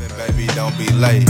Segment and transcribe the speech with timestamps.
[0.00, 1.26] Baby, don't be late.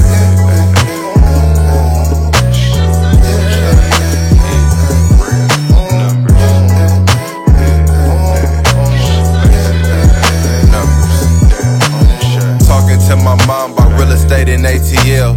[12.63, 15.37] Talking to my mom about real estate in ATL.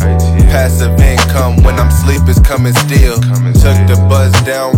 [0.51, 3.15] Passive income when I'm sleep is coming still.
[3.15, 4.77] Took the buzz down,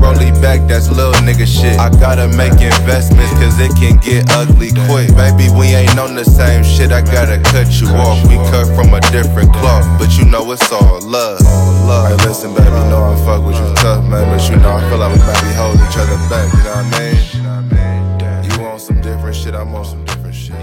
[0.68, 1.80] that's little nigga shit.
[1.80, 5.14] I gotta make investments cause it can get ugly quick.
[5.16, 8.22] Baby, we ain't on the same shit, I gotta cut you off.
[8.28, 11.40] We cut from a different cloth, but you know it's all love.
[11.42, 14.98] Hey, listen, baby, know I fuck with you tough, man, but you know I feel
[14.98, 18.52] like we might be holding each other back, you know what I mean?
[18.52, 20.56] You want some different shit, I'm on some different shit.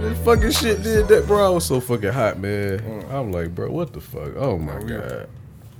[0.00, 1.46] This fucking shit did that, bro.
[1.46, 2.78] I was so fucking hot, man.
[2.80, 3.10] Mm.
[3.12, 4.36] I'm like, bro, what the fuck?
[4.36, 5.28] Oh my god.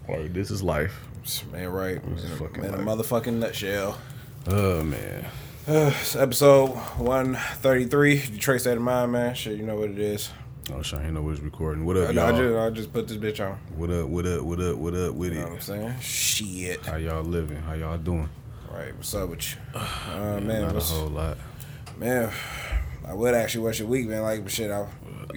[0.09, 0.99] Like, this is life.
[1.53, 2.15] Man, right.
[2.15, 3.97] This is fucking Man, a motherfucking nutshell.
[4.47, 5.25] Oh man.
[5.67, 9.35] Uh, it's episode 133, Detroit State of Mind, man.
[9.35, 10.31] Shit, you know what it is.
[10.71, 11.87] Oh, Shane know what's recording.
[11.87, 12.27] What up, I, y'all?
[12.27, 13.59] I just, I just put this bitch on.
[13.75, 14.07] What up?
[14.09, 14.43] What up?
[14.43, 14.77] What up?
[14.77, 15.95] What up with You know what I'm saying?
[16.01, 16.85] Shit.
[16.85, 17.57] How y'all living?
[17.63, 18.29] How y'all doing?
[18.71, 19.81] Right, what's up with you?
[19.81, 21.39] Uh, man, Not a whole lot.
[21.97, 22.31] man,
[23.07, 24.87] I would actually what's your week been like, but shit, I,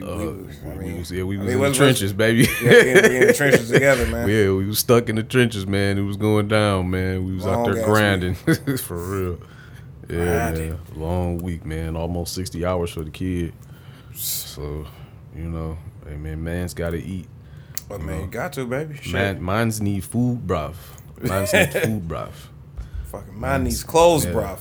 [0.01, 2.47] we, Uh, we, I we was, yeah, we I was mean, in the trenches, baby.
[2.61, 4.29] yeah, we in, we in the trenches together, man.
[4.29, 5.97] Yeah, we was stuck in the trenches, man.
[5.97, 7.25] It was going down, man.
[7.25, 8.35] We was out there grinding
[8.77, 9.39] for real.
[10.09, 10.79] Yeah, man.
[10.95, 11.95] Long week, man.
[11.97, 13.53] Almost sixty hours for the kid.
[14.13, 14.85] So,
[15.35, 17.27] you know, hey man, man's got to eat.
[17.89, 18.95] But man, you got to, baby.
[19.01, 19.13] Shit.
[19.13, 20.75] Man, mine's need food, bruv.
[21.21, 22.31] Mine's need food, bruv.
[23.05, 24.31] Fucking mine needs clothes, Yeah.
[24.33, 24.59] bruv.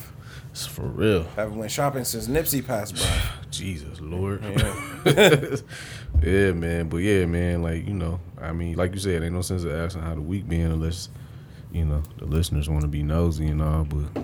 [0.56, 1.24] It's for real.
[1.36, 3.22] Haven't went shopping since Nipsey passed, by.
[3.50, 4.42] Jesus Lord.
[4.42, 5.56] Yeah.
[6.22, 6.88] yeah, man.
[6.88, 9.72] But yeah, man, like, you know, I mean, like you said, ain't no sense of
[9.72, 11.10] asking how the week been unless,
[11.72, 14.14] you know, the listeners want to be nosy and all, but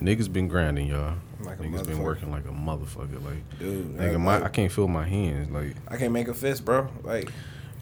[0.00, 1.14] niggas been grinding, y'all.
[1.42, 3.24] Like niggas been working like a motherfucker.
[3.24, 5.52] Like Dude, nigga, my, I can't feel my hands.
[5.52, 6.88] Like I can't make a fist, bro.
[7.04, 7.30] Like,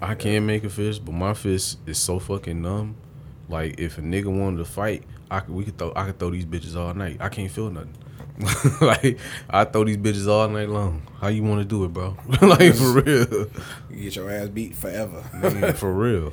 [0.03, 2.97] I can't make a fist, but my fist is so fucking numb.
[3.49, 5.05] Like if a nigga wanted to fight,
[5.37, 7.19] I could we could throw I could throw these bitches all night.
[7.21, 7.95] I can't feel nothing.
[8.81, 9.19] like
[9.49, 11.03] I throw these bitches all night long.
[11.21, 12.17] How you want to do it, bro?
[12.43, 13.49] like for real,
[13.91, 15.25] you get your ass beat forever.
[15.35, 16.33] Man, for real.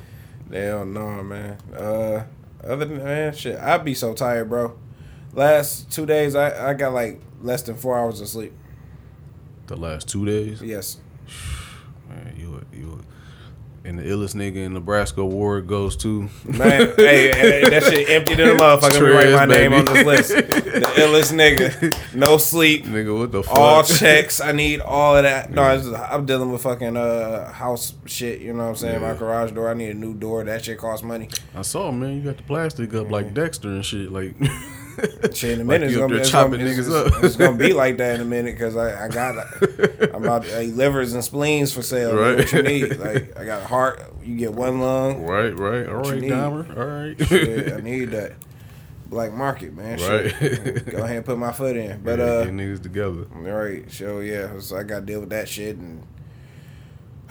[0.52, 1.58] Hell no, man.
[1.74, 2.24] Uh,
[2.64, 4.76] other than man, shit, I'd be so tired, bro.
[5.32, 8.52] Last two days, I, I got like less than four hours of sleep.
[9.68, 10.98] The last two days, Yes.
[12.08, 13.04] man, you a- you a-
[13.84, 18.36] and the illest nigga in Nebraska award goes to Man, hey, hey, that shit empty
[18.36, 19.00] to the motherfucker.
[19.00, 20.28] Me write my Trez, name on this list.
[20.28, 22.14] The illest nigga.
[22.14, 22.84] No sleep.
[22.84, 23.18] nigga.
[23.18, 23.58] What the fuck?
[23.58, 24.40] All checks.
[24.40, 25.50] I need all of that.
[25.50, 28.40] No, just, I'm dealing with fucking uh house shit.
[28.40, 29.00] You know what I'm saying?
[29.02, 29.70] My garage door.
[29.70, 30.44] I need a new door.
[30.44, 31.28] That shit costs money.
[31.54, 34.12] I saw man, you got the plastic up like Dexter and shit.
[34.12, 34.36] Like
[35.34, 38.16] Shit, in a Like minute, it's, gonna, it's, gonna, it's, it's- gonna be like that
[38.16, 39.36] in a minute because I, I got
[40.14, 42.14] I'm about livers and spleens for sale.
[42.16, 42.36] Right.
[42.38, 42.96] What you need?
[42.98, 44.02] Like I got a heart.
[44.22, 45.22] You get one lung.
[45.24, 46.30] right, right, all need?
[46.30, 47.28] Dahmer, all right.
[47.28, 48.32] Shit, I need that.
[49.06, 49.98] Black market, man.
[50.00, 50.34] Right.
[50.38, 50.90] Shit.
[50.90, 52.00] Go ahead and put my foot in.
[52.04, 53.26] But Yeah, uh, get niggas together.
[53.34, 53.90] all right.
[53.92, 56.06] So yeah, so I got to deal with that shit and.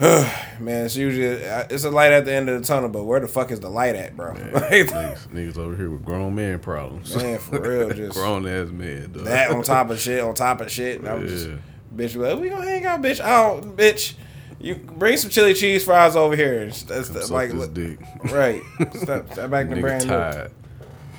[0.00, 3.20] man, it's usually uh, it's a light at the end of the tunnel, but where
[3.20, 4.32] the fuck is the light at, bro?
[4.52, 7.14] Like, niggas, niggas over here with grown man problems.
[7.14, 9.12] Man, for real, just- grown ass man.
[9.12, 9.24] Dog.
[9.24, 10.98] that on top of shit, on top of shit.
[11.00, 11.50] And I was just,
[11.94, 13.18] bitch, like, we gonna hang out, bitch.
[13.18, 14.14] Don't, bitch.
[14.60, 16.66] You bring some chili cheese fries over here.
[16.66, 17.98] That's the, like, this look, dick.
[18.26, 18.62] right.
[18.94, 20.52] Step, back to Nigga brand new, tired.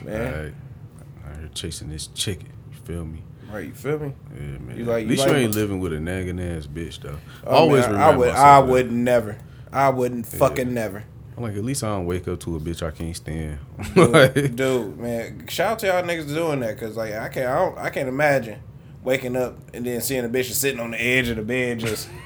[0.06, 0.34] man.
[0.34, 0.54] Alright.
[1.28, 2.48] I here chasing this chicken.
[2.72, 3.22] You feel me?
[3.54, 4.14] Right, you feel me?
[4.36, 4.78] Yeah, man.
[4.78, 7.18] You like- At least you you, ain't living with a nagging ass bitch though.
[7.46, 8.14] Oh, Always man, remember.
[8.14, 8.68] I would, I that.
[8.68, 9.38] would never.
[9.72, 11.04] I wouldn't fucking never.
[11.38, 13.58] I'm like, at least I don't wake up to a bitch I can't stand.
[13.96, 17.56] Dude, dude, man, shout out to y'all niggas doing that, cause like I can't, I,
[17.58, 18.60] don't, I can't imagine
[19.04, 21.80] waking up and then seeing a bitch just sitting on the edge of the bed
[21.80, 22.08] just.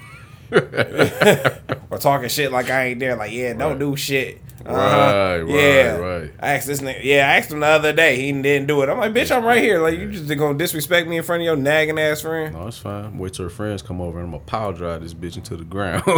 [0.52, 3.80] or talking shit like I ain't there, like yeah, don't Right.
[3.80, 4.42] do shit.
[4.66, 4.76] Uh-huh.
[4.76, 5.96] Right, right, yeah.
[5.98, 6.32] right.
[6.40, 8.90] I asked this nigga, yeah, I asked him the other day, he didn't do it.
[8.90, 9.80] I'm like, bitch, I'm right here.
[9.80, 12.54] Like you just gonna disrespect me in front of your nagging ass friend?
[12.56, 13.18] no, it's fine.
[13.18, 15.64] Wait till her friends come over and I'm gonna power drive this bitch into the
[15.64, 16.04] ground.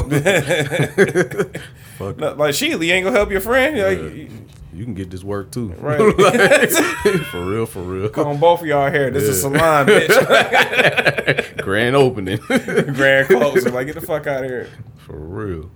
[1.97, 3.77] Fuck No, like Sheila, you ain't gonna help your friend?
[3.77, 4.23] Like, Yeah.
[4.23, 4.29] you-
[4.71, 5.69] You can get this work too.
[5.79, 5.99] Right.
[6.17, 6.69] Like,
[7.31, 8.09] for real, for real.
[8.09, 9.09] Come on, both of y'all here.
[9.11, 11.61] This is a salon, bitch.
[11.63, 12.37] Grand opening.
[12.37, 13.73] Grand closing.
[13.73, 14.67] Like, get the fuck out of here.
[14.97, 15.69] for real.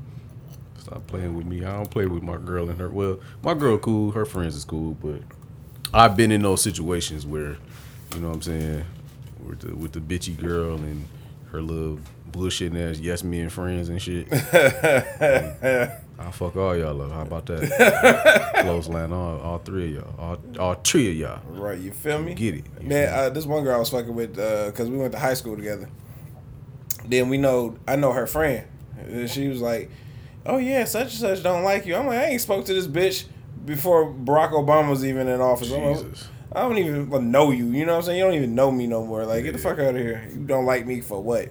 [0.93, 1.65] Stop playing with me.
[1.65, 2.87] I don't play with my girl and her.
[2.87, 4.11] Well, my girl cool.
[4.11, 5.21] Her friends is cool, but
[5.91, 7.57] I've been in those situations where,
[8.13, 8.85] you know what I'm saying,
[9.43, 11.07] with the with the bitchy girl and
[11.51, 11.99] her little
[12.31, 14.27] bullshitting ass yes men friends and shit.
[16.19, 17.11] I'll fuck all y'all up.
[17.11, 18.51] How about that?
[18.61, 20.15] Close line all, all three of y'all.
[20.19, 21.41] All, all three of y'all.
[21.59, 22.35] Right, you feel me?
[22.35, 22.83] Get it.
[22.83, 25.55] Man, uh, this one girl I was fucking with because we went to high school
[25.55, 25.89] together.
[27.03, 28.67] Then we know I know her friend,
[29.07, 29.89] And she was like,
[30.45, 32.87] "Oh yeah, such and such don't like you." I'm like, I ain't spoke to this
[32.87, 33.25] bitch
[33.65, 35.69] before Barack Obama was even in office.
[35.69, 36.27] Jesus.
[36.51, 37.65] I don't even know you.
[37.71, 38.19] You know what I'm saying?
[38.19, 39.25] You don't even know me no more.
[39.25, 40.29] Like, get the fuck out of here.
[40.31, 41.49] You don't like me for what?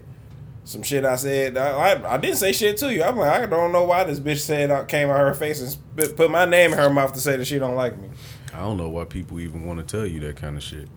[0.65, 1.57] Some shit I said.
[1.57, 3.03] I, I, I didn't say shit to you.
[3.03, 5.71] I'm like, I don't know why this bitch said I came out her face and
[5.71, 8.11] spit, put my name in her mouth to say that she don't like me.
[8.55, 10.89] I don't know why people even want to tell you that kind of shit.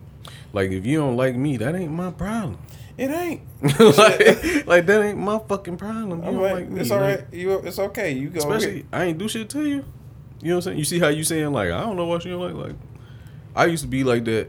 [0.52, 2.58] Like if you don't like me, that ain't my problem.
[2.98, 3.42] It ain't.
[3.80, 6.22] like, like that ain't my fucking problem.
[6.22, 6.80] You I'm like, like me.
[6.80, 7.24] it's like, all right.
[7.32, 8.12] You, it's okay.
[8.12, 8.38] You go.
[8.38, 9.84] Especially, I ain't do shit to you.
[10.42, 10.78] You know what I'm saying?
[10.78, 12.68] You see how you saying like I don't know what you don't like.
[12.68, 12.76] Like
[13.54, 14.48] I used to be like that.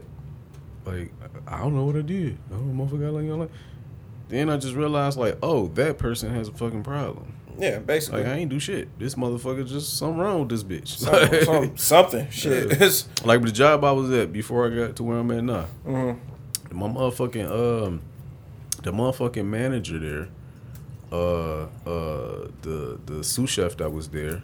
[0.85, 1.11] Like
[1.47, 2.37] I don't know what I did.
[2.49, 3.51] I don't know motherfucker like you like.
[4.29, 7.33] Then I just realized like, oh, that person has a fucking problem.
[7.57, 8.23] yeah, basically.
[8.23, 8.97] Like I ain't do shit.
[8.99, 10.87] This motherfucker just something wrong with this bitch.
[10.87, 11.77] Some- some-
[12.11, 12.29] something.
[12.29, 12.79] Shit.
[12.79, 12.89] Yeah.
[13.25, 15.65] Like the job I was at before I got to where I'm at now.
[15.85, 16.17] mhm.
[16.71, 18.01] My motherfucking um,
[18.87, 20.29] the motherfucking manager there,
[21.11, 24.43] uh, uh, the the sous chef that was there,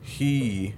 [0.00, 0.74] he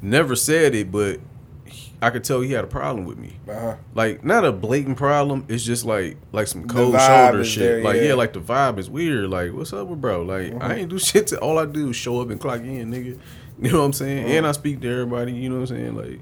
[0.00, 1.18] never said it, but
[1.64, 3.36] he- I could tell he had a problem with me.
[3.48, 3.74] Uh-huh.
[3.96, 5.44] Like not a blatant problem.
[5.48, 7.62] It's just like like some cold shoulder shit.
[7.62, 8.08] there, like yeah.
[8.08, 8.14] yeah.
[8.14, 9.28] like the vibe is weird.
[9.28, 10.22] Like what's up with bro?
[10.22, 11.26] Like I ain't do shit.
[11.28, 13.18] To, all I do is show up and clock in, nigga.
[13.60, 14.26] You know what I'm saying?
[14.26, 15.32] And I speak to everybody.
[15.32, 15.94] You know what I'm saying?
[15.94, 16.20] Like,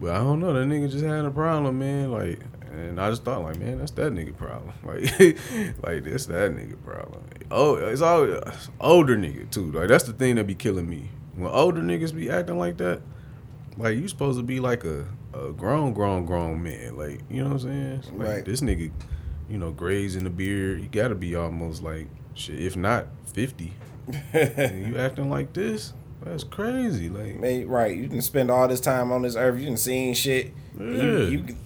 [0.00, 0.54] but I don't know.
[0.54, 2.10] That nigga just had a problem, man.
[2.10, 2.38] Like,
[2.70, 4.72] and I just thought, like, man, that's that nigga problem.
[4.84, 5.02] Like,
[5.82, 7.22] like that's that nigga problem.
[7.50, 8.26] Oh, it's all
[8.80, 9.70] older nigga too.
[9.72, 11.10] Like that's the thing that be killing me.
[11.34, 13.00] When older niggas be acting like that,
[13.76, 16.96] like you supposed to be like a, a grown, grown, grown man.
[16.96, 18.18] Like you know what I'm saying?
[18.18, 18.44] Like Right.
[18.44, 18.90] this nigga,
[19.48, 20.80] you know, grays in the beard.
[20.80, 23.72] You gotta be almost like shit, if not fifty.
[24.34, 25.92] you acting like this?
[26.22, 27.08] That's crazy.
[27.08, 27.96] Like Man, right.
[27.96, 29.58] You can spend all this time on this earth.
[29.58, 30.52] You can see shit.
[30.78, 30.86] Yeah.
[30.86, 31.56] you you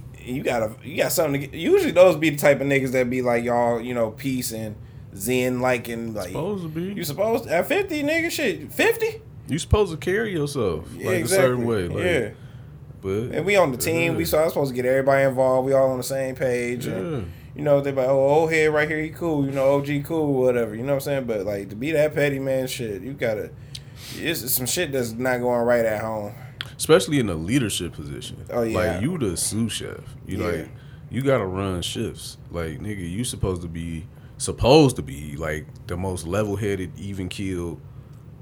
[0.43, 1.59] got to you got something to get.
[1.59, 4.76] Usually those be the type of niggas that be like y'all, you know, peace and
[5.17, 6.29] zen like and like.
[6.29, 6.82] supposed to be.
[6.94, 9.21] You supposed at fifty, nigga, shit, fifty.
[9.47, 11.44] You supposed to carry yourself Yeah, like exactly.
[11.44, 11.88] a certain way.
[11.88, 12.31] Like, yeah,
[13.03, 14.15] But and we on the team.
[14.17, 14.29] We Yeah.
[14.29, 15.67] so I'm supposed to get everybody involved.
[15.67, 16.87] We all on the same page.
[16.87, 17.21] And, Yeah.
[17.55, 19.44] you know, they like, oh, old head right here, he cool.
[19.44, 20.75] You know, OG cool, whatever.
[20.75, 21.25] You know what I'm saying?
[21.25, 23.50] But like to be that petty man, shit, you gotta.
[24.17, 26.32] It's some shit that's not going right at home.
[26.85, 28.37] Especially in a leadership position.
[28.51, 28.79] Oh, yeah.
[28.79, 30.01] like you the sous chef.
[30.27, 30.47] You Yeah.
[30.47, 30.69] like
[31.11, 32.37] you gotta run shifts.
[32.51, 37.29] Like nigga, you supposed to be supposed to be like the most level headed, even
[37.31, 37.81] keeled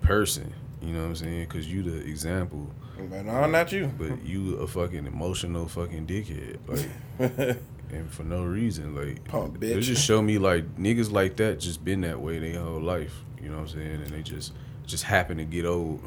[0.00, 0.53] person.
[0.81, 1.44] You know what I'm saying?
[1.44, 2.69] Because you the example,
[2.99, 3.93] But no, not you.
[3.97, 6.56] but you a fucking emotional fucking dickhead.
[6.67, 7.59] Like.
[7.93, 11.85] And for no reason, like Punk it just show me like niggas like that just
[11.85, 13.15] been that way their whole life.
[13.39, 14.00] You know what I'm saying?
[14.00, 14.55] And they just
[14.87, 16.00] just happen to get old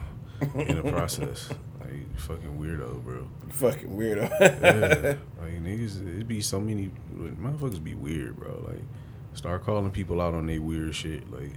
[0.56, 1.48] in the process.
[1.90, 3.28] Like fucking weirdo, bro.
[3.50, 4.30] Fucking weirdo.
[4.40, 5.16] Yeah.
[5.42, 8.64] like niggas, it be so many motherfuckers be weird, bro.
[8.68, 8.82] Like
[9.34, 11.32] start calling people out on their weird shit.
[11.32, 11.54] Like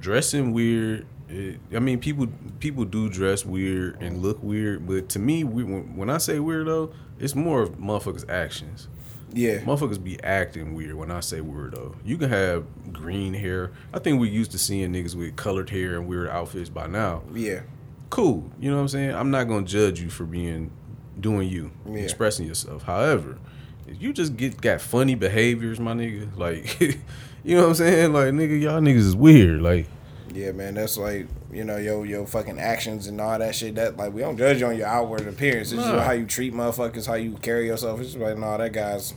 [0.00, 1.06] dressing weird.
[1.28, 2.26] It, I mean, people
[2.58, 6.38] people do dress weird and look weird, but to me, we, when, when I say
[6.38, 8.88] weirdo, it's more of motherfuckers' actions.
[9.32, 9.58] yeah.
[9.60, 11.94] Motherfuckers be acting weird when I say weirdo.
[12.04, 13.70] You can have green hair.
[13.94, 17.22] I think we used to seeing niggas with colored hair and weird outfits by now.
[17.32, 17.60] Yeah.
[18.10, 18.50] Cool.
[18.60, 19.14] You know what I'm saying?
[19.14, 20.70] I'm not gonna judge you for being
[21.18, 21.98] doing you, Yeah.
[22.00, 22.82] expressing yourself.
[22.82, 23.38] However,
[23.86, 28.12] if you just get got funny behaviors, my nigga, like you know what I'm saying?
[28.12, 29.62] Like nigga, y'all niggas is weird.
[29.62, 29.86] Like
[30.34, 30.74] Yeah, man.
[30.74, 33.76] That's like, you know, your your fucking actions and all that shit.
[33.76, 35.70] That like we don't judge you on your outward appearance.
[35.72, 35.92] It's Nah.
[35.92, 38.00] just how you treat motherfuckers, how you carry yourself.
[38.00, 39.14] It's just like, no, that guy's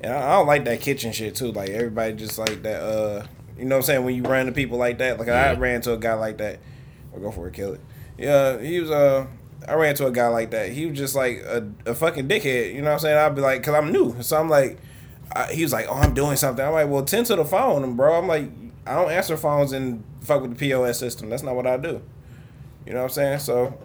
[0.00, 1.52] and I, I don't like that kitchen shit too.
[1.52, 3.26] Like everybody just like that uh
[3.58, 5.18] you know what I'm saying, when you run into people like that.
[5.20, 6.58] Like I ran into a guy like that.
[7.16, 7.80] I'll go for it, kill it.
[8.18, 9.26] Yeah, he was uh
[9.66, 10.70] I ran into a guy like that.
[10.70, 12.74] He was just like a, a fucking dickhead.
[12.74, 13.18] You know what I'm saying?
[13.18, 14.78] I'd be like, cause I'm new, so I'm like,
[15.34, 16.64] I, he was like, oh, I'm doing something.
[16.64, 18.16] I'm like, well, tend to the phone, bro.
[18.18, 18.50] I'm like,
[18.86, 21.30] I don't answer phones and fuck with the POS system.
[21.30, 22.00] That's not what I do.
[22.86, 23.38] You know what I'm saying?
[23.40, 23.76] So,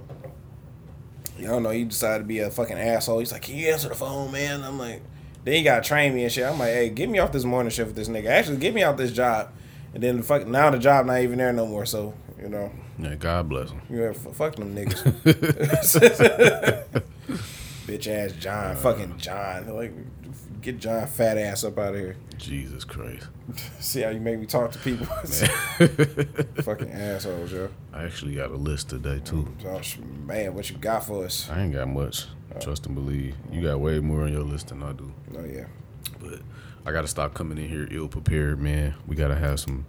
[1.40, 1.72] you don't know.
[1.72, 3.20] He decided to be a fucking asshole.
[3.20, 4.64] He's like, can you answer the phone, man?
[4.64, 5.02] I'm like,
[5.44, 6.46] then he gotta train me and shit.
[6.46, 8.28] I'm like, hey, get me off this morning shift with this nigga.
[8.28, 9.52] Actually, get me out this job.
[9.94, 11.86] And then the fuck now the job not even there no more.
[11.86, 13.82] So you know, yeah, God bless them.
[13.90, 15.04] you know, f- fuck them niggas.
[17.88, 19.68] Bitch ass John, fucking John.
[19.76, 19.92] Like,
[20.62, 22.16] get John fat ass up out of here.
[22.38, 23.28] Jesus Christ.
[23.80, 25.06] See how you make me talk to people.
[26.64, 27.70] fucking assholes, yo.
[27.94, 29.48] I actually got a list today too.
[29.48, 31.50] Oh, Josh, man, what you got for us?
[31.50, 32.26] I ain't got much.
[32.56, 32.60] Oh.
[32.60, 33.36] Trust and believe.
[33.52, 35.12] You got way more on your list than I do.
[35.38, 35.66] Oh yeah.
[36.20, 36.40] But
[36.86, 38.96] I gotta stop coming in here ill prepared, man.
[39.08, 39.86] We gotta have some.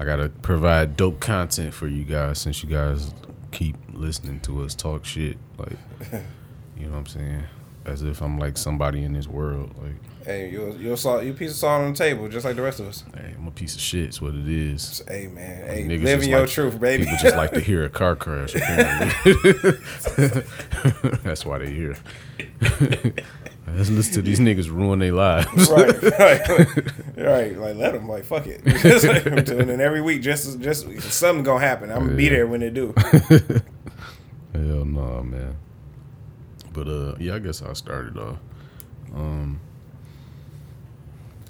[0.00, 3.12] I gotta provide dope content for you guys since you guys
[3.52, 5.36] keep listening to us talk shit.
[5.58, 5.76] Like,
[6.76, 7.42] you know what I'm saying?
[7.84, 9.74] as if I'm like somebody in this world.
[9.82, 9.94] Like,
[10.24, 12.78] Hey, you're you're salt, you piece of salt on the table, just like the rest
[12.78, 13.02] of us.
[13.12, 14.04] hey, I'm a piece of shit.
[14.04, 15.02] It's what it is.
[15.08, 17.02] Hey man, hey, Niggas living your like- truth, baby.
[17.04, 18.52] People just like to hear a car crash.
[21.24, 21.96] That's why they hear.
[23.76, 25.70] Let's listen to these niggas ruin their lives.
[25.70, 27.58] right, right, right.
[27.58, 28.60] Like let them, like fuck it.
[29.52, 31.90] And then every week, just just something gonna happen.
[31.90, 32.94] I'm gonna be there when they do.
[34.52, 35.56] Hell no, man.
[36.72, 38.38] But uh, yeah, I guess I started off.
[39.14, 39.60] Um,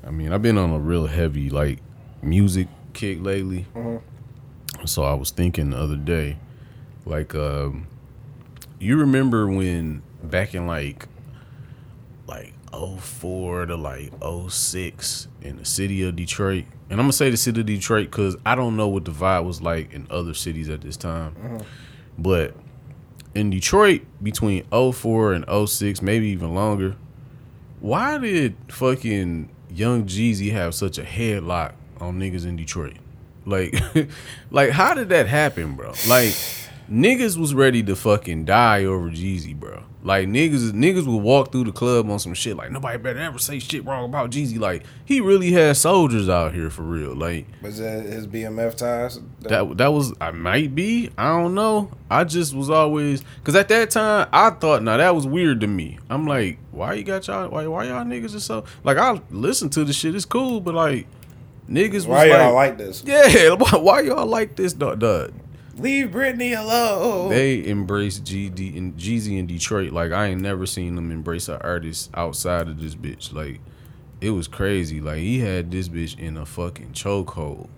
[0.07, 1.79] I mean, I've been on a real heavy like
[2.23, 3.67] music kick lately.
[4.85, 6.39] So I was thinking the other day,
[7.05, 7.87] like, um,
[8.81, 11.07] you remember when back in like
[12.73, 14.13] 04 to like
[14.49, 18.37] 06 in the city of Detroit, and I'm gonna say the city of Detroit because
[18.45, 21.59] I don't know what the vibe was like in other cities at this time, mm-hmm.
[22.19, 22.55] but
[23.35, 26.97] in Detroit between 04 and 06, maybe even longer,
[27.81, 32.97] why did fucking Young Jeezy have such a headlock on niggas in Detroit?
[33.45, 33.75] Like,
[34.51, 35.93] like how did that happen, bro?
[36.07, 36.35] Like,
[36.93, 39.83] niggas was ready to fucking die over Jeezy, bro.
[40.05, 42.57] Like niggas, niggas would walk through the club on some shit.
[42.57, 44.59] Like nobody better ever say shit wrong about Jeezy.
[44.59, 47.15] Like he really had soldiers out here for real.
[47.15, 49.21] Like Was that his BMF ties?
[49.41, 51.91] that that was I might be I don't know.
[52.11, 55.69] I just was always because at that time I thought now that was weird to
[55.69, 55.99] me.
[56.11, 57.49] I'm like, why you got y'all?
[57.49, 60.17] Why why y'all niggas is so like I listen to the shit.
[60.17, 61.07] It's cool, but like
[61.71, 63.05] niggas was Why y'all like, like this?
[63.07, 64.73] yeah, why, why y'all like this?
[64.73, 65.33] Dog, dog?
[65.77, 67.31] Leave Britney alone.
[67.31, 71.61] They embrace GD and Jeezy in Detroit like I ain't never seen them embrace an
[71.63, 73.33] artist outside of this bitch.
[73.33, 73.61] Like
[74.21, 75.01] it was crazy.
[75.01, 77.69] Like he had this bitch in a fucking chokehold.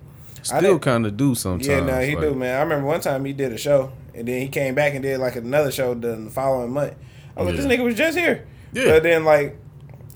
[0.43, 1.67] Still kind of do sometimes.
[1.67, 2.55] yeah, no, he like, do, man.
[2.55, 5.19] I remember one time he did a show, and then he came back and did
[5.19, 6.93] like another show the following month.
[7.35, 8.47] I'm like, this nigga was just here.
[8.71, 8.85] Yeah.
[8.85, 9.57] But then like,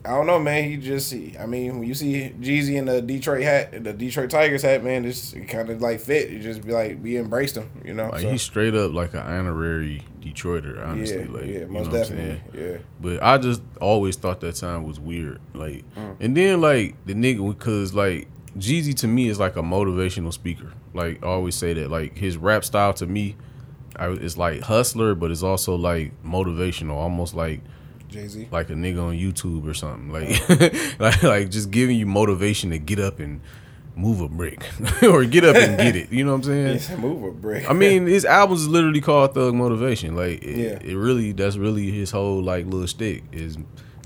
[0.05, 0.63] I don't know, man.
[0.69, 4.29] He just, he, I mean, when you see Jeezy in the Detroit hat, the Detroit
[4.29, 6.29] Tigers hat, man, it's kind of like fit.
[6.29, 8.09] You just be like, we embraced him, you know.
[8.09, 11.21] Like So, he's straight up like an honorary Detroiter, honestly.
[11.23, 12.77] yeah, like yeah, most definitely, yeah.
[13.01, 15.39] But I just always thought that time was weird.
[15.53, 16.15] Like, Mm.
[16.19, 18.27] and then like the nigga because like
[18.57, 20.71] Jeezy to me is like a motivational speaker.
[20.93, 21.89] Like I always say that.
[21.91, 23.35] Like his rap style to me,
[23.95, 27.61] I, it's like hustler, but it's also like motivational, almost like
[28.09, 28.47] Jay Z.
[28.51, 30.09] like a nigga on YouTube or something.
[30.11, 33.41] Like, like, like just giving you motivation to get up and
[33.95, 34.65] move a brick
[35.03, 36.11] or get up and get it.
[36.11, 36.79] You know what I'm saying?
[36.79, 37.69] Said, move a brick.
[37.69, 40.15] I mean, his albums is literally called Thug Motivation.
[40.15, 40.89] Like, it, Yeah.
[40.91, 43.57] it really that's really his whole like little stick is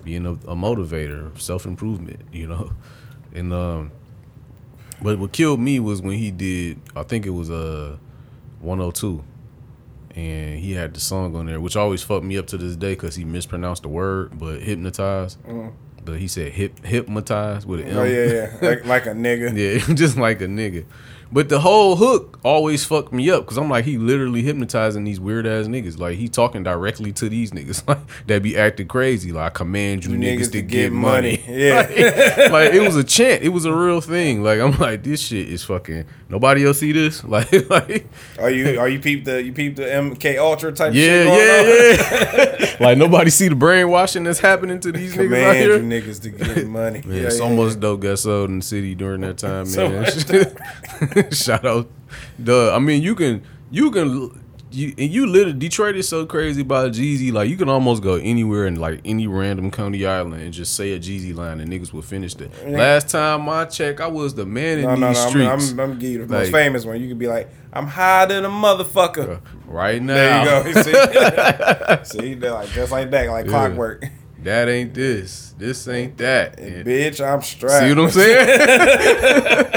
[0.04, 2.22] being a, a motivator, self improvement.
[2.32, 2.72] You know,
[3.34, 3.92] and um,
[5.02, 6.80] but what killed me was when he did.
[6.96, 7.98] I think it was a uh,
[8.62, 9.24] 102,
[10.16, 12.94] and he had the song on there, which always fucked me up to this day
[12.94, 15.42] because he mispronounced the word, but hypnotized.
[15.44, 15.74] Mm.
[16.06, 17.98] But he said hip hypnotized with an oh, M.
[18.00, 19.56] oh yeah, yeah, like, like a nigga.
[19.56, 20.86] Yeah, just like a nigga.
[21.34, 25.20] But the whole hook always fucked me up because I'm like, he literally hypnotizing these
[25.20, 25.98] weird ass niggas.
[25.98, 27.98] Like he talking directly to these niggas like
[28.28, 29.32] that be acting crazy.
[29.32, 31.44] Like I command you, niggas, to, get, money.
[31.54, 31.76] Yeah.
[31.78, 31.90] like,
[32.52, 33.42] like, it was a chant.
[33.42, 34.44] It was a real thing.
[34.44, 36.06] Like I'm like, this shit is fucking.
[36.30, 37.24] Nobody else see this?
[37.24, 38.06] Like, like
[38.40, 41.40] Are you are you peep the you peep the MK Ultra type yeah, shit going
[41.40, 41.66] on?
[41.66, 42.76] yeah, yeah.
[42.80, 45.78] like nobody see the brainwashing that's happening to these niggas out Command here.
[45.78, 47.02] you niggas to get money.
[47.06, 47.56] Man, Yeah, yeah, so yeah.
[47.56, 50.06] much dope got sold in the city during that time, So man.
[51.32, 51.90] Shout out,
[52.42, 52.76] duh.
[52.76, 54.40] I mean, you can, you can,
[54.72, 57.32] you and you literally Detroit is so crazy about Jeezy.
[57.32, 60.94] Like you can almost go anywhere in like any random county island and just say
[60.94, 62.70] a Jeezy line and niggas will finish that.
[62.70, 65.24] Last time I checked, I was the man in No, no, these no.
[65.24, 65.72] I'm, streets.
[65.74, 67.00] I'm, I'm giving you the Like- most famous one.
[67.02, 69.42] You could be like, I'm higher than a motherfucker.
[69.68, 70.82] right now, There you go.
[72.04, 73.52] See, see, they're like just like that, like Yeah.
[73.52, 74.06] clockwork.
[74.44, 75.54] That ain't this.
[75.58, 76.60] This ain't that.
[76.60, 77.84] And- Bitch, I'm strapped.
[77.84, 79.70] See what I'm saying?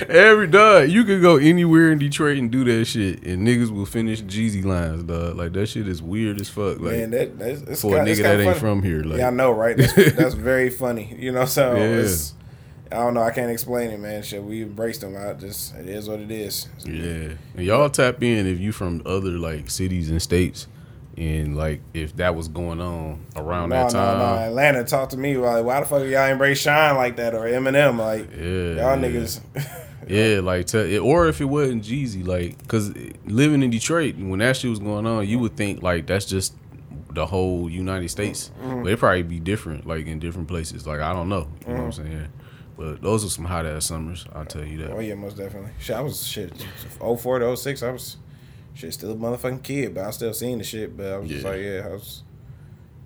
[0.10, 3.86] Every dog, you could go anywhere in Detroit and do that shit, and niggas will
[3.86, 5.36] finish Jeezy lines, dog.
[5.36, 6.80] Like that shit is weird as fuck.
[6.80, 8.58] Like Man, that that's, for a kinda, it's nigga that ain't funny.
[8.58, 9.02] from here.
[9.04, 9.76] Like yeah, I know, right?
[9.76, 11.14] That's, that's very funny.
[11.18, 11.82] You know, so Yeah.
[11.84, 12.34] it's
[12.92, 13.22] I don't know.
[13.22, 14.22] I can't explain it, man.
[14.24, 15.16] Shit, we embraced them.
[15.16, 16.68] I just it is what it is.
[16.84, 20.66] Yeah, and y'all tap in if you from other like cities and states,
[21.16, 24.18] and like if that was going on around No, that no, time.
[24.18, 24.24] no.
[24.48, 27.98] Atlanta talked to me like, why the fuck y'all embrace Shine like that or Eminem?
[27.98, 29.08] Like, Yeah, y'all yeah.
[29.08, 29.40] niggas.
[30.08, 32.92] Yeah, like to, or if it wasn't Jeezy, like, cause
[33.26, 36.54] living in Detroit when that shit was going on, you would think like that's just
[37.12, 38.82] the whole United States, Mm-hmm.
[38.82, 40.84] but it probably be different, like in different places.
[40.84, 42.00] Like I don't know, you know what Mm-hmm.
[42.02, 42.28] I'm saying?
[42.76, 44.90] But those are some hot ass summers, I'll tell you that.
[44.90, 45.70] Oh yeah, most definitely.
[45.78, 46.52] Shit, I was shit.
[46.98, 48.16] 04 to 06, I was
[48.74, 50.96] shit still a motherfucking kid, but I still seen the shit.
[50.96, 52.22] But I was just like, yeah, I was.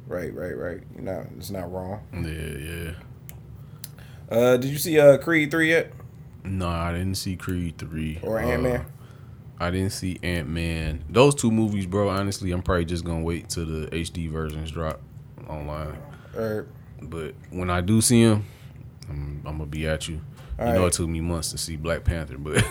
[0.07, 0.81] Right, right, right.
[0.95, 2.01] You know, it's not wrong.
[2.13, 2.93] Yeah, yeah.
[4.31, 5.93] Uh, did you see uh Creed three yet
[6.45, 8.87] No, I didn't see Creed three or Uh, Ant Man?
[9.61, 11.05] I didn't see Ant Man.
[11.09, 12.09] Those two movies, bro.
[12.09, 15.01] Honestly, I'm probably just gonna wait till the HD versions drop
[15.49, 15.97] online.
[16.35, 16.67] Or
[17.01, 18.45] But when I do see them,
[19.09, 20.21] I'm, I'm gonna be at you.
[20.59, 22.55] All you know, it took me months to see Black Panther, but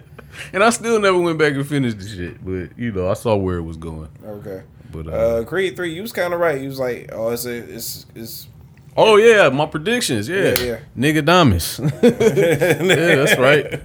[0.52, 2.44] and I still never went back and finished the shit.
[2.44, 4.08] But you know, I saw where it was going.
[4.24, 4.62] okay.
[4.92, 6.60] But uh, Uh, Creed three, you was kind of right.
[6.60, 8.48] You was like, oh, it's a, it's it's.
[8.96, 10.78] oh yeah, my predictions, yeah, Yeah, yeah.
[10.98, 13.80] nigga Damas, yeah, that's right.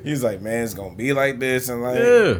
[0.04, 2.34] He's like, man, it's gonna be like this, and like, yeah,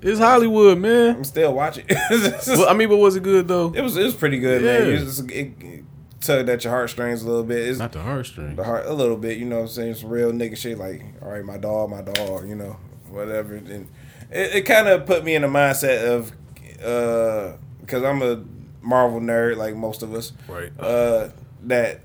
[0.00, 1.16] it's Hollywood, man.
[1.16, 1.86] I'm still watching.
[1.88, 3.72] Well, I mean, but was it good though?
[3.74, 4.86] it was it was pretty good, man.
[4.86, 4.92] Yeah.
[4.94, 5.84] It, was, it
[6.20, 7.66] tugged at your heartstrings a little bit.
[7.68, 8.56] It's Not the heartstrings.
[8.56, 9.94] the heart a little bit, you know what I'm saying?
[9.94, 12.76] Some real nigga shit like, all right, my dog, my dog, you know,
[13.08, 13.54] whatever.
[13.56, 13.88] And
[14.30, 16.32] it, it kind of put me in the mindset of,
[16.84, 18.42] uh, because I'm a
[18.82, 20.70] Marvel nerd like most of us, Right.
[20.78, 21.28] uh,
[21.64, 22.00] that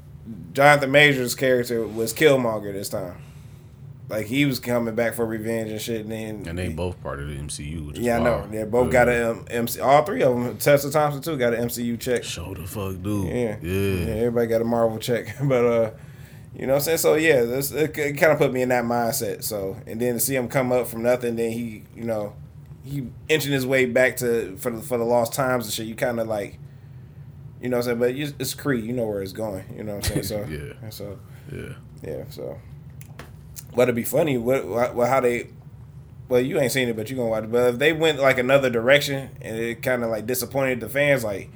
[0.53, 3.15] Jonathan Majors character was Killmonger this time.
[4.07, 7.19] Like he was coming back for revenge and shit, and then And they both part
[7.19, 7.93] of the MCU.
[7.95, 8.47] Yeah, I know.
[8.47, 9.79] They both got a um, MC.
[9.79, 10.57] All three of them.
[10.57, 12.23] Tessa Thompson too got an MCU check.
[12.23, 13.27] Show the fuck, dude.
[13.29, 13.57] Yeah.
[13.61, 14.05] Yeah.
[14.05, 15.35] Yeah, everybody got a Marvel check.
[15.43, 15.91] But uh
[16.57, 16.97] you know what I'm saying?
[16.99, 19.43] So yeah, this, it, it kind of put me in that mindset.
[19.43, 22.33] So and then to see him come up from nothing, then he, you know,
[22.83, 25.87] he inching his way back to for the for the lost times and shit.
[25.87, 26.59] You kind of like,
[27.59, 28.31] you know what I'm saying?
[28.31, 28.85] But it's Creed.
[28.85, 29.65] You know where it's going.
[29.75, 30.45] You know what I'm saying?
[30.47, 30.89] So Yeah.
[30.91, 31.19] So
[31.51, 31.73] Yeah.
[32.03, 32.23] yeah.
[32.29, 32.57] So
[33.75, 34.37] but it'd be funny.
[34.37, 35.49] What, what what how they.
[36.27, 37.51] Well, you ain't seen it, but you gonna watch it.
[37.51, 41.23] But if they went like another direction and it kind of like disappointed the fans,
[41.23, 41.49] like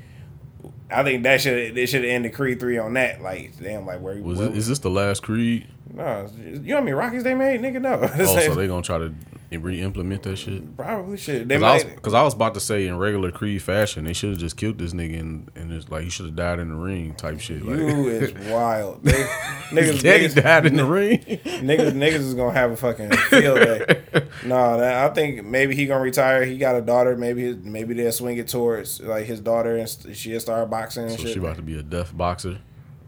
[0.91, 3.21] I think that should they should end ended Creed three on that.
[3.21, 5.67] Like damn, like where Was where, it, is this the last Creed?
[5.91, 7.81] no, you know how many Rockies they made, nigga?
[7.81, 9.13] No, Oh, so they gonna try to
[9.57, 10.77] re-implement that shit?
[10.77, 11.49] probably should.
[11.49, 12.01] They Cause I, was, might.
[12.01, 14.77] Cause I was about to say in regular Creed fashion, they should have just killed
[14.77, 17.65] this nigga and, and it's like he should have died in the ring type shit.
[17.65, 19.03] Like You is wild.
[19.03, 19.11] They,
[19.71, 21.19] niggas, niggas, died in the ring.
[21.19, 24.01] niggas, niggas is gonna have a fucking field day.
[24.45, 26.45] No, that, I think maybe he gonna retire.
[26.45, 27.17] He got a daughter.
[27.17, 31.11] Maybe his, maybe they'll swing it towards like his daughter and she'll start boxing and
[31.13, 31.33] so shit.
[31.33, 32.59] she about to be a deaf boxer.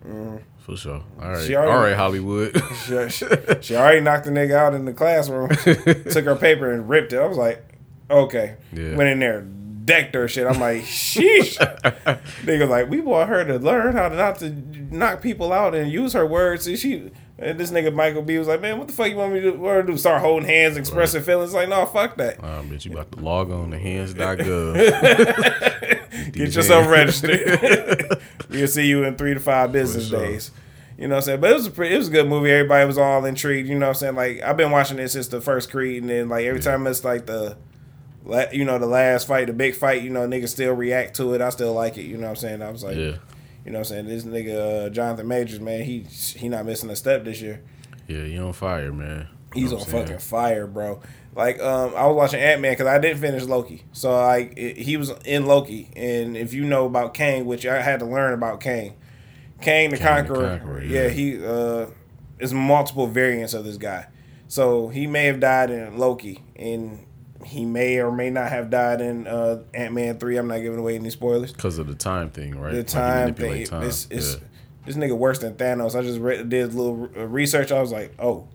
[0.06, 0.42] Mm.
[0.62, 1.02] For sure.
[1.22, 1.42] All right.
[1.46, 2.56] She already- All right, Hollywood.
[2.86, 3.26] She, she,
[3.62, 5.50] she already knocked the nigga out in the classroom.
[6.12, 7.20] took her paper and ripped it.
[7.20, 7.64] I was like,
[8.10, 8.58] okay.
[8.72, 8.96] Yeah.
[8.96, 10.46] Went in there, decked her shit.
[10.46, 11.58] I'm like, sheesh.
[12.44, 15.92] nigga like, we want her to learn how to not to knock people out and
[15.92, 16.68] use her words.
[16.68, 17.10] And she
[17.42, 19.52] and this nigga Michael B was like, man, what the fuck you want me to,
[19.52, 19.98] what do?
[19.98, 21.54] Start holding hands, expressing feelings?
[21.54, 22.44] Like, no, fuck that.
[22.44, 24.74] I bet you about to log on to hands.gov.
[26.34, 28.22] Get yourself registered.
[28.50, 30.20] we'll see you in three to five business sure.
[30.20, 30.52] days.
[30.98, 31.42] You know what I'm saying?
[31.42, 32.52] But it was a pretty, it was a good movie.
[32.52, 33.68] Everybody was all intrigued.
[33.68, 34.16] You know what I'm saying?
[34.16, 37.04] Like I've been watching it since the first Creed, and then like every time it's
[37.04, 37.58] like the,
[38.52, 40.04] you know, the last fight, the big fight.
[40.04, 41.42] You know, niggas still react to it.
[41.42, 42.04] I still like it.
[42.04, 42.62] You know what I'm saying?
[42.62, 43.16] I was like, Yeah.
[43.66, 44.08] You know what I'm saying?
[44.08, 47.62] This nigga uh, Jonathan Majors, man, he he not missing a step this year.
[48.08, 49.28] Yeah, you on fire, man.
[49.54, 50.06] You He's on saying?
[50.06, 51.02] fucking fire, bro.
[51.36, 54.98] Like, um, I was watching Ant Man because I didn't finish Loki, so like he
[54.98, 58.60] was in Loki, and if you know about Kang, which I had to learn about
[58.60, 58.96] Kang,
[59.62, 61.04] Kang the Kang the Conqueror, Conqueror, yeah.
[61.04, 61.10] yeah.
[61.10, 61.86] he uh,
[62.40, 64.08] is multiple variants of this guy,
[64.48, 67.06] so he may have died in Loki, and
[67.46, 70.38] he may or may not have died in uh, Ant Man three.
[70.38, 71.52] I'm not giving away any spoilers.
[71.54, 72.72] Because of the time thing, right?
[72.72, 73.88] The Like, time manipulate thing, time.
[73.88, 74.40] it's, it's Yeah.
[74.86, 75.96] this nigga worse than Thanos.
[75.98, 77.72] I just read, did a little research.
[77.72, 78.48] I was like, oh,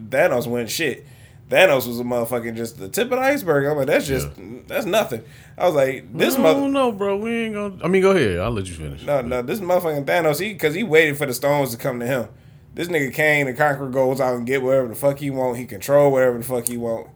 [0.00, 1.06] Thanos went shit.
[1.50, 3.66] Thanos was a motherfucking just the tip of the iceberg.
[3.66, 4.28] I'm like, that's just
[4.66, 5.22] that's nothing.
[5.58, 6.68] I was like, this no, mother.
[6.68, 7.18] no, bro.
[7.18, 7.76] We ain't gonna.
[7.84, 8.38] I mean, go ahead.
[8.38, 9.04] I'll let you finish.
[9.04, 12.06] No, no, this motherfucking Thanos, he because he waited for the stones to come to
[12.06, 12.28] him.
[12.72, 15.58] This nigga Kang, the Conqueror, goes out and get whatever the fuck he want.
[15.58, 17.08] He control whatever the fuck he want.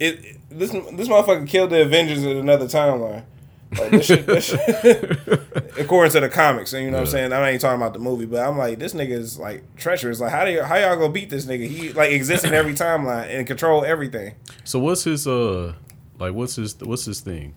[0.00, 3.24] It, it- this this motherfucker killed the Avengers in another timeline.
[3.78, 5.28] Like this shit, this shit-
[5.78, 7.32] according to the comics, and you know what I'm saying.
[7.34, 10.20] I ain't talking about the movie, but I'm like, this nigga is like treacherous.
[10.20, 11.66] Like, how do you, how y'all gonna beat this nigga?
[11.68, 14.34] He like exists in every timeline and control everything.
[14.64, 15.74] So what's his uh,
[16.18, 17.54] like what's his what's his thing?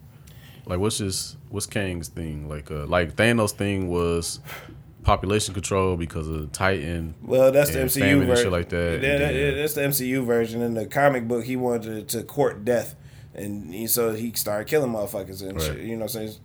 [0.65, 2.49] Like what's his what's Kang's thing?
[2.49, 4.41] Like uh, like Thanos' thing was
[5.03, 7.15] population control because of Titan.
[7.23, 8.45] Well, that's the MCU version.
[8.45, 10.61] shit like that, Yeah, that- then- that's the MCU version.
[10.61, 12.95] In the comic book, he wanted to, to court death,
[13.33, 15.61] and he, so he started killing motherfuckers and Right.
[15.63, 15.79] shit.
[15.79, 16.35] You know, what I'm saying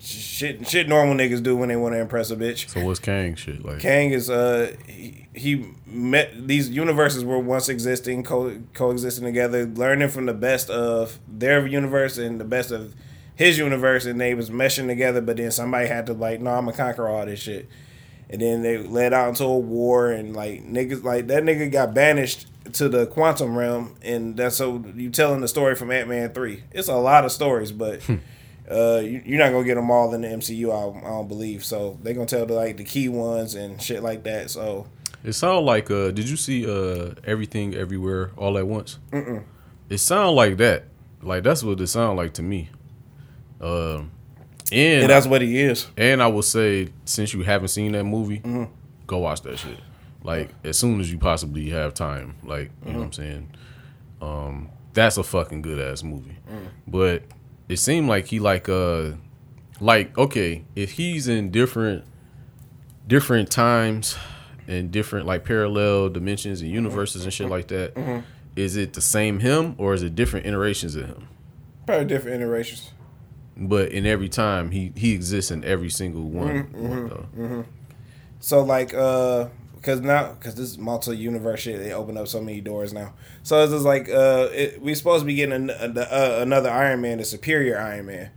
[0.00, 2.68] shit, shit normal niggas do when they want to impress a bitch.
[2.68, 3.80] So what's Kang shit like?
[3.80, 10.08] Kang is uh he, he met these universes were once existing co- coexisting together, learning
[10.08, 12.94] from the best of their universe and the best of
[13.38, 15.20] his universe, and they was meshing together.
[15.20, 17.68] But then somebody had to like, no, I'm gonna conquer all this shit,
[18.28, 21.94] and then they led out into a war, and like niggas like that nigga got
[21.94, 26.30] banished to the quantum realm, and that's so you telling the story from Ant Man
[26.34, 26.64] three.
[26.72, 28.02] It's a lot of stories, but.
[28.70, 30.68] Uh, you, you're not gonna get them all in the MCU.
[30.70, 31.98] I, I don't believe so.
[32.02, 34.50] They gonna tell the like the key ones and shit like that.
[34.50, 34.86] So
[35.24, 38.98] It sound like uh did you see uh everything everywhere all at once?
[39.10, 39.42] Mm-mm.
[39.88, 40.84] It sound like that.
[41.22, 42.68] Like that's what it sound like to me.
[43.60, 44.10] Um
[44.70, 45.86] and and that's what he is.
[45.96, 48.42] and I will say since you haven't seen that movie,
[49.06, 49.78] go watch that shit.
[50.22, 52.34] Like as soon as you possibly have time.
[52.42, 53.50] Like, you know what I'm saying?
[54.20, 56.36] Um that's a fucking good ass movie.
[56.86, 57.22] But
[57.68, 59.12] it seemed like he like uh
[59.80, 62.04] like okay, if he's in different
[63.06, 64.16] different times
[64.66, 68.22] and different like parallel dimensions and universes and shit like that,
[68.56, 71.28] is it the same him or is it different iterations of him?
[71.86, 72.90] Probably different iterations.
[73.60, 76.72] But in every time he he exists in every single one.
[76.72, 77.64] one, though.
[78.40, 82.60] So like, uh, because now, because this is multi-universe shit, they open up so many
[82.60, 83.14] doors now.
[83.42, 87.00] So it's just like, uh, it, we supposed to be getting an, uh, another Iron
[87.00, 88.30] Man, the superior Iron Man,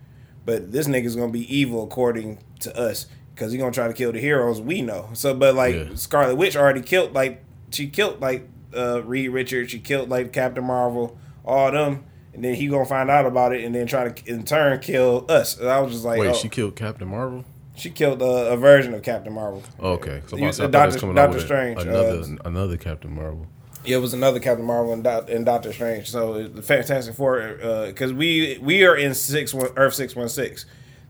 [0.46, 4.12] but this nigga's gonna be evil according to us, because he gonna try to kill
[4.12, 5.10] the heroes we know.
[5.14, 5.96] So, but like Yeah.
[5.96, 10.64] Scarlet Witch already killed, like she killed like uh Reed Richards, she killed like Captain
[10.64, 12.06] Marvel, all them.
[12.34, 15.26] And then he gonna find out about it, and then try to in turn kill
[15.30, 15.58] us.
[15.60, 16.34] And I was just like, Wait, oh.
[16.34, 17.44] she killed Captain Marvel?
[17.76, 19.64] She killed uh, a version of Captain Marvel.
[19.80, 23.48] Okay, so You- Doctor- it was coming Doctor Strange, another uh, another Captain Marvel.
[23.84, 26.10] Yeah, it was another Captain Marvel and, Doc- and Doctor Strange.
[26.10, 30.66] So the Fantastic Four, because we we are in six one, Earth six one six,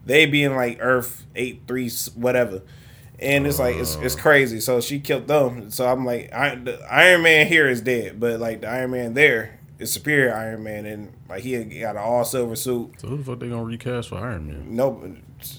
[0.05, 2.61] they be in like Earth eight three whatever,
[3.19, 4.59] and it's like it's, it's crazy.
[4.59, 5.69] So she killed them.
[5.69, 9.13] So I'm like, I, the Iron Man here is dead, but like the Iron Man
[9.13, 12.99] there is superior Iron Man, and like he got an all silver suit.
[13.01, 14.75] So who the fuck they gonna recast for Iron Man?
[14.75, 15.03] Nope.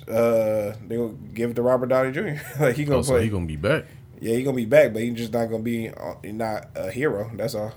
[0.09, 2.41] Uh, they gonna give it to Robert Downey Jr.
[2.63, 3.25] like he gonna Oh, so play.
[3.25, 3.85] he gonna be back?
[4.21, 7.31] yeah, he gonna be back, but he's just not gonna be uh, not a hero.
[7.35, 7.73] That's all.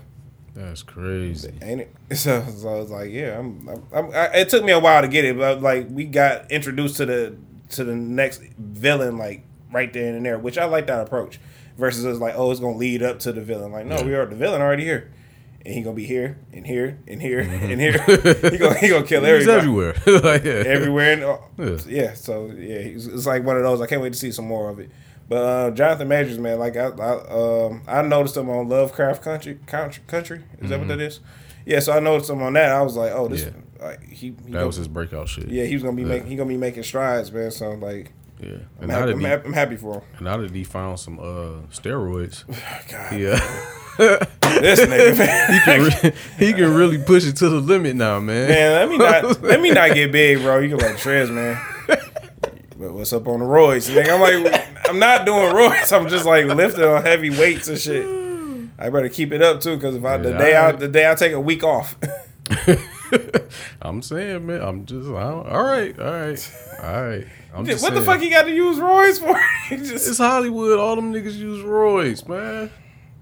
[0.54, 1.52] That's crazy.
[1.60, 1.94] ain't it?
[2.16, 5.02] So, so I was like, yeah, I'm, I'm, I'm, I, it took me a while
[5.02, 7.36] to get it, but like we got introduced to the
[7.70, 11.40] to the next villain like right there and there, which I like that approach.
[11.76, 13.70] Versus it's like, oh, it's gonna lead up to the villain.
[13.70, 14.04] Like, no, Yeah.
[14.04, 15.12] we are the villain already here,
[15.66, 17.64] and he gonna be here and here and here Mm-hmm.
[17.72, 17.92] and here.
[18.52, 19.94] he gonna he gonna kill He's everybody everywhere.
[20.06, 20.52] like, yeah.
[20.66, 21.12] everywhere.
[21.12, 21.20] And,
[21.58, 22.02] Yeah.
[22.04, 22.14] yeah.
[22.14, 23.80] so yeah, it's, it's like one of those.
[23.80, 24.90] I can't wait to see some more of it.
[25.28, 29.58] But uh, Jonathan Majors, man, like I, I, um, I noticed him on Lovecraft Country.
[29.66, 31.18] Country, country is that what that is?
[31.64, 32.70] Yeah, so I noticed him on that.
[32.70, 33.58] I was like, oh, this, Mm-hmm.
[33.80, 33.84] Yeah.
[33.88, 35.48] like he, he That gonna- was his breakout shit.
[35.48, 36.08] yeah, he was gonna be Yeah.
[36.08, 37.50] making, he gonna be making strides, man.
[37.50, 38.58] So like, Yeah.
[38.80, 40.02] I'm, happy, I'm, he, happy, I'm happy for him.
[40.14, 42.46] And now that he found some uh steroids,
[42.90, 43.38] God, yeah,
[44.60, 45.52] this nigga, man.
[45.52, 48.48] he can re- he can really push it to the limit now, man.
[48.48, 50.58] Man, let me not let me not get big, bro.
[50.58, 51.60] You can like Trez, man.
[52.78, 53.90] But what's up on the roids?
[53.90, 55.98] Nigga, I'm like, I'm not doing roids.
[55.98, 58.06] I'm just like lifting on heavy weights and shit.
[58.78, 60.78] I better keep it up too, because if I the day I alright.
[60.78, 61.96] the day I take a week off,
[63.82, 67.26] I'm saying, man, I'm just I don't- all right, all right, all right.
[67.54, 69.40] What just the fuck you got to use roids for?
[69.76, 70.78] Just- It's Hollywood.
[70.78, 72.70] All them niggas use roids, man.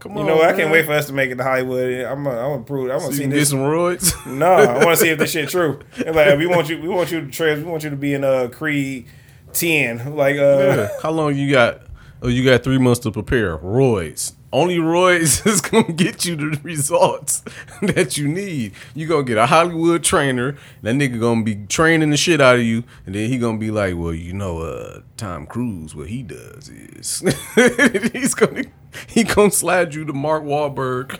[0.00, 0.18] Come on.
[0.18, 0.48] you know, what?
[0.48, 2.04] I can't wait for us to make it to Hollywood.
[2.04, 2.90] I'm gonna, I'm gonna prove.
[2.90, 3.50] I'm gonna see can get this.
[3.50, 4.12] some roids.
[4.26, 5.80] No, I want to see if this shit true.
[6.04, 7.58] And like, we want you, we want you to Trez.
[7.58, 9.06] We want you to be in uh Creed
[9.52, 10.16] ten.
[10.16, 10.88] Like, uh, Yeah.
[11.02, 11.82] How long you got?
[12.20, 13.56] Oh, you got three months to prepare.
[13.58, 14.32] Roids.
[14.54, 17.42] Only roids is gonna get you the results
[17.82, 18.72] that you need.
[18.94, 20.56] You gonna get a Hollywood trainer.
[20.82, 23.72] That nigga gonna be training the shit out of you, and then he gonna be
[23.72, 25.96] like, "Well, you know, uh, Tom Cruise.
[25.96, 27.24] What he does is
[28.12, 28.62] he's gonna
[29.08, 31.18] he gonna slide you to Mark Wahlberg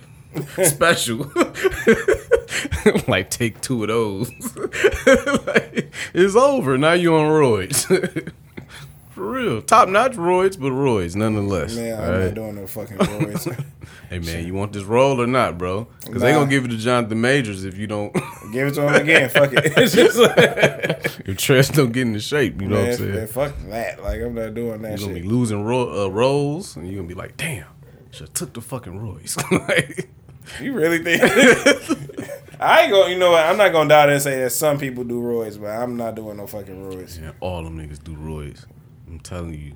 [0.62, 1.32] special.
[3.08, 4.30] like take two of those.
[5.44, 6.78] Like, it's over.
[6.78, 8.32] Now you on roids.
[9.14, 9.62] For real.
[9.62, 11.76] Top notch roids, but roids nonetheless.
[11.76, 12.24] man, I'm Alright?
[12.26, 13.64] not doing no fucking roids.
[14.10, 15.88] Hey man, you want this role or not, bro?
[16.04, 16.40] Because they Nah.
[16.40, 18.12] gonna give it to Jonathan Majors if you don't
[18.52, 19.28] Give it to him again.
[19.30, 19.64] Fuck it.
[19.76, 20.36] It's just like,
[21.26, 22.60] if Tress don't get into shape.
[22.60, 23.14] You know what I'm saying?
[23.14, 24.02] man, fuck that.
[24.02, 25.22] Like I'm not doing that You're gonna shit.
[25.22, 27.66] be losing ro- uh, roles, and you're gonna be like, damn,
[28.10, 29.36] should have took the fucking roids.
[29.68, 30.08] like,
[30.60, 31.22] You really think?
[32.60, 33.10] I ain't gonna.
[33.12, 33.46] You know what?
[33.46, 36.36] I'm not gonna doubt and say that some people do roids, but I'm not doing
[36.36, 37.20] no fucking roids.
[37.20, 38.64] man, all them niggas do roids.
[39.14, 39.72] I'm telling you,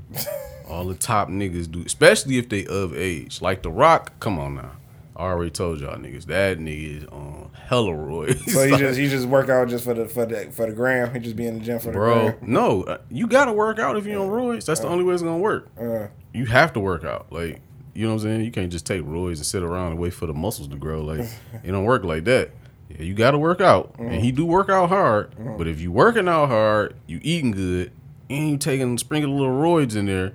[0.68, 3.40] all the top niggas do, especially if they of age.
[3.40, 4.72] Like The Rock, come on now.
[5.14, 8.48] I already told y'all niggas that nigga is on hella roids.
[8.50, 10.72] So he Like, just he just work out just for the for the for the
[10.72, 11.12] gram.
[11.14, 12.36] He just be in the gym for the bro, gram.
[12.42, 14.64] no, uh, you gotta work out if you're on roids.
[14.64, 15.68] That's the only way it's gonna work.
[15.80, 17.26] Uh, you have to work out.
[17.30, 17.60] Like,
[17.94, 18.44] you know what I'm saying?
[18.44, 21.02] You can't just take roids and sit around and wait for the muscles to grow.
[21.02, 21.20] Like,
[21.64, 22.50] it don't work like that.
[22.88, 25.34] Yeah, you got to work out, and he do work out hard.
[25.58, 27.92] But if you working out hard, you eating good,
[28.30, 30.34] and you taking sprinkle little roids in there,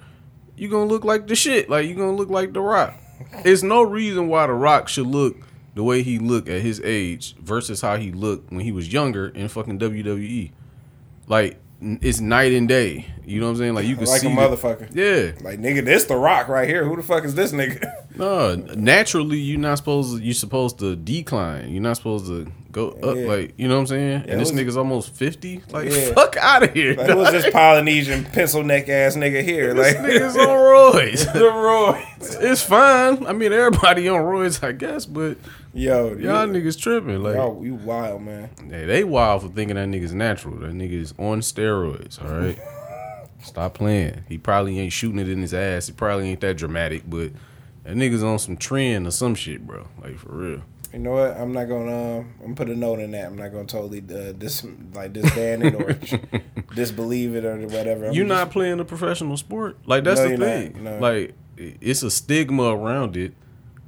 [0.58, 1.70] you gonna look like the shit.
[1.70, 2.96] Like you gonna look like the Rock.
[3.46, 5.38] It's no reason why the Rock should look
[5.76, 9.28] the way he looked at his age versus how he looked when he was younger
[9.30, 10.52] in fucking WWE.
[11.28, 13.08] like it's night and day.
[13.26, 13.74] You know what I'm saying?
[13.74, 14.90] Like you can like see a the- motherfucker.
[14.96, 15.34] yeah.
[15.44, 16.86] Like nigga, this the rock right here.
[16.86, 17.84] Who the fuck is this nigga?
[18.16, 21.72] No, naturally you're not supposed to, you're supposed to decline.
[21.72, 23.26] You're not supposed to go up Yeah.
[23.28, 24.10] like you know what I'm saying?
[24.10, 25.62] Yeah, and this was- nigga's almost fifty.
[25.72, 26.14] Like Yeah.
[26.14, 26.96] fuck out of here.
[26.96, 29.74] Like, was this Polynesian pencil neck ass nigga here?
[29.74, 31.32] this Like nigga's on roids.
[31.32, 32.42] the roids.
[32.44, 33.26] it's fine.
[33.26, 35.38] I mean everybody on roids, I guess, but
[35.74, 37.24] Yo, y'all you, niggas tripping.
[37.24, 38.50] Like y'all, you wild man.
[38.70, 40.56] Hey, they wild for thinking that nigga's natural.
[40.58, 42.60] That nigga's on steroids, all right?
[43.44, 44.24] Stop playing.
[44.30, 45.88] He probably ain't shooting it in his ass.
[45.88, 47.32] He probably ain't that dramatic, but
[47.84, 49.88] that nigga's on some tren or some shit, bro.
[50.02, 50.62] Like, for real.
[50.94, 51.36] You know what?
[51.36, 52.20] I'm not gonna.
[52.20, 53.26] Um, I'm gonna put a note in that.
[53.26, 55.98] I'm not gonna totally uh, dis like disband it or
[56.76, 58.08] disbelieve it or whatever.
[58.08, 59.78] I'm You're just- not playing a professional sport.
[59.86, 60.46] Like, that's No, the you're not.
[60.48, 60.84] thing.
[60.84, 61.00] No.
[61.00, 63.34] Like, it's a stigma around it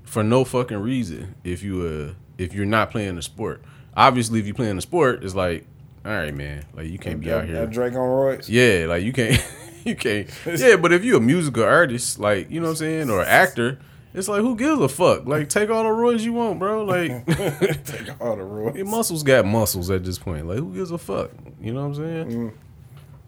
[0.04, 3.62] for no fucking reason if you uh if you're not playing the sport.
[3.96, 5.66] Obviously, if you're playing the sport, it's like,
[6.04, 6.66] all right, man.
[6.76, 7.66] Like, you can't be out here.
[7.68, 8.46] Drake on roids.
[8.50, 9.40] Yeah, like you can't,
[9.86, 10.28] you can't.
[10.46, 13.80] Yeah, but if you're a musical artist, like you know what I'm saying, or actor,
[14.18, 15.26] it's like who gives a fuck?
[15.26, 16.84] Like take all the roids you want, bro.
[16.86, 18.76] Like Take all the roids.
[18.78, 20.48] your muscles got muscles at this point.
[20.48, 21.32] Like who gives a fuck?
[21.62, 22.52] You know what I'm saying?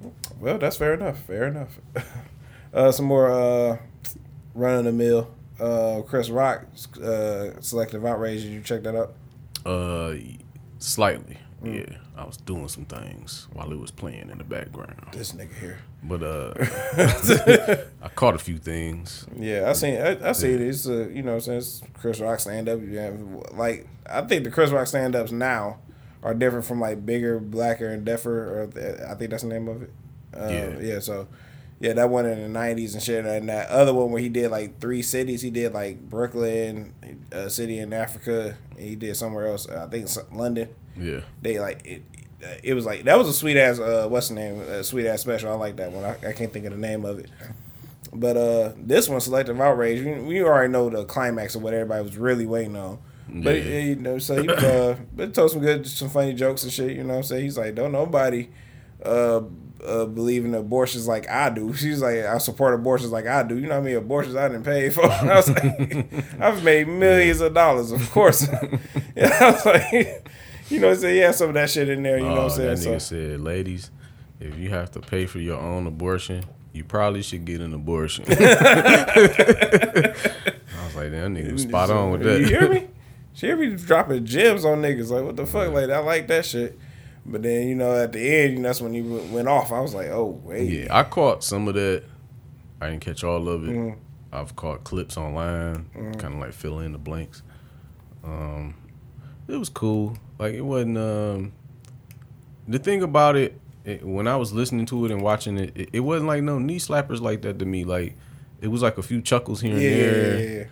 [0.04, 0.12] Mm.
[0.40, 1.20] Well, that's fair enough.
[1.24, 1.80] Fair enough.
[2.74, 3.78] uh, some more uh,
[4.54, 5.30] run of the mill.
[5.60, 6.66] Uh, Chris Rock,
[7.04, 8.44] uh, selective outrage.
[8.44, 9.14] Did you check that out?
[9.66, 10.16] Uh,
[10.78, 11.38] slightly.
[11.64, 11.90] Mm.
[11.90, 15.56] Yeah, I was doing some things while it was playing in the background, This nigga
[15.60, 15.80] here.
[16.04, 16.54] But uh,
[18.02, 19.26] I caught a few things.
[19.38, 20.00] Yeah, I seen.
[20.00, 20.62] I, I see it.
[20.62, 22.80] It's uh, you know, what I'm saying it's Chris Rock stand up.
[22.88, 23.12] Yeah,
[23.54, 25.80] like I think the Chris Rock stand ups now
[26.24, 28.62] are different from like bigger, blacker, and deafer.
[28.64, 29.92] Or I think that's the name of it.
[30.36, 30.80] Uh, Yeah.
[30.80, 31.00] yeah.
[31.00, 31.28] So
[31.80, 34.50] yeah, that one in the '90s and shit, and that other one where he did
[34.52, 35.42] like three cities.
[35.42, 36.94] He did like Brooklyn,
[37.32, 38.56] a city in Africa.
[38.72, 39.68] And he did somewhere else.
[39.68, 40.70] I think London.
[41.00, 42.02] Yeah, They like it.
[42.64, 43.80] It was like that was a sweet ass.
[43.80, 44.60] Uh, what's the name?
[44.62, 45.52] A sweet ass special.
[45.52, 46.04] I like that one.
[46.04, 47.30] I, I can't think of the name of it.
[48.14, 50.04] But uh, this one, selective outrage.
[50.04, 53.00] We, we already know the climax of what everybody was really waiting on.
[53.28, 53.80] But Yeah.
[53.80, 56.92] you know, so he uh, but told some good, some funny jokes and shit.
[56.92, 58.50] You know, what I'm saying he's like, don't nobody
[59.04, 59.42] uh,
[59.86, 61.74] uh, believe in abortions like I do.
[61.76, 63.56] She's like, I support abortions like I do.
[63.56, 63.96] You know what I mean?
[63.98, 65.06] abortions I didn't pay for?
[65.12, 66.08] I was like,
[66.40, 68.48] I've made millions of dollars, of course.
[69.16, 70.28] yeah, I was like,
[70.70, 72.18] you know, so yeah, some of that shit in there.
[72.18, 72.96] You know oh, what I'm that saying?
[72.98, 73.92] nigga So, said, ladies,
[74.40, 78.26] if you have to pay for your own abortion, you probably should get an abortion.
[78.30, 78.34] I
[80.86, 82.40] was like, that nigga was spot on with that.
[82.40, 82.88] You hear me?
[83.34, 85.12] She me dropping gems on niggas.
[85.12, 85.72] Like, what the fuck?
[85.72, 86.78] Like, I like that shit.
[87.26, 89.72] But then, you know, at the end, you know, that's when he went off.
[89.72, 90.70] I was like, oh, wait.
[90.70, 92.04] Yeah, I caught some of that.
[92.82, 93.72] I didn't catch all of it.
[93.76, 93.98] Mhm.
[94.32, 96.12] I've caught clips online, Mm-hmm.
[96.14, 97.44] kind of like fill in the blanks.
[98.24, 98.76] Um,
[99.48, 100.18] it was cool.
[100.40, 100.98] Like it wasn't.
[100.98, 101.52] Um,
[102.68, 105.90] the thing about it, it, when I was listening to it and watching it, it,
[105.94, 107.84] it wasn't like no knee slappers like that to me.
[107.86, 108.16] Like
[108.62, 110.40] it was like a few chuckles here and Yeah, there.
[110.40, 110.64] yeah, yeah.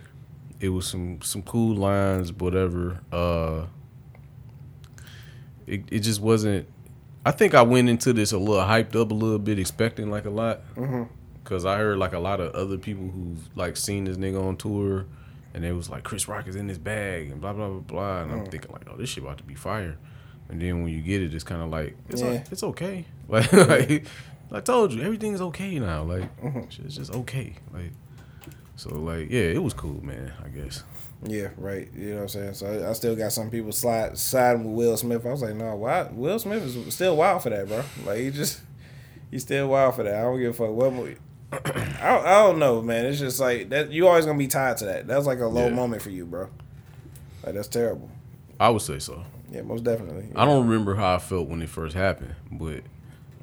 [0.60, 3.00] It was some some cool lines, whatever.
[3.12, 3.66] Uh,
[5.66, 6.68] it it just wasn't.
[7.24, 10.24] I think I went into this a little hyped up, a little bit, expecting like
[10.26, 10.60] a lot.
[10.76, 11.08] Mhm.
[11.44, 14.56] Cause I heard like a lot of other people who've like seen this nigga on
[14.56, 15.06] tour,
[15.56, 18.22] and it was like Chris Rock is in this bag and blah blah blah blah.
[18.22, 19.98] And I'm thinking like, oh, this shit about to be fire.
[20.48, 22.28] And then when you get it, it's kind of like it's Yeah.
[22.28, 23.04] o- it's okay.
[23.28, 24.06] Like, like
[24.52, 26.04] I told you, everything's okay now.
[26.04, 26.84] Like Mm-hmm.
[26.86, 27.54] it's just okay.
[27.72, 27.90] Like
[28.76, 30.32] so like yeah, it was cool, man.
[30.44, 30.84] I guess.
[31.24, 31.88] Yeah, right.
[31.96, 32.54] You know what I'm saying?
[32.54, 35.24] So I, I still got some people slide siding with Will Smith.
[35.26, 36.02] I was like, no, why?
[36.12, 37.82] Will Smith is still wild for that, bro.
[38.04, 38.60] Like he just
[39.30, 40.14] he's still wild for that.
[40.14, 41.16] I don't give a fuck what movie.
[41.52, 43.06] I, I don't know, man.
[43.06, 43.90] It's just like that.
[43.92, 45.06] You always gonna be tied to that.
[45.06, 45.74] That's like a low Yeah.
[45.74, 46.48] moment for you, bro.
[47.44, 48.10] Like that's terrible.
[48.58, 49.22] I would say so.
[49.50, 50.28] Yeah, most definitely.
[50.34, 52.80] I don't remember how I felt when it first happened, but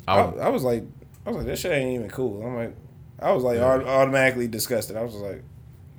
[0.07, 0.83] I, I, I was like,
[1.25, 2.45] I was like, this shit ain't even cool.
[2.45, 2.75] I'm like,
[3.19, 3.63] I was like Yeah.
[3.65, 4.97] automatically disgusted.
[4.97, 5.41] I was just like,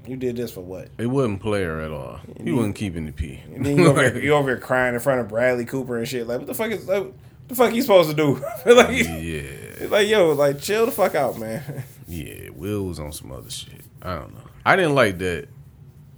[0.06, 0.88] you did this for what?
[0.98, 2.20] it wasn't player at all.
[2.42, 3.40] He wasn't keeping the P.
[3.54, 6.06] And then you over, here, you over here crying in front of Bradley Cooper and
[6.06, 6.26] shit.
[6.26, 7.14] Like, what the fuck is like, what
[7.48, 8.34] the fuck you supposed to do?
[8.66, 9.86] like, yeah.
[9.88, 11.62] like, yo, like, chill the fuck out, man.
[12.06, 13.80] Yeah, Will was on some other shit.
[14.02, 14.42] I don't know.
[14.64, 15.48] I didn't like that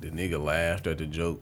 [0.00, 1.40] the nigga laughed at the joke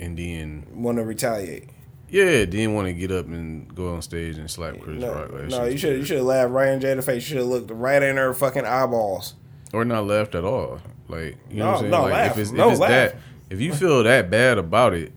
[0.00, 1.68] and then Want to retaliate?
[2.08, 5.32] yeah, didn't want to get up and go on stage and slap Chris No, Rock.
[5.32, 7.16] Like, no, you should you should have laughed right in Jada's face.
[7.16, 9.34] You should have looked right in her fucking eyeballs.
[9.72, 10.80] or not laughed at all.
[11.08, 11.90] Like you know what I'm saying?
[11.90, 12.32] no, like laugh.
[12.32, 12.90] if it's No, if it's laugh.
[12.90, 13.16] that
[13.50, 15.12] if you feel that bad about it,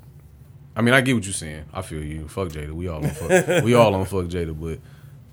[0.75, 1.63] I mean I get what you're saying.
[1.73, 2.27] I feel you.
[2.27, 2.71] Fuck Jada.
[2.71, 4.79] We all on fuck we all on fuck Jada, but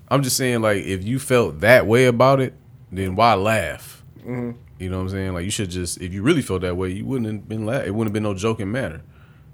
[0.09, 2.53] I'm just saying like if you felt that way about it,
[2.97, 4.03] then why laugh?
[4.19, 4.51] Mm-hmm.
[4.79, 5.33] You know what I'm saying?
[5.33, 7.85] Like you should just if you really felt that way, you wouldn't have been laugh.
[7.85, 9.01] It wouldn't have been no joking matter.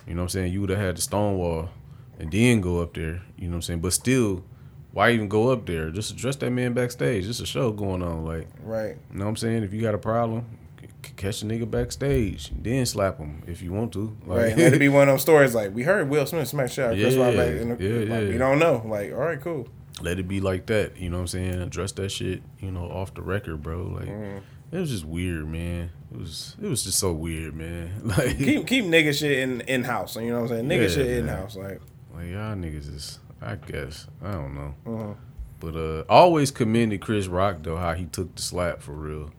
[0.08, 0.54] You know what I'm saying?
[0.54, 1.70] You would have had the Stonewall
[2.20, 3.22] and then go up there.
[3.38, 3.80] You know what I'm saying?
[3.82, 4.44] But still,
[4.92, 5.92] why even go up there?
[5.92, 7.26] Just address that man backstage.
[7.26, 8.26] Just a show going on.
[8.26, 8.98] Like, Right.
[9.12, 9.64] you know what I'm saying?
[9.64, 10.46] If you got a problem,
[11.16, 14.18] catch a nigga backstage, then slap him if you want to.
[14.26, 14.58] Like, Right.
[14.58, 17.14] Let it be one of them stories like we heard Will Smith smack shot Chris
[17.14, 18.30] Yeah, Rock back in the, yeah, like, yeah.
[18.32, 18.82] we don't know.
[18.86, 19.68] Like, all right, cool.
[20.02, 20.98] Let it be like that.
[20.98, 21.62] You know what I'm saying?
[21.62, 22.42] Address that shit.
[22.60, 23.84] You know, off the record, bro.
[23.84, 24.42] Like, Mm.
[24.72, 25.90] it was just weird, man.
[26.12, 27.92] It was it was just so weird, man.
[28.04, 30.16] Like, Keep keep nigga shit in in house.
[30.16, 30.68] You know what I'm saying?
[30.70, 31.82] Nigga Yeah, shit in house, Like,
[32.16, 34.76] like y'all niggas is, I guess, I don't know.
[34.86, 35.16] Mhm.
[35.60, 39.32] But uh, I always commended Chris Rock though how he took the slap for real,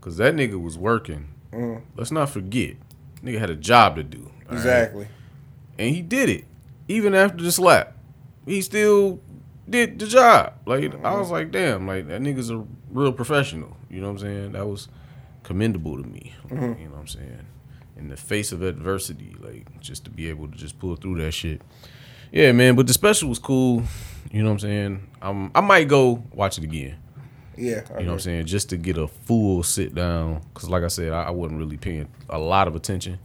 [0.00, 1.28] cause that nigga was working.
[1.52, 1.82] Mhm.
[1.96, 2.76] Let's not forget,
[3.22, 4.30] nigga had a job to do.
[4.48, 4.56] all right?
[4.56, 5.08] exactly.
[5.78, 6.44] and he did it
[6.88, 7.94] even after the slap.
[8.46, 9.20] He still
[9.70, 10.54] did the job.
[10.66, 13.76] Like I was like, damn, like that nigga's a real professional.
[13.90, 14.52] You know what I'm saying?
[14.52, 14.88] That was
[15.42, 16.34] commendable to me.
[16.44, 17.46] Like, You know what I'm saying?
[17.96, 21.32] In the face of adversity, like just to be able to just pull through that
[21.32, 21.62] shit.
[22.30, 22.76] Yeah, man.
[22.76, 23.82] But the special was cool.
[24.30, 25.08] You know what I'm saying?
[25.22, 26.96] Um, I might go watch it again.
[27.56, 27.82] Yeah.
[27.98, 28.46] You know what I'm saying?
[28.46, 31.76] Just to get a full sit down, because like I said, I, I wasn't really
[31.76, 33.18] paying a lot of attention,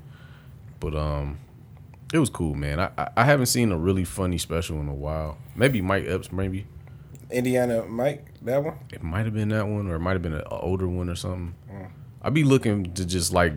[0.80, 1.38] but um,
[2.14, 2.80] it was cool, man.
[2.80, 5.38] I, I I haven't seen a really funny special in a while.
[5.56, 6.68] Maybe Mike Epps, maybe
[7.32, 8.78] Indiana Mike, that one.
[8.92, 11.16] it might have been that one, or it might have been an older one or
[11.16, 11.56] something.
[11.70, 11.90] Mm.
[12.22, 13.54] I'd be looking to just like.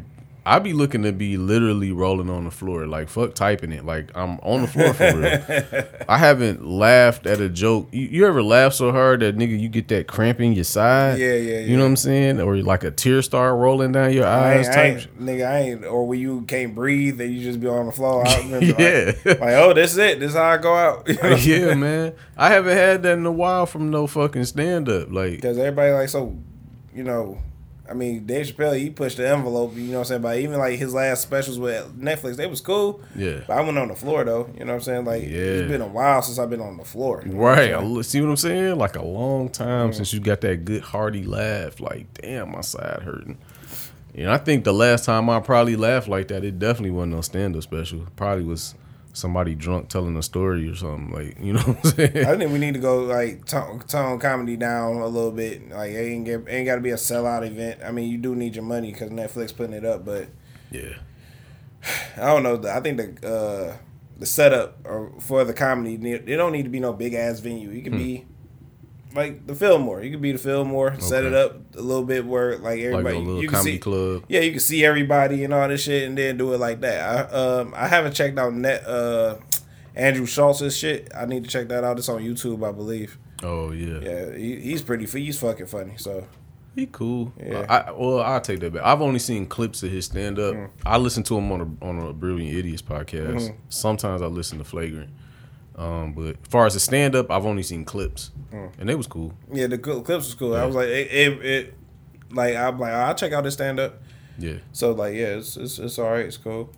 [0.48, 4.10] I'd be looking to be literally rolling on the floor, like fuck typing it, like
[4.14, 5.84] I'm on the floor for real.
[6.08, 7.88] I haven't laughed at a joke.
[7.90, 11.18] You, you ever laugh so hard that nigga you get that cramp in your side?
[11.18, 12.40] Yeah, yeah, You know what I'm saying?
[12.40, 14.96] Or like a tear start rolling down your eyes I type.
[14.98, 17.92] ain't, nigga, I ain't, or when you can't breathe and you just be on the
[17.92, 18.24] floor.
[18.24, 18.36] I
[18.78, 19.12] Yeah.
[19.24, 20.20] Like, like, oh, this is it.
[20.20, 21.08] This is how I go out.
[21.44, 22.14] yeah, man.
[22.36, 25.10] I haven't had that in a while from no fucking stand up.
[25.10, 26.36] Like, Because everybody like so,
[26.94, 27.38] you know,
[27.88, 29.74] I mean, Dave Chappelle, he pushed the envelope.
[29.76, 30.22] You know what I'm saying?
[30.22, 33.00] But even like his last specials with Netflix, they was cool.
[33.14, 33.40] yeah.
[33.46, 34.48] But I went on the floor though.
[34.58, 35.04] You know what I'm saying?
[35.04, 35.28] Like Yeah.
[35.28, 37.22] it's been a while since I've been on the floor.
[37.24, 37.70] you know what Right.
[37.72, 37.94] I'm I saying?
[37.94, 38.76] li- See what I'm saying?
[38.78, 39.94] Like a long time mm.
[39.94, 41.80] since you got that good hearty laugh.
[41.80, 43.38] Like, damn, my side hurting.
[44.14, 47.20] Know, I think the last time I probably laughed like that, it definitely wasn't no
[47.20, 48.06] stand up special.
[48.16, 48.74] Probably was
[49.16, 51.10] somebody drunk telling a story or something.
[51.10, 52.26] Like, you know what I'm saying?
[52.26, 55.70] I think we need to go like tone, tone comedy down a little bit.
[55.70, 57.80] Like it ain't get, ain't got to be a sellout event.
[57.82, 60.28] I mean, you do need your money because Netflix putting it up, but
[60.70, 60.96] yeah.
[62.16, 62.62] I don't know.
[62.68, 63.76] I think the uh,
[64.18, 67.70] the setup or for the comedy, it don't need to be no big ass venue.
[67.70, 68.26] You could be
[69.16, 70.02] like the Fillmore.
[70.02, 70.98] You could be the Fillmore.
[71.00, 71.34] Set it.
[71.34, 73.78] Up a little bit where like Like everybody a little you can comedy see.
[73.78, 74.24] club.
[74.28, 77.30] Yeah, you can see everybody and all this shit, and then do it like that.
[77.32, 79.36] I um I haven't checked out net uh
[79.94, 81.10] Andrew Schulz's shit.
[81.16, 81.98] I need to check that out.
[81.98, 83.18] It's on YouTube, I believe.
[83.42, 83.98] Oh, yeah.
[84.00, 85.06] Yeah, he, he's pretty.
[85.06, 85.94] He's fucking funny.
[85.96, 86.26] So
[86.74, 87.32] He cool.
[87.42, 87.64] Yeah.
[87.68, 88.82] I, well, I'll take that back.
[88.82, 90.54] I've only seen clips of his stand up.
[90.54, 90.70] Mm.
[90.84, 93.36] I listen to him on a on a Brilliant Idiots podcast.
[93.40, 93.56] Mm-hmm.
[93.70, 95.10] Sometimes I listen to Flagrant.
[95.76, 98.70] Um, but as far as the stand up, I've only seen clips, Mm.
[98.78, 99.32] and they was cool.
[99.52, 100.54] yeah, the clips was cool.
[100.56, 101.74] I was like, it, it, it
[102.32, 104.02] like I'm like, I'll check out this stand up.
[104.38, 106.26] Yeah, So like, yeah, it's it's, it's all right.
[106.26, 106.72] It's cool.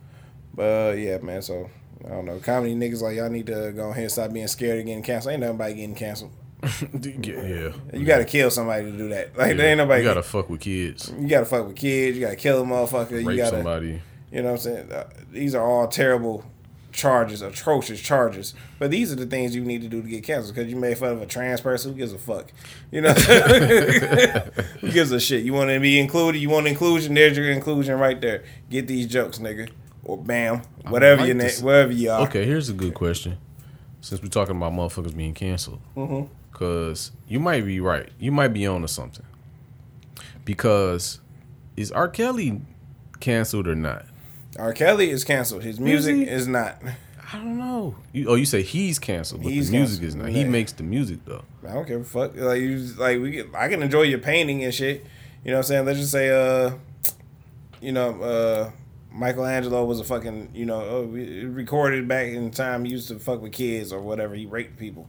[0.55, 1.43] But uh, yeah, man.
[1.43, 1.71] So
[2.05, 2.39] I don't know.
[2.39, 5.33] Comedy niggas like y'all need to go ahead and stop being scared of getting canceled.
[5.35, 6.33] Ain't nobody getting canceled.
[6.63, 7.71] yeah.
[7.93, 9.37] You got to kill somebody to do that.
[9.37, 9.55] Like Yeah.
[9.55, 10.03] there ain't nobody.
[10.03, 12.17] You gotta fuck with kids, you gotta fuck with kids.
[12.17, 13.21] You gotta kill a motherfucker.
[13.23, 13.57] You gotta.
[13.57, 14.03] somebody.
[14.33, 14.93] You know what I'm saying?
[14.93, 16.45] Uh, these are all terrible
[16.92, 18.55] charges, atrocious charges.
[18.79, 20.96] But these are the things you need to do to get canceled because you made
[20.98, 21.92] fun of a trans person.
[21.92, 22.53] Who gives a fuck?
[22.90, 23.12] You know,
[24.81, 25.44] who gives a shit?
[25.44, 26.38] You want to be included?
[26.38, 27.14] You want inclusion?
[27.14, 28.44] There's your inclusion right there.
[28.70, 29.70] Get these jokes, nigga,
[30.05, 32.22] or bam, whatever like your name, wherever you are.
[32.22, 33.38] Okay, here's a good question.
[34.01, 36.33] Since we're talking about motherfuckers being canceled, Mm-hmm.
[36.53, 38.09] because you might be right.
[38.18, 39.27] You might be on to something.
[40.44, 41.20] Because
[41.77, 42.09] is R.
[42.09, 42.61] Kelly
[43.20, 44.07] canceled or not?
[44.59, 44.73] R.
[44.73, 45.62] Kelly is canceled.
[45.62, 46.23] His music he?
[46.29, 46.83] is not.
[47.33, 47.94] I don't know.
[48.12, 50.09] You, oh, you say he's canceled, but He's the music canceled.
[50.09, 50.29] is not.
[50.31, 50.49] He Yeah.
[50.49, 51.44] makes the music though.
[51.68, 52.35] I don't give a fuck.
[52.37, 55.05] Like you, like we, get, I can enjoy your painting and shit.
[55.44, 55.85] You know what I'm saying?
[55.87, 56.73] Let's just say, uh,
[57.81, 58.71] you know, uh,
[59.12, 62.85] Michelangelo was a fucking, you know, we- recorded back in time.
[62.85, 64.35] He used to fuck with kids or whatever.
[64.35, 65.09] He raped people.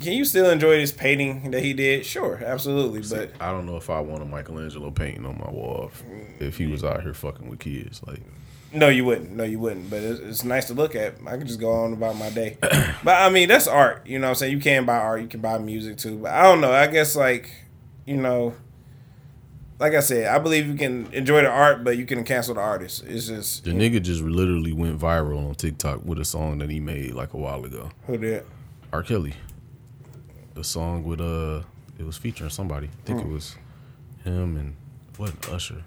[0.00, 2.06] Can you still enjoy this painting that he did?
[2.06, 3.02] Sure, absolutely.
[3.08, 6.04] But I don't know if I want a Michelangelo painting on my wall if,
[6.40, 8.00] if he was out here fucking with kids.
[8.06, 8.22] Like,
[8.72, 9.32] no, you wouldn't.
[9.32, 9.90] No, you wouldn't.
[9.90, 11.14] But it's, it's nice to look at.
[11.26, 12.58] I could just go on about my day.
[12.60, 14.06] but I mean, that's art.
[14.06, 14.52] You know what I'm saying?
[14.52, 15.20] You can buy art.
[15.22, 16.18] You can buy music too.
[16.18, 16.72] But I don't know.
[16.72, 17.50] I guess like,
[18.06, 18.54] you know,
[19.80, 22.60] like I said, I believe you can enjoy the art, but you can cancel the
[22.60, 23.04] artist.
[23.06, 26.78] It's just the nigga just literally went viral on TikTok with a song that he
[26.80, 27.90] made like a while ago.
[28.06, 28.44] who did.
[28.92, 29.02] R.
[29.02, 29.34] Kelly.
[30.58, 31.60] The song with uh,
[32.00, 32.88] it was featuring somebody.
[32.88, 33.54] I think it was
[34.24, 34.74] him and
[35.16, 35.84] what Usher.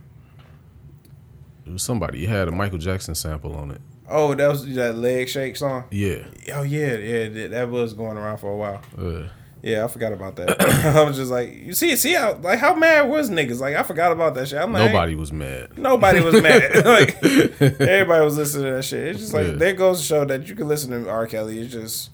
[1.65, 2.23] It was somebody.
[2.23, 3.81] It had a Michael Jackson sample on it.
[4.09, 5.83] Oh, that was that leg shake song.
[5.91, 6.23] Yeah.
[6.53, 8.81] Oh yeah, yeah, that- that was going around for a while.
[8.97, 9.27] Uh,
[9.61, 10.59] Yeah, I forgot about that.
[10.95, 13.59] I was just like, you see, see how like how mad was niggas?
[13.59, 14.57] Like I forgot about that shit.
[14.57, 15.77] I'm like, nobody was mad.
[15.77, 16.75] Nobody was mad.
[16.85, 19.05] like everybody was listening to that shit.
[19.09, 19.53] It's just like Yeah.
[19.53, 21.27] there goes to show that you can listen to R.
[21.27, 21.59] Kelly.
[21.59, 22.09] It's just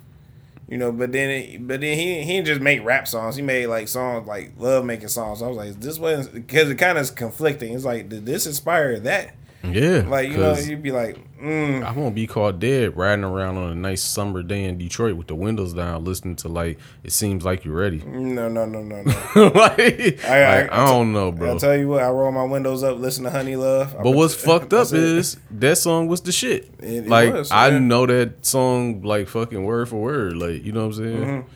[0.68, 3.36] you know, but then but then he he didn't just make rap songs.
[3.36, 5.42] He made like songs like love making songs.
[5.42, 7.74] I was like, this was because it kind of is conflicting.
[7.74, 9.34] It's like did this inspire that?
[9.74, 10.04] Yeah.
[10.08, 13.72] Like you know, you'd be like, mm, I won't be caught dead riding around on
[13.72, 17.44] a nice summer day in Detroit with the windows down, listening to like it seems
[17.46, 17.98] like you're ready.
[18.06, 19.12] no, no, no, no, no.
[19.56, 21.52] like, I- I- like, I don't know, bro.
[21.52, 23.96] I'll tell you what, I roll my windows up, listen to Honey Love.
[23.96, 25.60] I But what's fucked up is it.
[25.60, 26.70] that song was the shit.
[26.80, 30.72] It- it like was, I know that song like fucking word for word, like you
[30.72, 31.18] know what I'm saying.
[31.24, 31.48] Mm-hmm.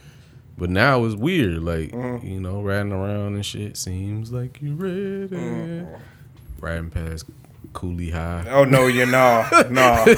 [0.57, 3.77] But now it's weird, like you know, riding around and shit.
[3.77, 5.27] Seems like you're ready.
[5.27, 5.95] Mm-hmm.
[6.59, 7.25] Riding past
[7.73, 10.03] Cooley High, Oh no, you're no, no.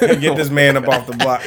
[0.00, 1.42] Get this man up off the block,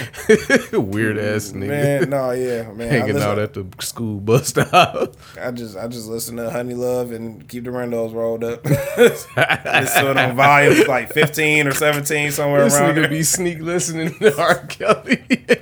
[0.74, 2.10] weird ass nigga man.
[2.10, 2.90] No, yeah, man.
[2.90, 5.16] Hanging listen- out at the school bus stop.
[5.40, 8.64] I just I just listen to Honey Love and keep the windows rolled up.
[8.98, 12.92] Listen to it on volume like fifteen or seventeen somewhere this around.
[12.96, 13.10] nigga There.
[13.10, 14.66] be sneak listening to R.
[14.68, 15.24] Kelly.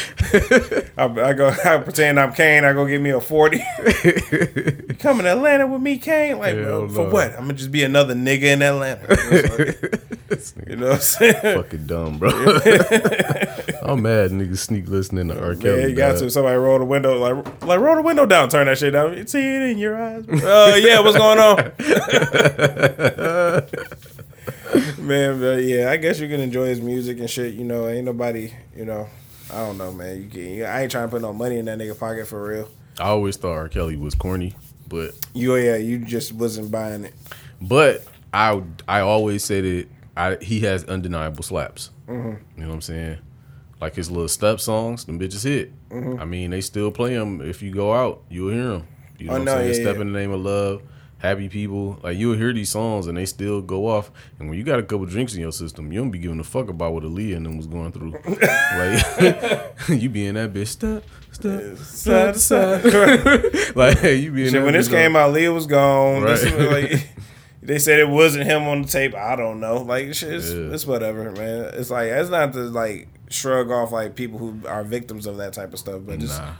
[0.96, 2.64] I, I go I pretend I'm Caine.
[2.64, 3.58] I go get me a forty.
[4.98, 6.38] coming to Atlanta with me, Caine?
[6.38, 7.32] Like for what?
[7.32, 9.76] I'm gonna just be another nigga in Atlanta.
[10.66, 11.34] You know what I'm saying?
[11.34, 12.30] fucking dumb, bro.
[13.82, 15.54] I'm mad niggas sneak listening to R.
[15.54, 15.80] Kelly.
[15.80, 16.30] Yeah, you got to.
[16.30, 19.16] Somebody roll the window, like, like roll the window down, turn that shit down.
[19.16, 20.24] You see it in your eyes.
[20.28, 21.56] Oh yeah, what's going on?
[25.06, 27.54] man, but yeah, I guess you can enjoy his music and shit.
[27.54, 29.08] You know, ain't nobody, you know,
[29.52, 30.22] I don't know, man.
[30.22, 32.68] You can, I ain't trying to put no money in that nigga pocket for real.
[32.98, 33.68] I always thought R.
[33.68, 34.54] Kelly was corny,
[34.88, 37.14] but You, yeah, you just wasn't buying it.
[37.60, 41.90] but I I always say that I he has undeniable slaps.
[42.08, 42.28] Mm-hmm.
[42.56, 43.18] You know what I'm saying?
[43.80, 45.72] Like his little step songs, them bitches hit.
[45.90, 46.20] Mm-hmm.
[46.20, 47.40] I mean, they still play them.
[47.40, 48.86] If you go out, you'll hear them.
[49.18, 49.66] You know Oh, what I'm no, saying?
[49.68, 50.00] yeah, Step yeah.
[50.02, 50.82] in the name of love,
[51.22, 51.98] happy people.
[52.02, 54.10] Like you'll hear these songs and they still go off.
[54.38, 56.44] And when you got a couple drinks in your system, you don't be giving a
[56.44, 58.10] fuck about what Aaliyah and them was going through.
[58.26, 62.84] like you be in that bitch step, step, Side to side.
[63.76, 66.24] like hey, you be in Shit, when this came out, Leah was gone.
[66.26, 66.56] This Right.
[66.58, 67.08] was like,
[67.62, 69.14] they said it wasn't him on the tape.
[69.14, 69.76] I don't know.
[69.82, 70.72] Like, shit, it's, Yeah.
[70.74, 71.70] it's whatever, man.
[71.74, 75.52] It's like it's not to like shrug off like people who are victims of that
[75.52, 76.54] type of stuff, but Nah.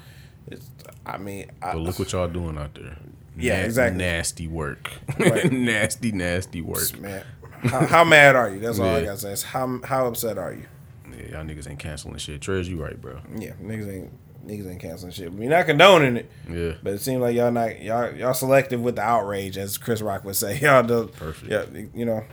[0.47, 0.71] it's
[1.05, 2.97] I mean, I, But look what y'all doing out there.
[3.37, 3.99] Yeah, exactly.
[3.99, 4.91] Nasty work.
[5.19, 5.51] Right.
[5.53, 6.99] nasty, nasty work.
[7.01, 7.25] man,
[7.65, 8.61] how, how mad are you?
[8.61, 9.33] That's all I gotta say.
[9.33, 10.65] Is how how upset are you?
[11.11, 12.41] Yeah, y'all niggas ain't canceling shit.
[12.41, 13.21] Trez, you right, bro.
[13.37, 14.13] Yeah, niggas ain't
[14.47, 15.33] niggas ain't canceling shit.
[15.33, 16.73] We're not condoning it, Yeah.
[16.83, 20.25] but it seems like y'all not y'all y'all selective with the outrage, as Chris Rock
[20.25, 20.59] would say.
[20.61, 21.51] Y'all do Perfect.
[21.51, 21.65] Yeah,
[21.95, 22.25] you know,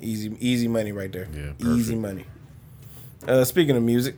[0.00, 1.28] easy easy money right there.
[1.32, 2.24] Yeah, easy money.
[3.26, 4.14] Uh, speaking of music,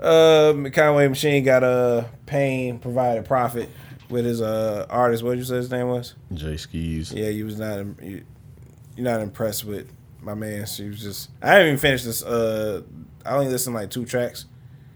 [0.00, 3.68] uh, Conway Machine got a pain provided profit
[4.10, 5.22] with his uh artist.
[5.22, 6.14] What did you say his name was?
[6.32, 7.14] Jae Skeese.
[7.14, 8.24] Yeah, you was not you,
[8.96, 9.90] you're not impressed with
[10.20, 10.66] my man.
[10.66, 12.22] She was just I haven't even finished this.
[12.22, 12.82] Uh,
[13.24, 14.46] I only listened to like two tracks.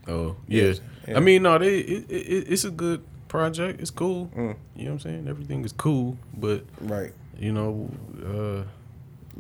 [0.08, 0.64] Oh, yeah.
[0.64, 1.16] Yes, yeah.
[1.16, 3.80] I mean, no, they it, it, it's a good project.
[3.80, 4.30] It's cool.
[4.36, 4.56] Mm.
[4.76, 5.28] You know what I'm saying?
[5.28, 7.12] Everything is cool, but Right.
[7.38, 7.88] you know,
[8.24, 8.64] uh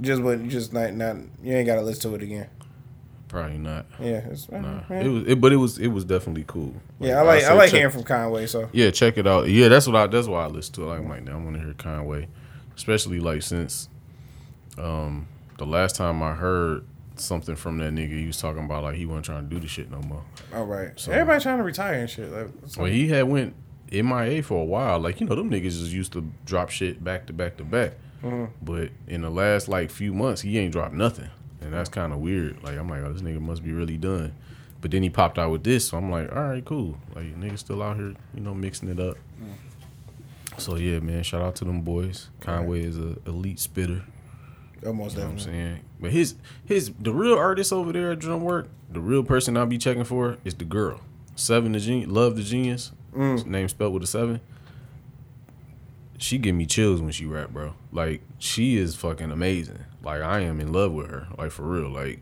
[0.00, 2.48] Just what just not not you ain't gotta listen to it again.
[3.32, 3.86] Probably not.
[3.98, 4.82] Yeah, it's, Nah.
[4.88, 5.00] yeah.
[5.00, 6.74] It was it, but it was it was definitely cool.
[7.00, 8.46] yeah, I like I said like check- hearing from Conway.
[8.46, 9.48] So Yeah, check it out.
[9.48, 10.86] Yeah, that's what I that's why I listen to it.
[10.86, 12.28] Like, I'm like, I want to hear Conway,
[12.76, 13.88] especially like since
[14.78, 15.26] um
[15.58, 16.84] the last time I heard
[17.16, 19.68] something from that nigga, he was talking about like he wasn't trying to do the
[19.68, 20.22] shit no more.
[20.54, 22.30] all right, So- everybody trying to retire and shit.
[22.32, 23.54] Like, so- Well, he had went
[23.90, 24.98] MIA for a while.
[25.00, 27.92] Like you know, them niggas just used to drop shit back to back to back.
[28.22, 28.52] Mm-hmm.
[28.62, 31.28] But in the last like few months, he ain't dropped nothing,
[31.64, 32.62] and that's kind of weird.
[32.62, 34.34] Like I'm like, oh, this nigga must be really done.
[34.80, 36.98] But then he popped out with this, so I'm like, all right, cool.
[37.14, 39.16] Like niggas still out here, you know, mixing it up.
[39.40, 40.60] Mm.
[40.60, 42.28] So yeah, man, shout out to them boys.
[42.40, 44.02] Conway is a elite spitter.
[44.84, 45.80] almost You know what I'm saying?
[46.00, 46.34] But his
[46.64, 50.38] his the real artist over there at Drumwork, the real person I'll be checking for
[50.44, 51.00] is the girl.
[51.36, 52.92] Seven the genius, love the genius.
[53.14, 53.46] Mm.
[53.46, 54.40] Name spelled with a seven.
[56.18, 57.74] She give me chills when she rap, bro.
[57.92, 59.84] Like she is fucking amazing.
[60.04, 61.28] Like I am in love with her.
[61.38, 61.88] Like for real.
[61.90, 62.20] Like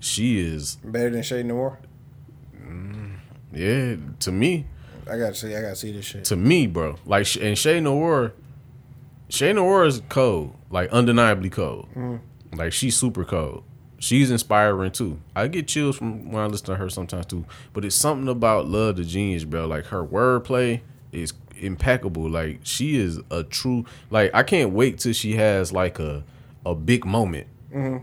[0.00, 1.78] she is Better than Che Noir.
[2.56, 3.16] Mm,
[3.52, 4.66] yeah, to me,
[5.10, 5.54] I gotta see.
[5.54, 6.24] I gotta see this shit.
[6.26, 6.96] to me, bro.
[7.04, 8.32] Like and Che Noir,
[9.28, 11.88] Che Noir is cold, like undeniably cold.
[11.94, 12.20] Mm.
[12.54, 13.64] Like she's super cold.
[14.00, 15.20] She's inspiring too.
[15.34, 17.44] I get chills from when I listen to her sometimes too.
[17.72, 19.66] But it's something about Love the Genius, bro.
[19.66, 22.28] Like her wordplay is impeccable.
[22.30, 23.84] Like she is a true.
[24.10, 26.22] Like I can't wait till she has like a
[26.70, 27.46] a big moment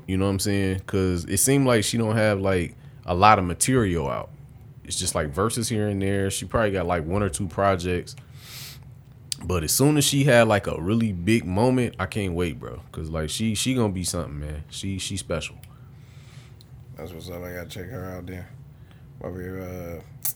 [0.07, 0.78] You know what I'm saying?
[0.78, 4.30] Because it seemed like she don't have like a lot of material out.
[4.84, 6.30] It's just like verses here and there.
[6.30, 8.16] She probably got like one or two projects.
[9.43, 12.82] But as soon as she had like a really big moment, I can't wait, bro.
[12.91, 14.63] Cause like she she gonna be something, man.
[14.70, 15.55] She she special.
[16.95, 17.43] That's what's up.
[17.43, 18.47] I gotta check her out there.
[19.22, 20.32] I'm over here, uh,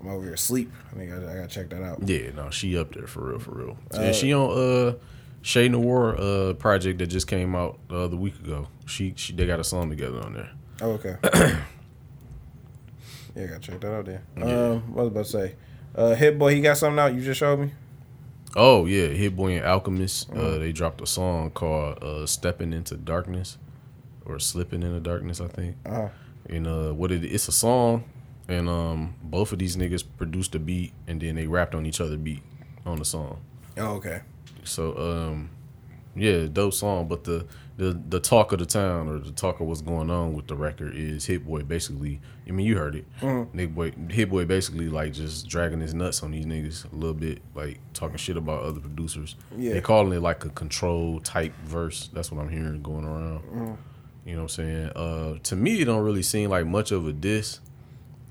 [0.00, 0.70] I'm over here asleep.
[0.92, 2.00] I think I, I gotta check that out.
[2.06, 3.78] Yeah, no, she up there for real, for real.
[3.92, 4.94] and she on uh
[5.44, 8.66] Che Noir uh project that just came out the other week ago.
[8.86, 10.50] She she they got a song together on there.
[10.80, 11.16] Oh, okay.
[13.36, 14.22] yeah, I gotta check that out there.
[14.38, 14.44] Yeah.
[14.44, 15.54] Um, what was I about to say?
[15.94, 17.14] Uh, Hit Boy, he got something out.
[17.14, 17.72] You just showed me.
[18.56, 20.32] Oh yeah, Hit Boy and Alchemist.
[20.32, 23.58] Uh, they dropped a song called uh, "Stepping into Darkness"
[24.24, 25.76] or "Slipping into Darkness," I think.
[25.84, 26.08] Uh-huh.
[26.48, 28.04] And uh, what it it's a song,
[28.48, 32.00] and um, both of these niggas produced a beat, and then they rapped on each
[32.00, 32.42] other beat
[32.86, 33.42] on the song.
[33.76, 34.22] Oh, okay.
[34.64, 35.50] So um,
[36.16, 37.08] yeah, dope song.
[37.08, 37.46] But the
[37.76, 40.56] the the talk of the town or the talk of what's going on with the
[40.56, 42.20] record is Hit Boy basically.
[42.46, 43.06] I mean, you heard it.
[43.52, 47.14] Nick Boy, Hit Boy basically like just dragging his nuts on these niggas a little
[47.14, 49.34] bit, like talking shit about other producers.
[49.56, 49.72] Yeah.
[49.72, 52.10] They calling it like a control type verse.
[52.12, 53.78] That's what I'm hearing going around.
[54.24, 54.86] You know what I'm saying?
[54.96, 57.60] Uh, to me, it don't really seem like much of a diss.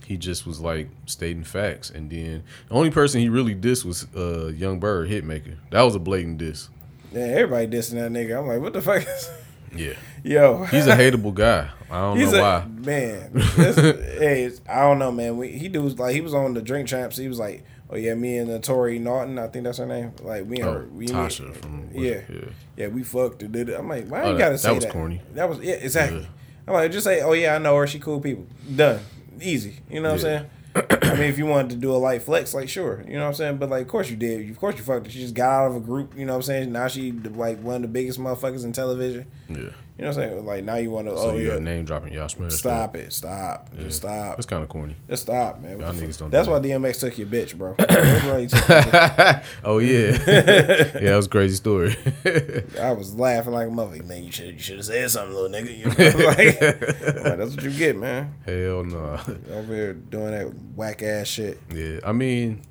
[0.05, 4.05] He just was like stating facts, and then the only person he really dissed was
[4.15, 5.55] uh, Yung Berg Hitmaka.
[5.71, 6.69] That was a blatant diss.
[7.11, 8.39] Yeah, everybody dissing that nigga.
[8.39, 9.29] I'm like, what the fuck is?
[9.75, 9.93] Yeah,
[10.23, 11.69] Yo, he's a hateable guy.
[11.89, 12.65] I don't He's know a why.
[12.67, 13.31] man.
[13.83, 15.37] Hey, I don't know, man.
[15.37, 17.17] We, he dudes like he was on the Drink Champs.
[17.17, 19.37] He was like, oh yeah, me and the Tori Norton.
[19.39, 20.11] I think that's her name.
[20.21, 22.39] Like we and Oh, her, we Tasha from yeah, yeah.
[22.77, 23.79] yeah, we fucked and did it.
[23.79, 24.87] I'm like, why Oh, you that- gotta say that was that?
[24.89, 25.21] Was corny.
[25.33, 26.21] That was yeah, exactly.
[26.21, 26.27] Yeah.
[26.67, 27.85] I'm like, just say, oh yeah, I know her.
[27.87, 28.45] She cool people.
[28.75, 28.99] Done,
[29.41, 29.79] easy.
[29.89, 30.29] You know what Yeah.
[30.29, 30.99] I'm saying?
[31.03, 33.27] I mean, if you wanted to do a light flex, like sure, you know what
[33.27, 33.57] I'm saying.
[33.57, 34.49] But like, of course you did.
[34.49, 35.11] Of course you fucked her.
[35.11, 36.17] She just got out of a group.
[36.17, 36.71] You know what I'm saying?
[36.71, 39.27] Now she like one of the biggest motherfuckers in television.
[39.49, 39.69] Yeah.
[39.97, 40.45] You know what I'm saying?
[40.47, 41.15] Like now you want to.
[41.15, 41.59] So oh yeah.
[41.59, 42.53] name dropping y'all smash.
[42.53, 43.13] Stop it!
[43.13, 43.69] Stop!
[43.75, 43.83] Yeah.
[43.83, 44.39] Just stop!
[44.39, 44.95] It's kind of corny.
[45.07, 45.79] Just stop, man.
[45.79, 46.51] Y'all niggas don't do That's that.
[46.51, 47.75] why DMX took your bitch, bro.
[47.77, 49.43] That's why he took your bitch.
[49.63, 51.95] oh yeah, yeah, that was a crazy story.
[52.81, 54.01] I was laughing like a mother.
[54.01, 55.77] Man, you should you should have said something, little nigga.
[55.77, 58.33] You know, like, like, that's what you get, man.
[58.47, 59.19] Hell no.
[59.51, 61.59] Over here doing that whack ass shit.
[61.71, 62.63] Yeah, I mean,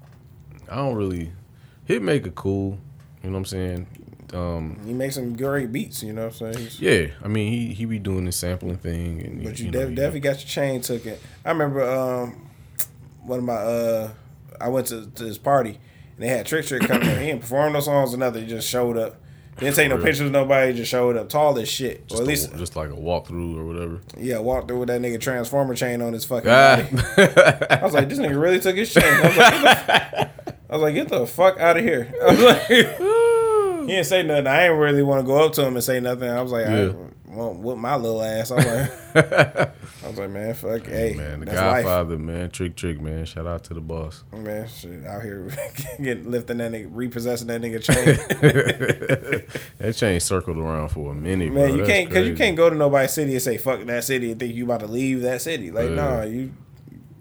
[0.68, 1.32] I don't really.
[1.88, 2.78] Hitmaka cool.
[3.22, 3.86] You know what I'm saying?
[4.34, 6.02] Um, He makes some great beats.
[6.02, 6.58] You know what I'm saying?
[6.58, 9.80] He's- yeah, I mean he he be doing the sampling thing, and But you, know,
[9.80, 11.20] def- he- definitely got your chain took it.
[11.44, 12.50] I remember um,
[13.24, 14.10] one of my uh,
[14.60, 15.78] I went to, to this party
[16.16, 17.18] and they had Trick Trick come in.
[17.20, 18.44] He didn't perform no songs or nothing.
[18.44, 19.16] He just showed up.
[19.58, 20.06] Didn't take no Really?
[20.06, 20.72] pictures with nobody.
[20.72, 21.28] Just showed up.
[21.28, 22.08] Tall as shit.
[22.08, 24.00] just, or at a- least just like a walkthrough or whatever.
[24.16, 26.76] yeah, walked through with that nigga transformer chain on his fucking Ah.
[26.90, 27.66] body.
[27.70, 29.04] I was like, this nigga really took his chain.
[29.04, 32.12] I was like, get the, I was like, get the fuck out of here.
[32.22, 32.98] I was like,
[33.86, 34.46] he didn't say nothing.
[34.46, 36.28] I didn't really want to go up to him and say nothing.
[36.28, 36.92] I was like, Yeah.
[37.30, 38.50] I won't whoop my little ass.
[38.50, 38.90] I was like,
[40.04, 42.08] I was like, man, fuck, hey, man, the that's life.
[42.18, 43.24] Man, Trick Trick, man.
[43.24, 44.22] Shout out to the boss.
[44.34, 45.48] Man, shit, out here
[46.02, 49.48] getting lifting that nigga, repossessing that nigga chain.
[49.78, 51.72] That chain circled around for a minute, Man, bro.
[51.72, 54.30] you That's can't because you can't go to nobody's city and say fuck that city
[54.30, 55.70] and think you about to leave that city.
[55.70, 55.94] Like, Yeah.
[55.94, 56.52] nah, you,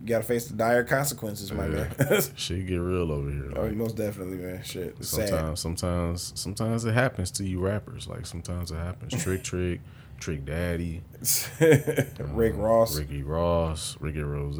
[0.01, 1.87] you gotta face the dire consequences, my Yeah.
[1.99, 2.21] man.
[2.35, 3.51] Shit get real over here.
[3.55, 4.63] oh, most definitely, man.
[4.63, 5.29] Shit, it's sad.
[5.29, 8.07] sometimes, sometimes, sometimes it happens to you rappers.
[8.07, 9.21] Like sometimes it happens.
[9.23, 9.81] Trick Trick,
[10.19, 11.01] Trick Daddy,
[11.61, 14.57] um, Rick Ross, Ricky Ross, Ricky Rose.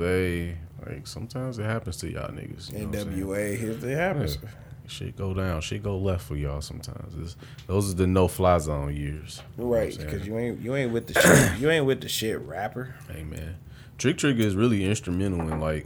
[0.85, 2.71] Like sometimes it happens to y'all niggas.
[2.73, 3.57] You know NWA.
[3.57, 4.37] Here it happens.
[4.41, 4.49] Yeah.
[4.87, 5.61] Shit go down.
[5.61, 7.15] Shit go left for y'all sometimes.
[7.15, 9.41] It's, those are the no fly zone years.
[9.57, 11.59] You know Right, because you ain't you ain't with the shit.
[11.61, 12.95] You ain't with the shit rapper.
[13.09, 13.55] Hey man,
[14.01, 15.85] Trick Trick is really instrumental in like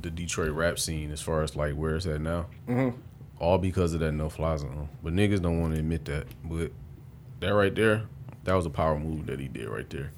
[0.00, 2.46] the Detroit rap scene as far as like where it's at now.
[2.68, 2.94] Mhm.
[3.40, 4.88] All because of that no fly zone.
[5.02, 6.26] But niggas don't want to admit that.
[6.44, 6.70] But
[7.40, 8.02] that right there,
[8.44, 10.12] that was a power move that he did right there.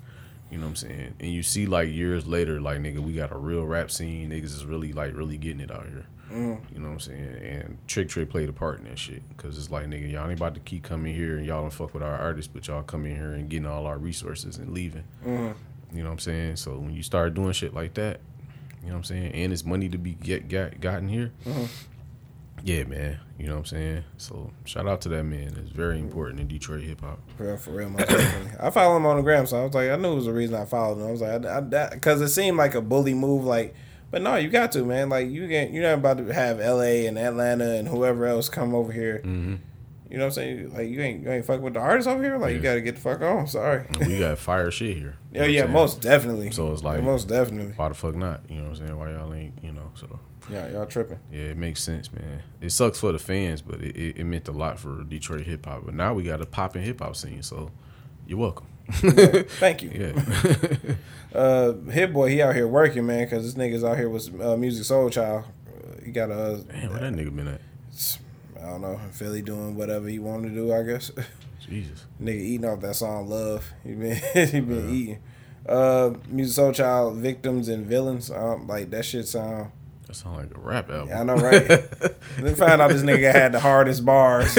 [0.50, 1.14] You know what I'm saying?
[1.20, 4.28] And you see like years later, like nigga, we got a real rap scene.
[4.28, 6.04] Niggas is really like really getting it out here.
[6.70, 7.36] You know what I'm saying?
[7.42, 9.22] And Trick Trick played a part in that shit.
[9.38, 11.94] Cause it's like nigga, y'all ain't about to keep coming here and y'all don't fuck
[11.94, 15.04] with our artists, but y'all come in here and getting all our resources and leaving.
[15.92, 16.56] You know what I'm saying?
[16.56, 18.20] So when you start doing shit like that,
[18.82, 21.32] you know what I'm saying, and it's money to be get got gotten here.
[22.62, 23.18] Yeah, man.
[23.38, 24.04] You know what I'm saying?
[24.18, 25.54] So shout out to that man.
[25.56, 27.18] It's very important in Detroit hip hop.
[27.36, 28.10] For real, for real, most.
[28.60, 30.32] I follow him on the gram, so I was like, I knew it was the
[30.32, 31.06] reason I followed him.
[31.06, 33.74] I was like, I, I, because it seemed like a bully move, like,
[34.10, 35.08] but no, you got to, man.
[35.08, 37.06] Like, you get, you're not about to have L.A.
[37.06, 39.20] and Atlanta and whoever else come over here.
[39.24, 39.54] Mm-hmm.
[40.10, 40.72] You know what I'm saying?
[40.74, 42.36] Like, you ain't, you ain't fucking with the artists over here.
[42.36, 43.46] Like, you got to get the fuck on.
[43.46, 43.86] Sorry.
[44.00, 45.16] We got fire shit here.
[45.32, 46.50] You Yeah, know what yeah, most definitely.
[46.50, 47.74] So it's like- most definitely.
[47.76, 48.40] Why the fuck not?
[48.48, 48.98] You know what I'm saying?
[48.98, 49.54] Why y'all ain't?
[49.62, 49.92] You know?
[49.94, 50.18] So
[50.50, 51.20] Yeah, y'all tripping.
[51.30, 52.42] yeah, it makes sense, man.
[52.60, 55.64] It sucks for the fans, but it, it, it meant a lot for Detroit hip
[55.66, 55.84] hop.
[55.84, 57.70] But now we got a popping hip hop scene, so
[58.26, 58.66] You're welcome.
[58.90, 59.90] Thank you.
[59.94, 60.94] Yeah.
[61.32, 64.56] Uh, Hit Boy, he out here working, man, because this nigga's out here with uh,
[64.56, 65.44] Musiq Soulchild.
[65.44, 67.60] Uh, he got a, Damn, where that nigga been at?
[68.62, 71.10] I don't know, Philly doing whatever he wanted to do, I guess.
[71.68, 72.04] Jesus.
[72.20, 73.70] Nigga eating off that song Love.
[73.84, 74.16] He been
[74.48, 75.18] he been eating.
[75.68, 78.30] Uh, Musiq Soulchild, Victims and Villains.
[78.30, 79.70] Um, like that shit sound.
[80.06, 81.08] That sound like a rap album.
[81.08, 81.68] Yeah, I know, right?
[82.38, 84.54] then find out this nigga had the hardest bars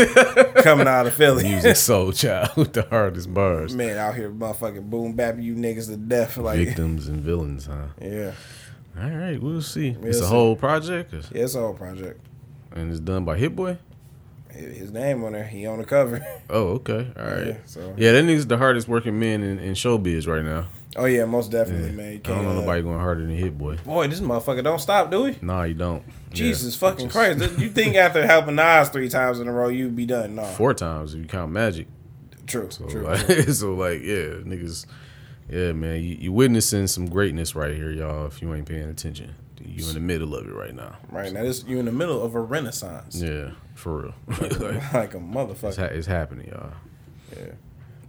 [0.64, 1.44] coming out of Philly.
[1.44, 3.76] Musiq Soulchild with the hardest bars.
[3.76, 6.38] Man, out here motherfucking boom bap you niggas to death.
[6.38, 7.88] Like, Victims and villains, huh?
[8.02, 8.32] yeah,
[8.98, 9.92] All right, we'll see.
[9.92, 10.28] We'll it's a see.
[10.28, 12.22] whole project, yeah, it's a whole project.
[12.72, 13.78] and it's done by Hit Boy.
[14.62, 16.26] His name on there, he on the cover.
[16.50, 17.12] Oh, okay.
[17.18, 17.48] All right.
[17.48, 20.66] Yeah, so Yeah, that nigga's the hardest working man in, in showbiz right now.
[20.98, 22.12] oh yeah, most definitely, man.
[22.14, 23.78] You I don't know uh, nobody going harder than Hit Boy.
[23.86, 25.38] Boy, this motherfucker don't stop, do we?
[25.42, 26.04] Nah, you don't.
[26.34, 26.90] Jesus Yeah.
[26.90, 27.40] fucking Christ!
[27.58, 30.36] You think after helping Nas three times in a row, you'd be done?
[30.36, 31.88] No, Four times if you count Magic.
[32.48, 33.04] true, So true.
[33.04, 33.20] like,
[33.54, 34.86] so like, yeah, niggas,
[35.50, 38.26] yeah, man, you, you witnessing some greatness right here, y'all.
[38.28, 40.98] If you ain't paying attention, you in the middle of it right now.
[41.10, 44.14] Right now, this you in the middle of a renaissance, Yeah, for real.
[44.28, 45.78] like, like a it's, motherfucker.
[45.78, 46.72] ha- it's happening, y'all.
[47.36, 47.54] Yeah.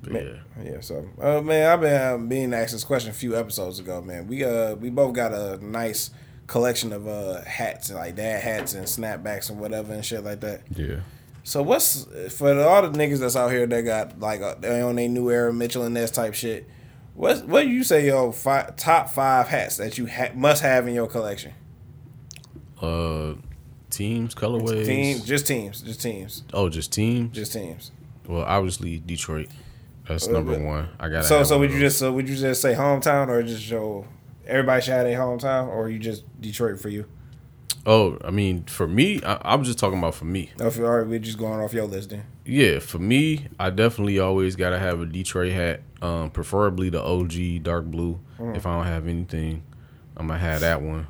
[0.05, 0.41] Man.
[0.57, 3.79] yeah, Yeah, so uh, man, I've been uh, being asked this question a few episodes
[3.79, 4.27] ago, man.
[4.27, 6.11] We uh we both got a nice
[6.49, 10.41] collection of uh hats and like dad hats and snapbacks and whatever and shit like
[10.41, 10.63] that.
[10.75, 11.01] yeah.
[11.45, 12.05] So what's
[12.37, 15.31] for all the niggas that's out here that got like uh, they on their new
[15.31, 16.69] era Mitchell and Ness type shit?
[17.15, 20.89] What what do you say your fi- top five hats that you ha- must have
[20.89, 21.53] in your collection?
[22.81, 23.35] Uh,
[23.93, 24.87] teams, colorways.
[24.87, 27.33] Team, just teams, just teams, Oh, just teams.
[27.35, 27.93] just teams.
[28.27, 29.49] Well, obviously Detroit.
[30.09, 30.89] That's number one.
[30.99, 31.25] I got.
[31.25, 34.05] So so would you just so would you just say hometown or just show
[34.47, 37.05] everybody should have their hometown or you just Detroit for you?
[37.85, 40.51] Oh, I mean, for me, I, I'm just talking about for me.
[40.59, 42.25] No, if you all right, we're just going off your list then.
[42.45, 45.83] Yeah, for me, I definitely always gotta have a Detroit hat.
[46.01, 48.19] Um, preferably the OG dark blue.
[48.41, 49.63] If I don't have anything,
[50.17, 51.07] I'm gonna have that one.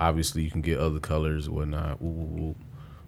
[0.00, 2.00] Obviously, you can get other colors or whatnot.
[2.00, 2.54] Woo, woo,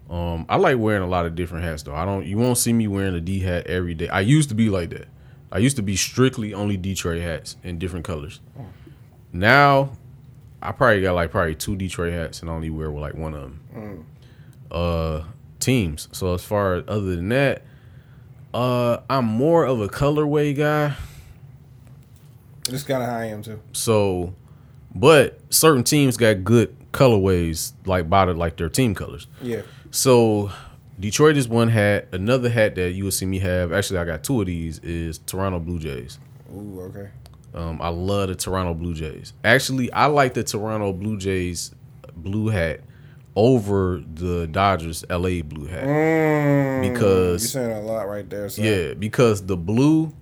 [0.09, 0.15] woo.
[0.15, 1.95] Um, I like wearing a lot of different hats though.
[1.95, 2.25] I don't.
[2.25, 4.09] You won't see me wearing a D hat every day.
[4.09, 5.07] I used to be like that.
[5.51, 8.39] I used to be strictly only Detroit hats in different colors.
[9.31, 9.97] Now,
[10.61, 14.05] I probably got like probably two Detroit hats and only wear like one of them.
[14.71, 15.23] Uh,
[15.59, 16.09] teams.
[16.11, 17.63] So as far as other than that,
[18.53, 20.95] uh, I'm more of a colorway guy.
[22.69, 23.59] That's kind of how I am too.
[23.73, 24.35] So,
[24.95, 29.27] but certain teams got good colorways, like by the like their team colors.
[29.41, 29.63] Yeah.
[29.91, 30.51] So,
[30.99, 32.07] Detroit is one hat.
[32.13, 33.73] Another hat that you will see me have.
[33.73, 34.79] Actually, I got two of these.
[34.79, 36.19] Is Toronto Blue Jays.
[36.55, 37.09] Ooh, okay.
[37.53, 39.33] Um, I love the Toronto Blue Jays.
[39.43, 41.73] Actually, I like the Toronto Blue Jays
[42.15, 42.81] blue hat
[43.35, 45.83] over the Dodgers LA blue hat.
[45.85, 48.49] Mm, Because- you're saying a lot right there.
[48.49, 48.61] So.
[48.61, 50.13] Yeah, because the blue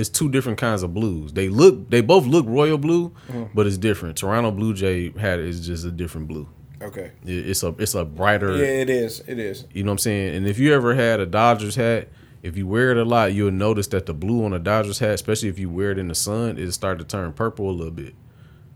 [0.00, 1.32] is two different kinds of blues.
[1.34, 3.12] They look, they both look royal blue,
[3.54, 4.16] but it's different.
[4.16, 6.48] Toronto Blue Jay hat is just a different blue.
[6.82, 7.12] Okay.
[7.24, 8.56] It- It's a, it's a brighter.
[8.56, 9.20] Yeah, it is.
[9.28, 9.66] It is.
[9.72, 10.34] You know what I'm saying?
[10.36, 12.08] And if you ever had a Dodgers hat,
[12.42, 15.10] if you wear it a lot, you'll notice that the blue on a Dodgers hat,
[15.10, 17.92] especially if you wear it in the sun, it start to turn purple a little
[17.92, 18.14] bit.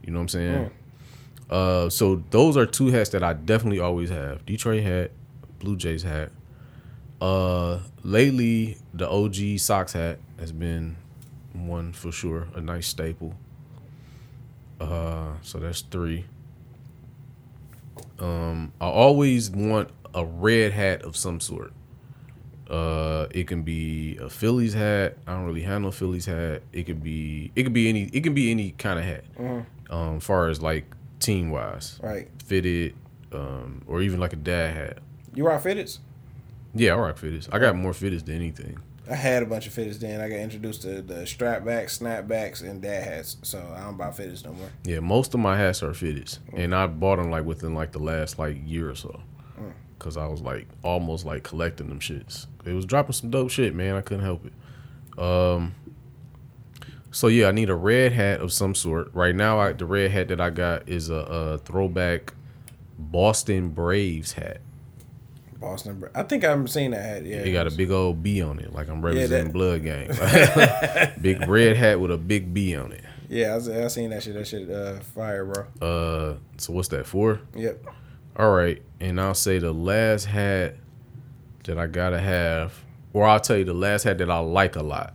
[0.05, 0.71] You know what I'm saying?
[1.49, 5.11] Uh, so those are two hats that I definitely always have: Detroit hat,
[5.61, 6.31] Blue Jays hat.
[7.21, 10.97] Uh, lately the OG Sox hat has been
[11.55, 13.35] one for sure, a nice staple.
[14.81, 16.27] Uh, so that's three.
[18.19, 21.73] Um, I always want a red hat of some sort.
[22.69, 25.17] Uh, it can be a Phillies hat.
[25.27, 26.63] I don't really have no Phillies hat.
[26.73, 29.25] It could be it could be any it can be any kind of hat.
[29.91, 30.87] Um, far as like
[31.21, 32.29] team wise, Right.
[32.45, 32.95] fitted,
[33.33, 34.99] um, or even like a dad hat.
[35.35, 35.99] You rock fitteds?
[36.75, 37.49] Yeah, I rock fitteds.
[37.53, 38.79] I got more fitteds than anything.
[39.11, 40.21] I had a bunch of fitteds then.
[40.21, 43.37] I got introduced to the strap backs, snapbacks, and dad hats.
[43.43, 44.71] So I don't buy fitteds no more.
[44.85, 47.99] Yeah, most of my hats are fitteds, and I bought them like within like the
[47.99, 49.21] last like year or so,
[49.99, 52.47] cause I was like almost like collecting them shits.
[52.65, 53.95] It was dropping some dope shit, man.
[53.97, 54.53] I couldn't help it.
[55.19, 55.75] Um.
[57.11, 59.15] So yeah, I need a red hat of some sort.
[59.15, 62.35] Right now, I, the red hat that I got is a, a throwback
[62.99, 64.61] Boston Braves hat.
[65.65, 66.05] Boston.
[66.15, 67.25] I think I've seen that hat.
[67.25, 67.39] Yeah.
[67.39, 70.09] It got a big old B on it, like I'm representing that- Blood Gang.
[71.23, 73.03] big red hat with a big B on it.
[73.29, 74.35] Yeah, I, I seen that shit.
[74.35, 75.65] That shit, uh, fire, bro.
[75.81, 77.41] Uh, so what's that for?
[77.57, 77.85] Yep.
[78.37, 80.77] All right, and I'll say the last hat
[81.65, 82.75] that I gotta have,
[83.13, 85.15] or I'll tell you the last hat that I like a lot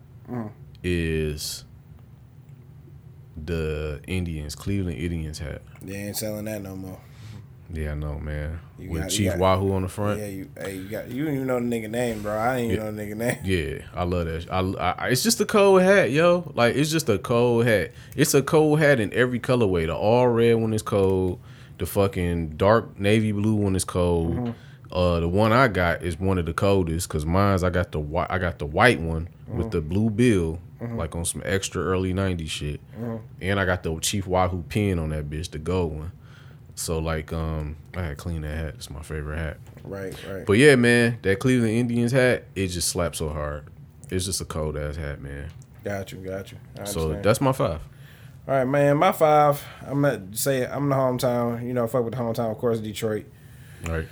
[0.84, 1.66] is
[3.46, 5.62] the Indians, Cleveland Indians hat.
[5.82, 7.00] They ain't selling that no more.
[7.72, 8.60] Yeah, I know, man.
[8.80, 10.20] You With got- Chief got- Wahoo on the front.
[10.20, 12.38] Yeah, you hey, you got you don't even know the nigga name, bro.
[12.38, 13.38] I didn't even know the nigga name.
[13.44, 14.48] Yeah, I love that.
[14.52, 14.60] I,
[15.06, 16.52] I, it's just a cold hat, yo.
[16.56, 17.92] Like it's just a cold hat.
[18.16, 19.86] It's a cold hat in every colorway.
[19.86, 21.40] The all red one is cold.
[21.78, 24.36] The fucking dark navy blue one is cold.
[24.36, 24.52] Mm-hmm.
[24.92, 28.00] Uh, the one I got is one of the coldest because mine's I got the
[28.00, 28.28] white.
[28.32, 29.58] I got the white one Mm-hmm.
[29.58, 32.80] with the blue bill, like on some extra early '90s shit.
[32.96, 33.16] Mm-hmm.
[33.42, 36.12] And I got the Chief Wahoo pin on that bitch, the gold one.
[36.80, 38.74] So like, um, I had to clean that hat.
[38.76, 39.58] It's my favorite hat.
[39.84, 40.46] Right, right.
[40.46, 43.66] But yeah, man, that Cleveland Indians hat, it just slaps so hard.
[44.10, 45.50] It's just a cold ass hat, man.
[45.84, 46.58] got you, got you.
[46.80, 47.82] I So that's my five.
[48.48, 48.98] All right, man.
[48.98, 49.64] My five.
[49.86, 51.64] I'm gonna say I'm the hometown.
[51.68, 53.26] You know, fuck with the hometown, of course, Detroit.
[53.88, 54.08] All right.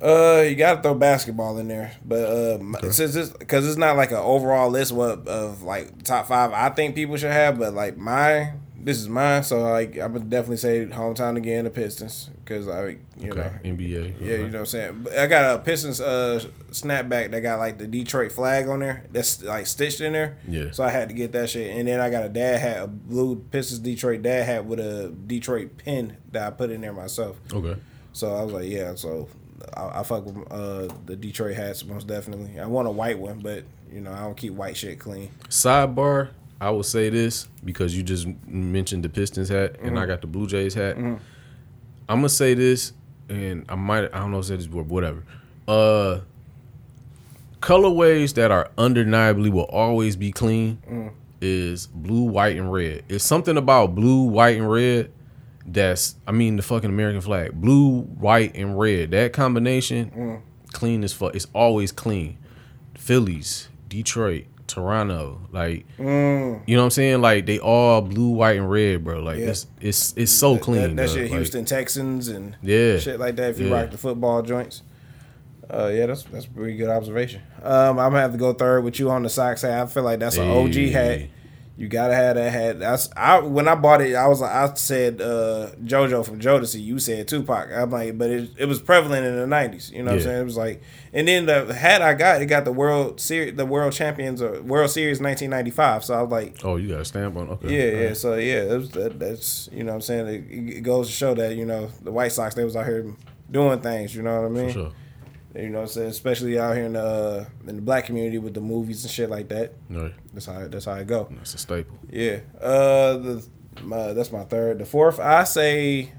[0.00, 3.96] Uh, you gotta throw basketball in there, but uh, my- since it's because it's not
[3.96, 7.58] like an overall list of, of like top five, I think people should have.
[7.58, 8.52] But like my,
[8.82, 12.96] this is mine, so like I would definitely say hometown again, the Pistons, because I,
[13.18, 13.38] you Okay.
[13.40, 14.14] know, NBA.
[14.20, 15.00] yeah, you know what I'm saying.
[15.04, 19.04] But I got a Pistons uh snapback that got like the Detroit flag on there,
[19.12, 20.38] that's like stitched in there.
[20.48, 20.70] Yeah.
[20.72, 22.86] So I had to get that shit, and then I got a dad hat, a
[22.86, 27.38] blue Pistons Detroit dad hat with a Detroit pin that I put in there myself.
[27.52, 27.76] Okay.
[28.12, 28.94] So I was like, yeah.
[28.94, 29.28] So
[29.76, 32.58] I, I fuck with uh, the Detroit hats most definitely.
[32.58, 35.30] I want a white one, but you know I don't keep white shit clean.
[35.48, 39.98] Sidebar, I will say this because you just mentioned the Pistons hat and Mm-hmm.
[39.98, 40.96] I got the Blue Jays hat.
[40.96, 41.18] I'm
[42.08, 42.92] gonna say this,
[43.28, 45.24] and I might I don't know if I said this before, but whatever.
[45.68, 46.20] Uh,
[47.60, 51.10] colorways that are undeniably will always be clean Mm.
[51.40, 53.04] is blue, white, and red.
[53.08, 55.10] It's something about blue, white, and red
[55.66, 57.52] that's I mean the fucking American flag.
[57.60, 59.10] Blue, white, and red.
[59.12, 60.40] That combination, Mm.
[60.72, 61.34] clean as fuck.
[61.34, 62.38] It's always clean.
[62.96, 66.60] Phillies, Detroit, Toronto, like Mm.
[66.66, 67.20] you know what I'm saying?
[67.22, 69.20] Like they all blue, white, and red, bro.
[69.20, 69.46] Like Yeah.
[69.50, 70.96] it's it's it's so clean.
[70.96, 72.98] That, that shit, Like, Houston Texans and Yeah.
[72.98, 73.50] shit like that.
[73.50, 73.80] If you Yeah.
[73.82, 74.82] rock the football joints.
[75.72, 77.40] Uh, yeah, that's that's a pretty good observation.
[77.62, 79.82] Um, I'm gonna have to go third with you on the Sox hat.
[79.82, 81.20] I feel like that's an OG hat.
[81.80, 82.78] You gotta have that hat.
[82.78, 86.78] That's I when I bought it, I was like I said uh, JoJo from Jodeci.
[86.78, 87.70] You said Tupac.
[87.72, 89.90] I'm like, but it, it was prevalent in the '90s.
[89.90, 90.40] You know what I'm saying?
[90.42, 90.82] It was like,
[91.14, 94.60] and then the hat I got, it got the World Series, the World Champions or
[94.60, 96.04] World Series 1995.
[96.04, 97.48] So I was like, Oh, you got a stamp on?
[97.48, 97.74] Okay.
[97.74, 98.02] yeah, yeah.
[98.02, 98.16] Alright.
[98.18, 100.26] So yeah, it was, that, that's you know what I'm saying.
[100.26, 103.10] It, it goes to show that you know the White Sox they was out here
[103.50, 104.14] doing things.
[104.14, 104.66] You know what I mean?
[104.66, 104.92] For sure.
[105.54, 106.08] You know what I'm saying?
[106.10, 109.28] Especially out here in the uh, in the black community with the movies and shit
[109.28, 109.72] like that.
[109.88, 111.28] No, That's how that's how it go.
[111.32, 111.98] that's a staple.
[112.08, 112.40] Yeah.
[112.60, 113.46] Uh, the
[113.82, 114.78] my, that's my third.
[114.78, 116.12] The fourth, I say,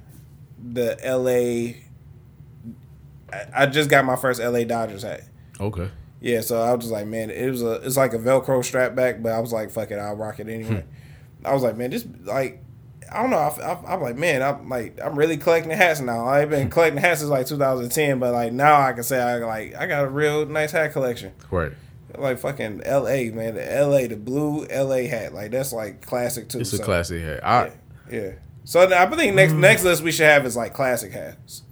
[0.61, 1.83] the L.A.
[3.31, 4.65] I, I just got my first L.A.
[4.65, 5.21] Dodgers hat.
[5.59, 5.89] Okay.
[6.19, 8.95] Yeah, so I was just like, man, it was a it's like a Velcro strap
[8.95, 10.85] back, but I was like, fuck it, I'll rock it anyway.
[11.45, 12.63] I was like, man, this like.
[13.11, 13.37] I don't know.
[13.37, 16.27] I, I, I'm like, man, I'm like, I'm really collecting hats now.
[16.27, 19.75] I've been collecting hats since like 2010, but like now I can say I like,
[19.75, 21.33] I got a real nice hat collection.
[21.49, 21.73] Right.
[22.17, 23.29] Like fucking L.A.
[23.31, 24.07] man, the L.A.
[24.07, 25.07] the blue L.A.
[25.07, 26.59] hat, like that's like classic too.
[26.59, 27.45] It's a so- classic hat.
[27.45, 27.71] I
[28.11, 28.31] yeah.
[28.63, 29.59] So I think next mm.
[29.59, 31.63] next list we should have is like classic hats.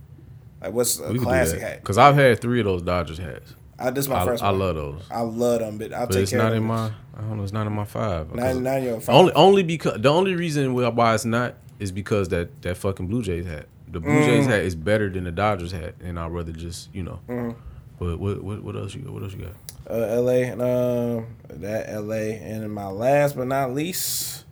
[0.61, 1.81] Like what's a classic hat?
[1.81, 3.53] because I've had three of those Dodgers hats.
[3.79, 4.59] I, this is my I, first I one.
[4.59, 6.91] love those, I love them, but I'll but take it's care not of in my.
[7.17, 7.43] I don't know.
[7.43, 8.27] It's not in my five.
[8.27, 9.15] Nine, because- nine, you're five.
[9.15, 13.21] Only only because the only reason why it's not is because that that fucking Blue
[13.23, 13.65] Jays hat.
[13.91, 14.49] The Blue Jays Mm.
[14.49, 17.19] hat is better than the Dodgers hat, and I'd rather just you know.
[17.27, 17.57] Mm-hmm.
[17.99, 19.13] But what, what what else you got?
[19.13, 19.53] What else you got?
[19.89, 20.43] uh, L.A.
[20.43, 22.33] and um that L.A.
[22.35, 24.45] and my last but not least,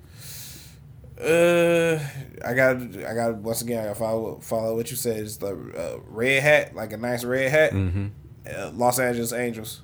[1.22, 2.00] uh,
[2.46, 5.48] I got I got once again I got follow follow what you said is the
[5.54, 7.72] uh, red hat like a nice red hat.
[7.72, 8.08] Mm-hmm.
[8.56, 9.82] Uh, Los Angeles Angels.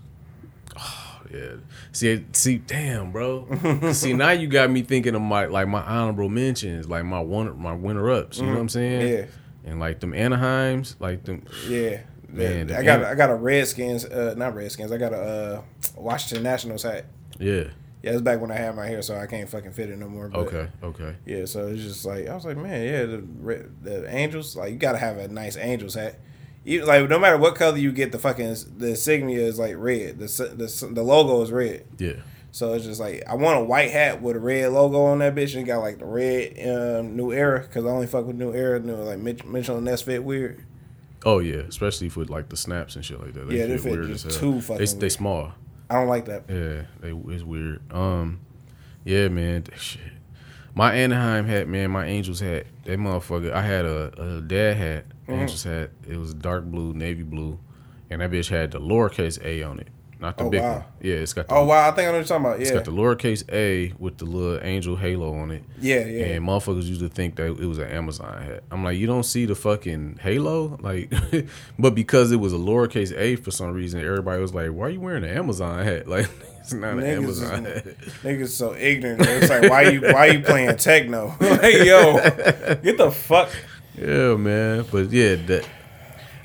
[0.78, 1.54] Oh, yeah.
[1.92, 3.48] See, see, damn, bro.
[3.94, 7.60] see, now you got me thinking of my like my honorable mentions, like my one
[7.60, 8.38] my winner ups.
[8.40, 9.02] You know what I'm saying?
[9.02, 9.30] Mm-hmm.
[9.66, 9.72] Yeah.
[9.72, 11.44] And like them Anaheims, like them.
[11.68, 12.02] Yeah.
[12.30, 14.92] Man, I got An- I got a Redskins, uh, not Redskins.
[14.92, 15.62] I got a uh,
[15.96, 17.06] Washington Nationals hat.
[17.38, 17.66] Yeah.
[18.02, 20.10] Yeah, it's back when I had my hair, so I can't fucking fit it no
[20.10, 20.30] more.
[20.30, 20.68] But Okay.
[20.82, 21.16] Okay.
[21.28, 24.78] Yeah, so it's just like I was like, man, yeah, the the Angels, like you
[24.78, 26.16] gotta have a nice Angels hat.
[26.66, 30.20] You, like no matter what color you get, the fucking the insignia is like red.
[30.20, 31.86] The the the logo is red.
[31.98, 32.14] Yeah.
[32.52, 35.34] So it's just like I want a white hat with a red logo on that
[35.36, 38.54] bitch and got like the red um, New Era because I only fuck with New
[38.54, 38.80] Era.
[38.80, 40.64] New like Mitch, Mitchell and Ness fit weird.
[41.26, 43.50] Oh yeah, especially for like the snaps and shit like that.
[43.52, 44.54] Yeah, they fit just as hell.
[44.54, 45.52] too fucking They, they small.
[45.90, 46.44] I don't like that.
[46.48, 47.82] Yeah, they it's weird.
[47.92, 48.40] Um,
[49.04, 50.02] yeah, man, shit.
[50.76, 52.66] My Anaheim hat, man, my Angels hat.
[52.86, 53.52] That motherfucker.
[53.52, 55.34] I had a, a dad hat, Mm-hmm.
[55.42, 55.90] Angels hat.
[56.08, 57.60] It was dark blue, navy blue,
[58.10, 59.88] and that bitch had the lowercase a on it.
[60.20, 60.74] not the Oh, big wow.
[60.76, 60.84] one.
[61.02, 62.60] Yeah, it's got the, Oh wow, I think I know what you're talking about.
[62.60, 65.64] Yeah, it's got the lowercase a with the little angel halo on it.
[65.82, 66.26] yeah, yeah.
[66.26, 68.64] And motherfuckers used to think that it was an Amazon hat.
[68.72, 71.12] I'm like, you don't see the fucking halo, like,
[71.80, 74.90] but because it was a lowercase a for some reason, everybody was like, "Why are
[74.90, 77.98] you wearing an Amazon hat?" Like, it's not an Niggas Amazon is- hat.
[78.24, 79.22] Niggas so ignorant.
[79.26, 81.30] It's like why you why you playing techno?
[81.40, 82.14] hey yo,
[82.82, 83.50] get the fuck.
[83.96, 84.86] Yeah, man.
[84.92, 85.68] But yeah, that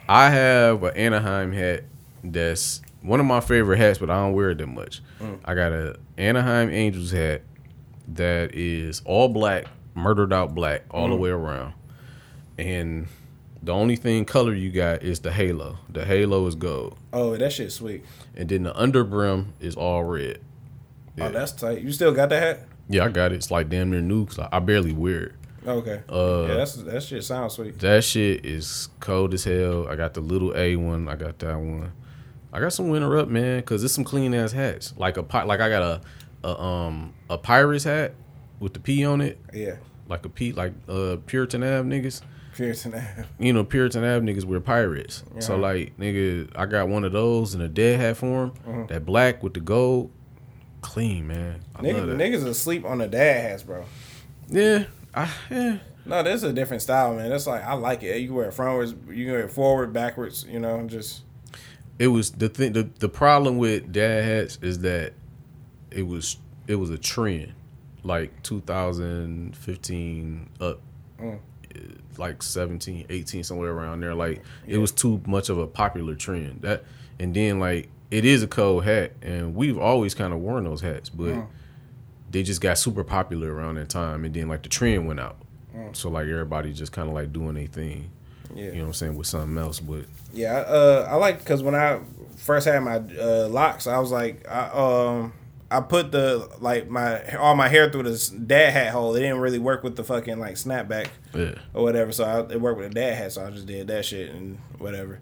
[0.08, 1.84] I have an Anaheim hat
[2.22, 5.02] that's one of my favorite hats, but I don't wear it that much.
[5.20, 5.40] Mm.
[5.44, 7.42] I got a Anaheim Angels hat
[8.08, 11.20] that is all black, murdered out black all the mm.
[11.20, 11.74] way around.
[12.58, 13.06] And
[13.62, 15.78] the only thing color you got is the halo.
[15.88, 16.96] The halo is gold.
[17.12, 18.04] Oh, that shit's sweet.
[18.34, 20.40] And then the underbrim is all red.
[21.20, 21.82] Oh, that's tight.
[21.82, 22.68] You still got that hat?
[22.88, 23.36] Yeah, I got it.
[23.36, 25.32] It's like damn near new 'cause I I barely wear it.
[25.66, 26.02] Okay.
[26.08, 27.78] Uh, yeah, that's that shit sounds sweet.
[27.80, 29.88] That shit is cold as hell.
[29.88, 31.08] I got the little A one.
[31.08, 31.92] I got that one.
[32.52, 34.94] I got some winter up, man, because it's some clean ass hats.
[34.96, 36.00] Like a like I got a,
[36.48, 38.14] a um a pirates hat
[38.60, 39.76] with the P on it, Yeah.
[40.08, 42.22] like a P like uh Puritan Ave niggas.
[42.54, 43.24] Puritan Ave.
[43.38, 45.22] You know Puritan Ave niggas wear pirates.
[45.40, 48.52] So like nigga, I got one of those in a dead hat form.
[48.66, 48.86] Mm-hmm.
[48.86, 50.10] That black with the gold,
[50.80, 51.60] clean man.
[51.76, 53.84] I Niggas, niggas asleep on the dad hats, bro.
[54.48, 54.84] Yeah,
[55.14, 55.78] I yeah.
[56.06, 57.28] No, this is a different style, man.
[57.30, 58.18] That's like I like it.
[58.20, 60.46] You can wear it frontwards, you can wear it forward, backwards.
[60.48, 61.22] You know, just
[61.98, 65.12] it was the thing the, the problem with dad hats is that
[65.90, 66.36] it was
[66.66, 67.52] it was a trend
[68.04, 70.80] like 2015 up
[71.20, 71.40] Mm.
[72.16, 76.62] like 17 18 somewhere around there like it was too much of a popular trend
[76.62, 76.84] that
[77.18, 80.80] and then like it is a cold hat and we've always kind of worn those
[80.80, 81.46] hats but Mm.
[82.30, 85.36] They just got super popular around that time and then like the trend went out
[85.74, 85.94] Mm.
[85.94, 88.10] so like everybody just kind of like doing their thing
[88.54, 88.64] yeah.
[88.66, 91.62] you know what i'm saying with something else but Yeah, I, uh, I like because
[91.62, 92.00] when I
[92.36, 95.32] first had my uh, locks, I was like, I um,
[95.70, 99.14] I put the like my all my hair through this dad hat hole.
[99.14, 102.10] It didn't really work with the fucking like snapback yeah or whatever.
[102.12, 104.58] So I, it worked with a dad hat, so I just did that shit and
[104.78, 105.20] whatever.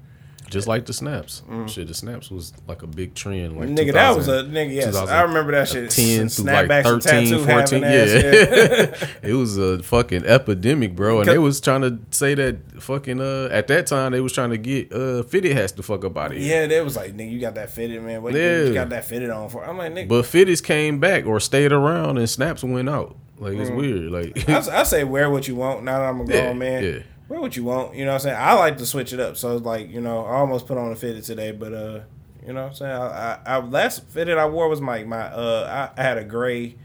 [0.49, 1.43] Just like the snaps.
[1.67, 3.57] Shit, the snaps was like a big trend.
[3.59, 3.77] Like Mm.
[3.79, 4.75] nigga, that was a nigga.
[4.75, 5.91] Yes, I remember that shit.
[5.91, 7.83] 10 through like Snapbacks and 13, 14.
[7.83, 7.89] Yeah.
[9.29, 11.21] it was a fucking epidemic, bro.
[11.21, 14.51] And they was trying to say that fucking, uh, at that time, they was trying
[14.51, 16.63] to get uh, fitted has to fuck up out of here.
[16.63, 18.23] Yeah, they was like, nigga, you got that fitted, man.
[18.23, 18.63] What Yeah.
[18.65, 19.65] you got that fitted on for?
[19.65, 20.09] I'm like, nigga.
[20.09, 23.17] But fitteds came back or stayed around and snaps went out.
[23.39, 23.77] Like, it's Mm.
[23.77, 24.11] weird.
[24.13, 25.83] Like, I, I say wear what you want.
[25.85, 26.99] Now that I'm a grown Yeah, man, yeah.
[27.29, 27.95] Wear what you want.
[27.95, 28.37] You know what I'm saying?
[28.39, 29.37] I like to switch it up.
[29.37, 32.01] So it's like, you know, I almost put on a fitted today, but uh,
[32.47, 32.93] you know what I'm saying?
[32.93, 36.25] I, I, I last fitted I wore was my my uh, I, I had a
[36.25, 36.77] gray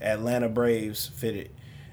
[0.00, 1.50] Atlanta Braves fitted,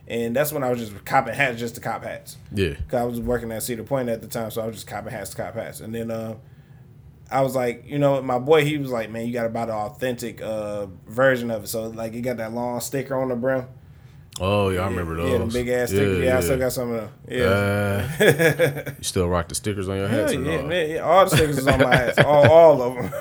[0.08, 2.38] and that's when I was just copping hats just to cop hats.
[2.52, 2.76] yeah.
[2.88, 5.12] Cause I was working at Cedar Point at the time, so I was just copping
[5.12, 5.80] hats to cop hats.
[5.80, 6.36] And then uh,
[7.32, 9.66] I was like, you know, my boy, he was like, man, you got to buy
[9.66, 11.68] the authentic uh, version of it.
[11.68, 13.66] So like, it got that long sticker on the brim.
[14.42, 15.32] Oh, yeah, I remember those.
[15.32, 16.24] Yeah, the big ass stickers.
[16.24, 17.10] Yeah, I still got some of them.
[17.30, 17.46] Yeah.
[18.20, 20.34] Uh, you still rock the stickers on your Hell hats?
[20.34, 20.64] yeah, no?
[20.68, 23.14] man, yeah, all the stickers is on my hats, all, all of them.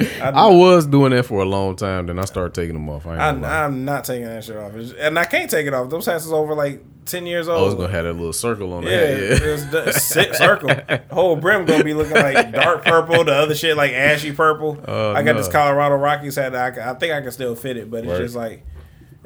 [0.22, 2.06] I was doing that for a long time.
[2.06, 3.06] Then I started taking them off.
[3.06, 5.74] I ain't I, I'm not taking that shit off, It's- and I can't take it
[5.74, 5.88] off.
[5.90, 7.58] Those hats is over like ten years old.
[7.58, 9.18] I was gonna have that little circle on the Yeah, hat.
[9.42, 9.48] Yeah.
[9.88, 10.70] it's the circle.
[11.14, 13.24] Whole brim gonna be looking like dark purple.
[13.24, 14.78] The other shit like ashy purple.
[14.86, 15.48] Oh, I got this.
[15.48, 16.52] Colorado Rockies hat.
[16.52, 18.22] That I, I think I can still fit it, but it's Word.
[18.22, 18.64] just like,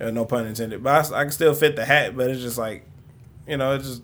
[0.01, 0.83] uh, no pun intended.
[0.83, 2.85] But I, I can still fit the hat, but it's just like,
[3.47, 4.03] you know, it's just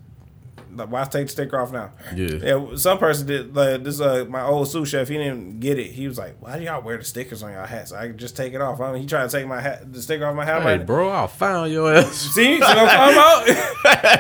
[0.72, 1.91] like why take the sticker off now?
[2.14, 2.28] Yeah.
[2.41, 3.57] Yeah, some person did.
[3.57, 5.09] Like, this uh, my old sous chef.
[5.09, 5.88] He didn't get it.
[5.91, 7.91] He was like, "Why do y'all wear the stickers on y'all hats?
[7.93, 10.01] I can just take it off." I mean, he tried to take my hat, the
[10.01, 10.62] sticker off my hat.
[10.62, 12.14] Hey, like, bro, I found your ass.
[12.34, 13.47] See, what I'm talking about?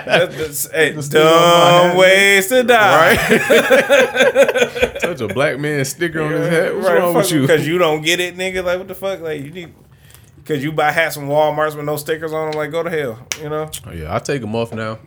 [0.06, 3.14] That's- that's- hey, my dumb ways to die.
[3.14, 5.00] Right.
[5.00, 6.74] Touch a black man sticker on his hat.
[6.74, 7.42] What's wrong with you?
[7.42, 8.64] Because you don't get it, nigga.
[8.64, 9.20] Like, what the fuck?
[9.20, 9.72] Like, you need.
[10.50, 12.58] Because you buy hats from Walmart's with no stickers on them.
[12.58, 13.24] Like, go to hell.
[13.40, 13.70] You know?
[13.86, 14.98] Oh, yeah, I take them off now.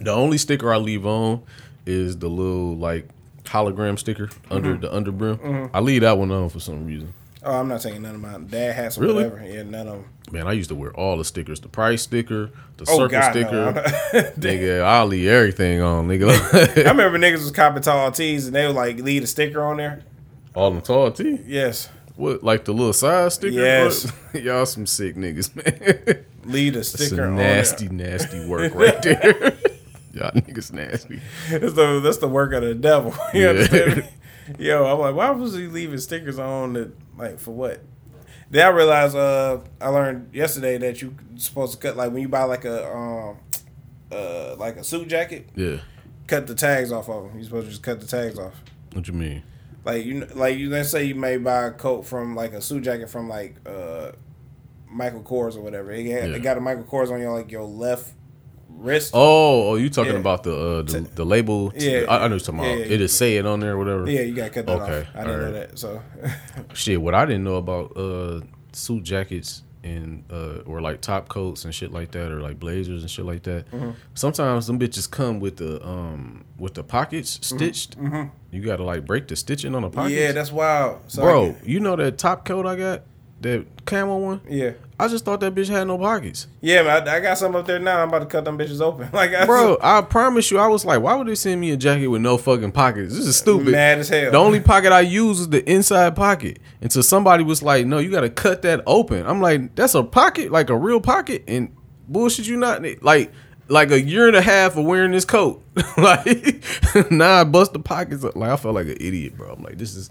[0.00, 1.42] The only sticker I leave on
[1.84, 3.06] is the little like
[3.44, 4.80] hologram sticker under mm-hmm.
[4.80, 5.36] the under brim.
[5.36, 5.76] Mm-hmm.
[5.76, 7.12] I leave that one on for some reason.
[7.42, 9.24] Oh, I'm not taking none of my dad hats or Really?
[9.24, 9.46] whatever.
[9.46, 10.04] Yeah, none of them.
[10.30, 12.46] Man, I used to wear all the stickers: the price sticker,
[12.78, 13.72] the Oh, circle God, sticker.
[13.72, 13.82] no.
[14.38, 16.30] nigga, I leave everything on, nigga.
[16.86, 19.76] I remember niggas was copping tall tees and they would like leave a sticker on
[19.76, 20.02] there.
[20.54, 21.40] all the tall T.
[21.46, 21.90] Yes.
[22.16, 23.54] What, like the little side sticker?
[23.54, 24.12] Yes.
[24.34, 26.24] Y'all some sick niggas, man.
[26.44, 29.32] Leave a sticker on nasty, nasty work right there.
[30.12, 31.20] Y'all niggas nasty.
[31.50, 33.14] That's the, that's the work of the devil.
[33.34, 33.48] You Yeah.
[33.50, 34.08] understand?
[34.58, 36.92] Yo, I'm like, why was he leaving stickers on that?
[37.16, 37.80] Like, for what?
[38.50, 42.28] Then I realized, uh, I learned yesterday that you supposed to cut like when you
[42.28, 43.36] buy like a um,
[44.10, 45.76] uh, like a suit jacket, Yeah.
[46.26, 47.38] cut the tags off of them.
[47.38, 48.52] You supposed to just cut the tags off.
[48.92, 49.42] What you mean?
[49.84, 50.70] Like you, like you.
[50.70, 54.12] Let's say you may buy a coat from like a suit jacket from like uh
[54.88, 55.90] Michael Kors or whatever.
[55.90, 56.36] It, got- Yeah.
[56.36, 58.12] it got a Michael Kors on your like your left
[58.68, 59.10] wrist.
[59.14, 60.18] Oh, oh, you talking Yeah.
[60.20, 61.72] about the uh, the, the label?
[61.76, 62.04] Yeah.
[62.08, 62.78] I, I know you're talking about.
[62.78, 62.84] yeah.
[62.84, 64.08] It is say it on there, or whatever.
[64.10, 65.16] Yeah, you gotta cut that Okay, off.
[65.16, 65.78] I didn't know that.
[65.78, 66.00] So
[66.74, 68.40] Shit, what I didn't know about uh
[68.72, 73.02] suit jackets and uh or like top coats and shit like that or like blazers
[73.02, 73.68] and shit like that.
[73.72, 73.90] Mm-hmm.
[74.14, 77.96] Sometimes them bitches come with the um with the pockets stitched.
[78.50, 80.14] You gotta like break the stitching on the pockets.
[80.14, 80.22] Mm-hmm.
[80.22, 81.00] yeah, that's wild.
[81.08, 81.52] So bro.
[81.52, 83.02] get- You know that top coat I got,
[83.42, 84.40] that camo one.
[84.48, 86.46] yeah, I just thought that bitch had no pockets.
[86.60, 86.82] yeah.
[86.82, 88.02] Man, I, I got some up there now.
[88.02, 89.08] I'm about to cut them bitches open.
[89.12, 91.76] Like, I Bro, I promise you, I was like, why would they send me a
[91.76, 93.14] jacket with no fucking pockets?
[93.14, 93.72] This is stupid.
[93.72, 94.30] mad as hell.
[94.30, 96.58] The only pocket I use is the inside pocket.
[96.80, 99.26] Until somebody was like, no, you got to cut that open.
[99.26, 101.44] I'm like, that's a pocket, like a real pocket.
[101.48, 101.74] And
[102.08, 103.32] bullshit, you not like,
[103.68, 105.64] like a year and a half of wearing this coat.
[105.96, 106.62] like,
[107.10, 108.36] now I bust the pockets up.
[108.36, 109.52] Like, I felt like an idiot, bro.
[109.52, 110.10] I'm like, this is,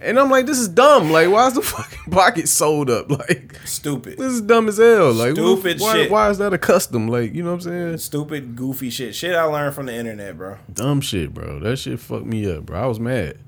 [0.00, 1.10] and I'm like, this is dumb.
[1.10, 3.10] Like, why is the fucking pocket sold up?
[3.10, 5.12] Like, stupid, this is dumb as hell.
[5.12, 6.10] Like, Stupid why, shit.
[6.10, 7.08] Why is that a custom?
[7.08, 7.98] Like, you know what I'm saying?
[7.98, 9.14] stupid, goofy shit.
[9.14, 10.58] Shit I learned from the internet, bro.
[10.72, 11.58] Dumb shit, bro.
[11.60, 12.82] That shit fucked me up, bro.
[12.82, 13.38] I was mad.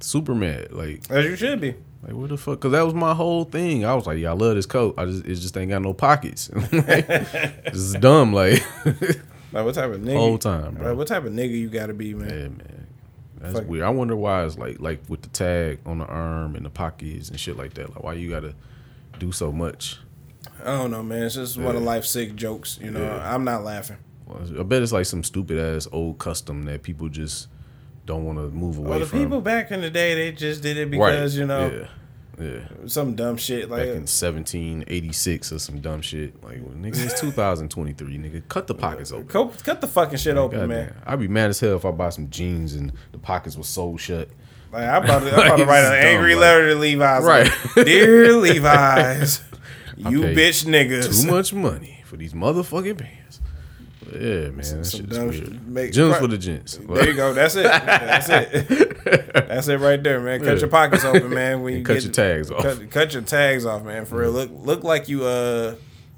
[0.00, 0.72] Super mad.
[0.72, 1.74] Like, As you should be.
[2.02, 2.58] like what the fuck?
[2.58, 3.84] Because that was my whole thing.
[3.84, 4.94] I was like, yeah, I love this coat.
[4.98, 6.50] I just, it just ain't got no pockets.
[6.72, 6.72] like,
[7.06, 8.32] this is dumb.
[8.32, 8.62] Like,
[9.54, 10.16] Like, what type of nigga?
[10.16, 10.88] whole time, bro.
[10.88, 12.28] Like, what type of nigga you gotta be, man?
[12.30, 12.81] Yeah, man.
[13.42, 13.68] That's Fuck.
[13.68, 13.84] weird.
[13.84, 17.28] I wonder why it's like, like with the tag on the arm and the pockets
[17.28, 17.90] and shit like that.
[17.90, 18.54] Like, why you gotta
[19.18, 19.98] do so much?
[20.60, 21.24] I don't know, man.
[21.24, 22.78] It's just one of life's sick jokes.
[22.80, 23.34] You know, Yeah.
[23.34, 23.96] I'm not laughing.
[24.26, 27.48] Well, I bet it's like some stupid ass old custom that people just
[28.06, 29.18] don't want to move away Well, the from.
[29.18, 31.10] people back in the day, they just did it right?
[31.10, 31.88] because you know yeah,
[32.38, 32.60] yeah.
[32.86, 33.70] some dumb shit.
[33.70, 36.42] Like, back in 1786 or some dumb shit.
[36.42, 38.48] Like, well, nigga, it's 2023, nigga.
[38.48, 39.28] Cut the pockets open.
[39.28, 40.86] cut, cut the fucking shit open, God man.
[40.86, 41.02] damn.
[41.06, 43.96] I'd be mad as hell if I buy some jeans and the pockets were so
[43.96, 44.28] shut.
[44.72, 47.24] Like, I'm about to, I'm about to write an angry letter to Levi's.
[47.24, 47.50] Right.
[47.76, 49.42] Like, Dear Levi's,
[49.96, 51.22] you bitch niggas.
[51.22, 53.21] Too much money for these motherfucking pants.
[54.12, 55.68] Yeah, man, that some shit is dumb weird.
[55.68, 56.76] Make- Gents for the gents.
[56.76, 57.32] There you go.
[57.34, 57.64] That's it.
[57.64, 59.04] That's it.
[59.34, 60.40] That's it right there, man.
[60.40, 60.60] Cut Yeah.
[60.60, 61.62] your pockets open, man.
[61.62, 62.62] When you cut get, your tags off.
[62.62, 64.04] Cut, cut your tags off, man.
[64.04, 64.30] For real.
[64.30, 65.74] Look look like you uh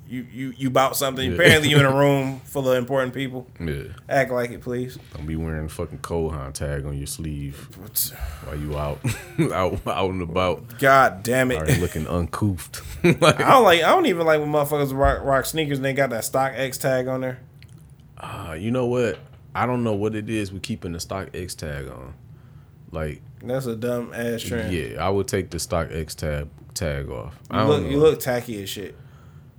[0.07, 1.27] you you you bought something.
[1.31, 1.35] Yeah.
[1.37, 3.47] Apparently you in a room full of important people.
[3.59, 4.99] Yeah, Act like it, please.
[5.15, 7.57] don't be wearing fucking Kohan tag on your sleeve
[8.45, 9.01] while you out,
[9.53, 10.79] out, out and about.
[10.79, 11.57] God damn it.
[11.57, 12.83] Already looking uncouthed.
[13.03, 13.83] like, I don't like.
[13.83, 17.09] I don't even like when motherfuckers rock, rock sneakers and they got that StockX tag
[17.09, 17.39] on there.
[18.25, 19.19] Uh, you know what?
[19.55, 22.15] I don't know what it is with keeping the StockX tag on.
[22.91, 24.73] Like, That's a dumb ass trend.
[24.73, 27.37] yeah, I would take the StockX tag tag off.
[27.53, 27.89] You don't look, know.
[27.89, 28.95] you look tacky as shit.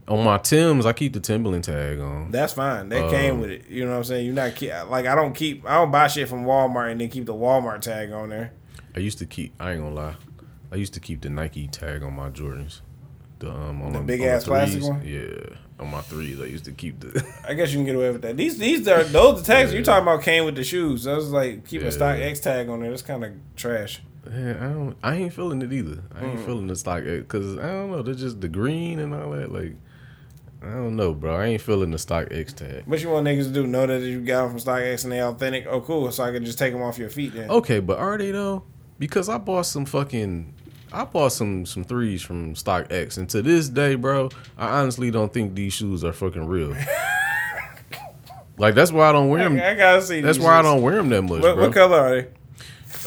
[0.07, 0.86] on my Tims.
[0.86, 2.32] I keep the Timberland tag on.
[2.32, 2.89] That's fine.
[2.89, 3.68] That Um, came with it.
[3.70, 4.26] You know what I'm saying?
[4.26, 5.66] You're not keep, like I don't keep.
[5.66, 8.51] I don't buy shit from Walmart and then keep the Walmart tag on there.
[8.95, 9.53] I used to keep.
[9.59, 10.16] I ain't gonna lie.
[10.72, 12.82] I used to keep the Nike tag on my Jordans.
[13.39, 14.89] The um on The big on ass plastic threes.
[14.89, 15.01] one?
[15.05, 16.40] Yeah, on my threes.
[16.40, 17.26] I used to keep the.
[17.48, 18.38] I guess you can get away with that.
[18.38, 21.06] These these are those the tags you talking about came with the shoes.
[21.08, 22.90] I was like keep a StockX tag on there.
[22.90, 24.02] That's kind of trash.
[24.32, 24.96] Yeah, I don't.
[25.04, 26.02] I ain't feeling it either.
[26.16, 26.46] I ain't Mm.
[26.46, 28.02] feeling the stock because I don't know.
[28.02, 29.52] They're just the green and all that.
[29.52, 29.76] Like,
[30.64, 31.36] I don't know, bro.
[31.36, 32.84] I ain't feeling the StockX tag.
[32.88, 33.68] What you want niggas to do?
[33.68, 35.68] Know that you got them from StockX and they authentic.
[35.70, 36.12] Oh, cool.
[36.12, 37.52] So I can just take them off your feet then.
[37.52, 38.64] Okay, but are they though?
[38.98, 40.54] Because I bought some fucking.
[40.94, 45.34] I bought some some threes from StockX, and to this day, bro, I honestly don't
[45.34, 46.76] think these shoes are fucking real.
[48.58, 49.60] like that's why I don't wear them.
[49.60, 50.22] I, I gotta see.
[50.22, 51.66] That's why I don't wear them that much, What, bro.
[51.66, 52.28] what color are they?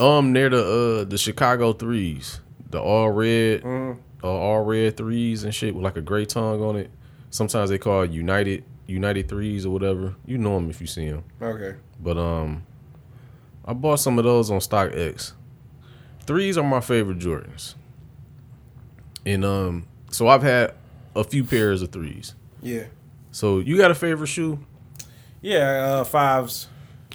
[0.04, 4.00] Um, they're the uh the Chicago threes, the all red, Mm-hmm.
[4.24, 6.90] uh, all red threes and shit with like a gray tongue on it.
[7.30, 10.14] Sometimes they call it United United threes or whatever.
[10.26, 11.24] You know them if you see them.
[11.40, 11.76] Okay.
[12.00, 12.64] But um,
[13.64, 15.32] I bought some of those on StockX.
[16.28, 17.74] Threes are my favorite Jordans,
[19.24, 20.74] and um, so I've had
[21.16, 22.34] a few pairs of threes.
[22.60, 22.84] Yeah.
[23.32, 24.58] So you got a favorite shoe?
[25.40, 25.60] Yeah.
[26.00, 26.68] Uh, fives.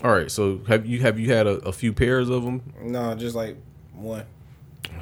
[0.04, 0.32] All right.
[0.32, 2.74] So have you have you had a, a few pairs of them?
[2.82, 3.56] No, just like
[3.94, 4.26] one.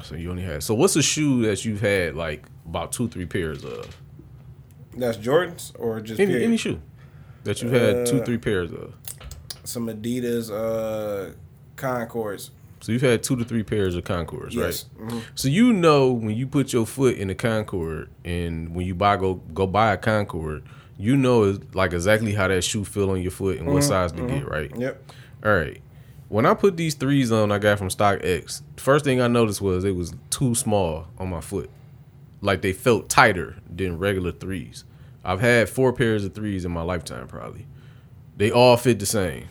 [0.02, 0.62] So you only had.
[0.62, 3.96] So what's a shoe that you've had like about two three pairs of?
[4.94, 6.82] That's Jordans or just Any any shoe
[7.44, 8.92] that you've had two Uh, three pairs of.
[9.64, 11.32] some Adidas uh
[11.76, 12.50] Concords.
[12.82, 14.86] So you've had two to three pairs of Concords, Yes.
[14.98, 15.08] right?
[15.10, 15.22] Mhm.
[15.36, 19.16] So you know when you put your foot in a Concord and when you buy
[19.16, 20.64] go go buy a Concord,
[20.98, 24.26] you know like exactly how that shoe feel on your foot and what size to
[24.26, 24.70] get, right?
[24.76, 25.12] Yep.
[25.44, 25.80] All right.
[26.28, 29.84] When I put these threes on I got from StockX, first thing I noticed was
[29.84, 31.70] it was too small on my foot.
[32.40, 34.84] Like they felt tighter than regular threes.
[35.24, 37.66] I've had four pairs of threes in my lifetime probably.
[38.36, 39.44] They all fit the same.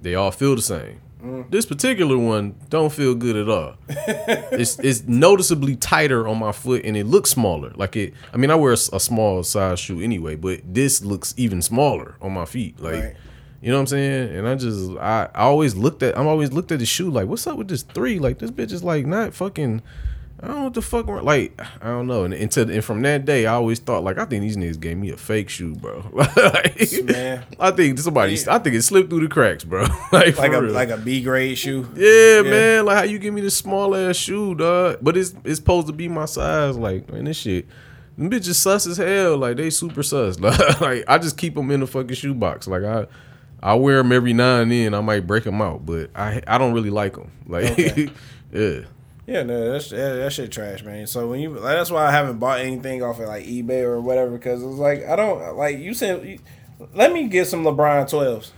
[0.00, 0.98] They all feel the same.
[1.22, 1.50] Mm.
[1.50, 3.74] This particular one don't feel good at all.
[3.88, 7.72] it's it's noticeably tighter on my foot and it looks smaller.
[7.76, 8.14] Like it.
[8.32, 12.32] I mean, I wear a small size shoe anyway, but this looks even smaller on
[12.32, 12.80] my feet.
[12.80, 12.94] Like.
[12.94, 13.16] Right.
[13.64, 14.36] You know what I'm saying?
[14.36, 17.28] And I just I, I always looked at I'm always looked at the shoe like
[17.28, 18.18] what's up with this three?
[18.18, 19.82] Like this bitch is like not fucking
[20.42, 22.24] I don't know what the fuck like I don't know.
[22.24, 24.96] And until and from that day I always thought like I think these niggas gave
[24.96, 26.04] me a fake shoe, bro.
[26.12, 27.44] like, Man.
[27.60, 29.82] I think somebody I think it slipped through the cracks, bro.
[30.12, 30.72] like Like a real.
[30.72, 31.86] like a B grade shoe.
[31.94, 32.84] yeah, man.
[32.86, 34.98] Like how you give me this small ass shoe, dog?
[35.00, 36.76] But it's it's supposed to be my size.
[36.76, 37.66] Like man, this shit.
[38.18, 39.38] Them bitches sus as hell.
[39.38, 40.38] Like they super sus.
[40.80, 42.66] like I just keep them in the fucking shoebox.
[42.66, 43.06] Like I,
[43.62, 44.92] I wear them every now and then.
[44.92, 47.30] I might break them out, but I I don't really like them.
[47.46, 48.10] Like Okay.
[48.52, 48.80] yeah,
[49.32, 51.06] Yeah, no, that's that, that shit trash, man.
[51.06, 54.00] So when you like, that's why I haven't bought anything off of like eBay or
[54.00, 56.24] whatever because it's like I don't like you said.
[56.26, 56.38] You,
[56.94, 58.52] let me get some LeBron twelves.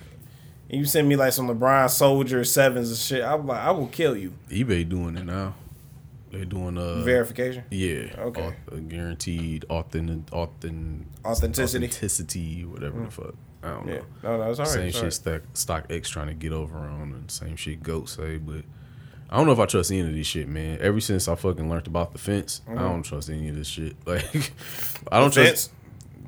[0.70, 3.22] And you send me like some LeBron Soldier sevens and shit.
[3.22, 4.33] I'm like, I will kill you.
[4.49, 5.55] eBay doing it now.
[6.33, 8.43] They doing uh Verification, yeah Okay.
[8.43, 11.87] au- uh, guaranteed authentic authentic authenticity.
[11.87, 13.35] authenticity whatever the fuck.
[13.62, 14.05] I don't Yeah, know.
[14.25, 14.75] no, no, it's alright.
[14.75, 15.43] Same it's shit alright.
[15.55, 18.64] stock, StockX trying to get over on, and same shit Goat say, but
[19.35, 20.78] I don't know if I trust any of this shit, man.
[20.80, 22.78] Ever since I fucking learned about the fence, I mm-hmm.
[22.78, 23.97] don't trust any of this shit.
[24.07, 24.53] Like,
[25.11, 25.66] I don't Fence?
[25.66, 25.72] trust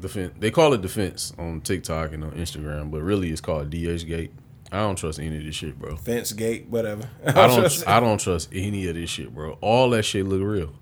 [0.01, 0.35] defense.
[0.41, 4.31] They call it defense on TikTok and on Instagram, but really it's called DHgate.
[4.73, 5.95] I don't trust any of this shit, bro.
[5.95, 7.09] Fence gate, whatever.
[7.29, 7.89] I don't.
[7.89, 9.57] I don't trust any of this shit, bro.
[9.61, 10.73] All that shit look real.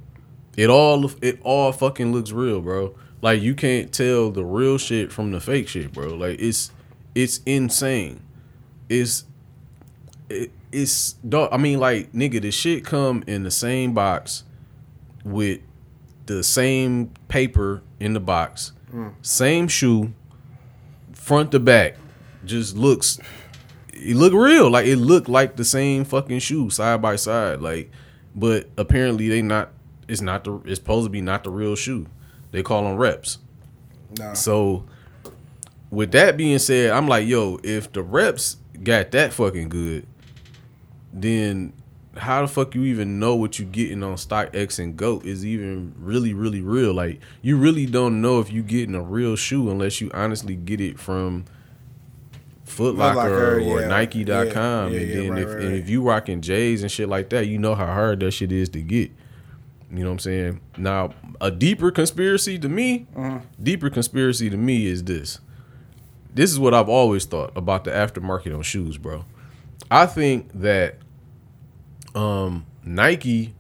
[0.57, 1.11] It all.
[1.21, 2.95] It all fucking looks real, bro.
[3.21, 6.15] Like you can't tell the real shit from the fake shit, bro.
[6.15, 6.73] Like it's,
[7.15, 8.23] it's insane.
[8.89, 9.25] It's,
[10.31, 11.13] it, it's.
[11.15, 14.45] Dog, I mean, like nigga, the shit come in the same box,
[15.25, 15.61] with
[16.27, 19.09] the same paper in the box, hmm.
[19.23, 20.13] same shoe,
[21.13, 21.97] front to back,
[22.45, 23.19] just looks
[24.05, 24.71] it look real.
[24.71, 27.61] Like it looked like the same fucking shoe side by side.
[27.61, 27.91] Like,
[28.35, 29.71] but apparently they not.
[30.07, 30.61] It's not the.
[30.65, 32.07] It's supposed to be not the real shoe.
[32.51, 33.39] They call them reps.
[34.19, 34.35] Nah.
[34.35, 34.85] So,
[35.91, 40.07] with that being said, I'm like, yo, if the reps got that fucking good,
[41.15, 41.73] then
[42.17, 45.95] how the fuck you even know what you getting on StockX and Goat is even
[45.99, 46.93] really, really real?
[46.93, 50.81] Like, you really don't know if you getting a real shoe unless you honestly get
[50.81, 51.45] it from
[52.65, 53.89] Foot Locker, Locker, or yeah.
[53.89, 54.93] Nike.com.
[54.93, 57.31] Yeah, yeah, and then right, if right, and if you rocking J's and shit like
[57.31, 59.11] that, you know how hard that shit is to get.
[59.91, 60.61] You know what I'm saying?
[60.77, 63.41] Now, a deeper conspiracy to me, Uh-huh.
[63.63, 65.39] deeper conspiracy to me is this.
[66.33, 69.25] This is what I've always thought about the aftermarket on shoes, bro.
[69.91, 70.97] I think that
[72.15, 73.55] um Nike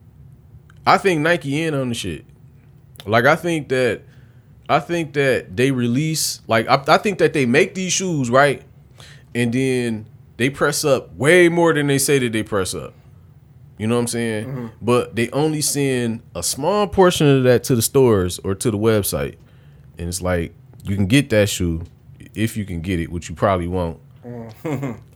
[0.87, 2.25] I think Nike in on the shit.
[3.07, 4.03] Like I think that
[4.69, 8.63] I think that they release like I, I think that they make these shoes, right?
[9.35, 10.07] And then
[10.37, 12.95] they press up way more than they say that they press up.
[13.79, 14.71] You know what I'm saying?
[14.81, 18.79] But they only send a small portion of that to the stores or to the
[18.79, 19.37] website.
[19.99, 20.55] And it's like
[20.85, 21.83] you can get that shoe
[22.35, 23.99] if you can get it, which you probably won't.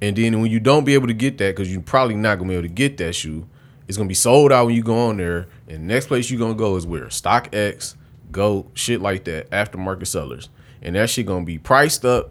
[0.00, 2.48] and then when you don't be able to get that, because you're probably not gonna
[2.48, 3.46] be able to get that shoe,
[3.86, 5.48] it's gonna be sold out when you go on there.
[5.66, 7.94] And the next place you're gonna go is where StockX,
[8.30, 10.50] Go, shit like that, aftermarket sellers.
[10.82, 12.30] And that shit gonna be priced up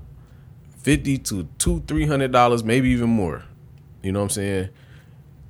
[0.77, 3.43] fifty to two, three hundred dollars, maybe even more.
[4.03, 4.69] You know what I'm saying?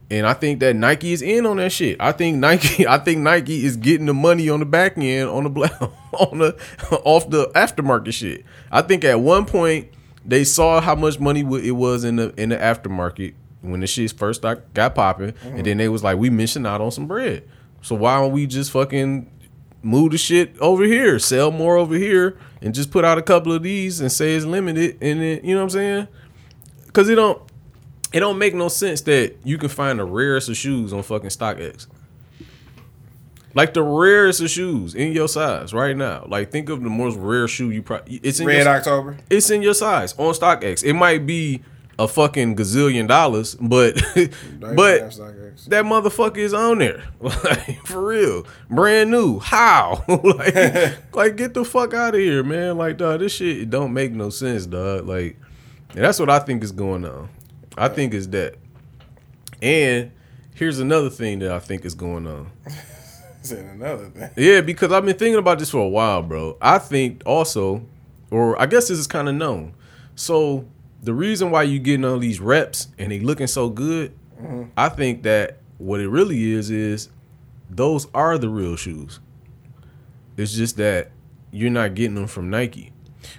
[0.10, 1.98] And I think that Nike is in on that shit.
[2.00, 5.44] I think Nike, I think Nike is getting the money on the back end on
[5.44, 5.80] the black
[6.14, 6.58] on the
[7.04, 8.46] off the aftermarket shit.
[8.72, 9.90] I think at one point
[10.28, 14.12] they saw how much money it was in the in the aftermarket when the shit
[14.12, 17.48] first got, popping, and then they was like, we missing out on some bread.
[17.82, 19.32] So why don't we just fucking
[19.82, 23.54] move the shit over here, sell more over here, and just put out a couple
[23.54, 26.08] of these and say it's limited, and then you know what I'm saying?
[26.86, 27.42] Because it don't
[28.14, 31.30] it don't make no sense that you can find the rarest of shoes on fucking
[31.30, 31.88] StockX.
[33.58, 36.28] Like the rarest of shoes in your size right now.
[36.28, 39.18] Like think of the most rare shoe you probably it's in Red your, October.
[39.32, 40.84] it's in your size on StockX.
[40.84, 41.64] It might be
[41.98, 43.96] a fucking gazillion dollars, but
[44.60, 45.10] but
[45.70, 47.04] that motherfucker is on there.
[47.20, 48.46] Like for real.
[48.70, 49.40] Brand new.
[49.40, 50.06] How?
[50.08, 52.78] like, like get the fuck out of here, man.
[52.78, 55.08] Like dog, this shit it don't make no sense, dog.
[55.08, 55.36] Like
[55.96, 57.28] and that's what I think is going on.
[57.76, 58.54] I think is that.
[59.64, 60.12] And
[60.54, 62.52] here's another thing that I think is going on.
[63.48, 64.30] Said another thing.
[64.36, 66.58] Yeah, because I've been thinking about this for a while, bro.
[66.62, 67.86] I think also,
[68.32, 69.74] or I guess this is kind of known.
[70.16, 70.66] So
[71.02, 74.64] the reason why you getting all these reps and they looking so good, mm-hmm.
[74.76, 77.10] I think that what it really is is
[77.70, 79.20] those are the real shoes.
[80.36, 81.12] It's just that
[81.52, 82.92] you're not getting them from Nike.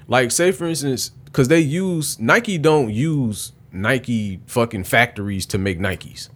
[0.07, 5.79] Like say for instance, because they use Nike don't use Nike fucking factories to make
[5.79, 6.31] Nikes.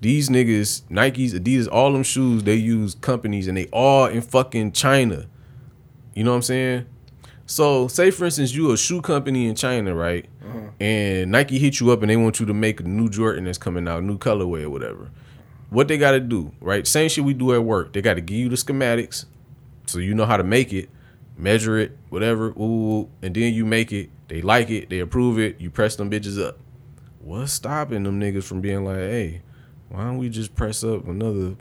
[0.00, 4.72] These niggas, Nikes, Adidas, all them shoes, they use companies and they all in fucking
[4.72, 5.26] China.
[6.14, 6.86] You know what I'm saying?
[7.46, 10.26] So, say for instance, you a shoe company in China, right?
[10.42, 10.70] Uh-huh.
[10.80, 13.58] And Nike hit you up and they want you to make a new Jordan that's
[13.58, 15.10] coming out, new colorway or whatever.
[15.70, 16.86] What they got to do, right?
[16.86, 17.92] Same shit we do at work.
[17.92, 19.24] They got to give you the schematics,
[19.86, 20.88] so you know how to make it,
[21.36, 22.48] measure it, whatever.
[22.50, 24.10] Ooh, and then you make it.
[24.28, 24.88] They like it.
[24.88, 25.60] They approve it.
[25.60, 26.58] You press them bitches up.
[27.24, 29.40] What's stopping them niggas from being like, hey,
[29.88, 31.56] why don't we just press up another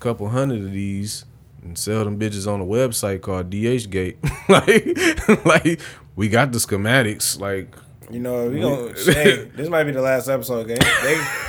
[0.00, 1.24] couple hundred of these
[1.62, 4.16] and sell them bitches on a website called DHgate?
[4.48, 5.80] like, like
[6.16, 7.38] we got the schematics.
[7.38, 7.72] Like,
[8.10, 8.94] You know, we gonna.
[9.04, 10.64] hey, this might be the last episode.
[10.66, 10.78] They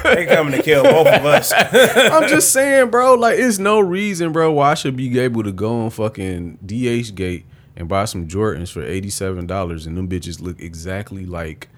[0.04, 1.52] they coming to kill both of us.
[1.52, 3.16] I'm just saying, bro.
[3.16, 7.46] Like, it's no reason, bro, why I should be able to go on fucking DHgate
[7.76, 11.70] and buy some Jordans for eighty seven dollars, and them bitches look exactly like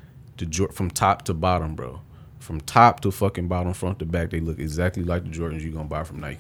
[0.46, 2.02] the from top to bottom, bro.
[2.40, 5.72] From top to fucking bottom, front to back, they look exactly like the Jordans you
[5.72, 6.40] gonna buy from Nike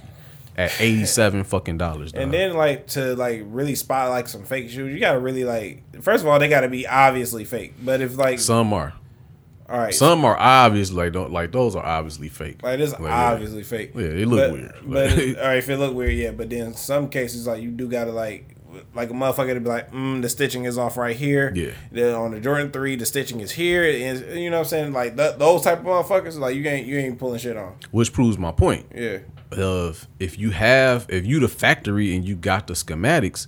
[0.57, 2.13] at eighty seven fucking dollars.
[2.13, 6.01] And then like to like really spot like some fake shoes, you gotta really like.
[6.01, 7.73] First of all, they gotta be obviously fake.
[7.81, 8.93] But if like, some are,
[9.69, 12.61] all right, some are obviously like don't like those are obviously fake.
[12.63, 13.31] like this Like, yeah.
[13.31, 13.91] obviously fake.
[13.95, 14.75] Yeah, they look but, weird.
[14.83, 16.31] But all right, if it look weird, yeah.
[16.31, 18.50] But then some cases like you do gotta like.
[18.93, 21.51] Like a motherfucker to be like, mm, the stitching is off right here.
[21.55, 21.71] Yeah.
[21.91, 23.83] Then on the Jordan three, the stitching is here.
[23.83, 24.93] And you know what I'm saying?
[24.93, 27.75] Like th- those type of motherfuckers, like you ain't you ain't pulling shit on.
[27.91, 28.85] Which proves my point.
[28.95, 29.19] Yeah.
[29.51, 33.47] of if you have if you the factory and you got the schematics,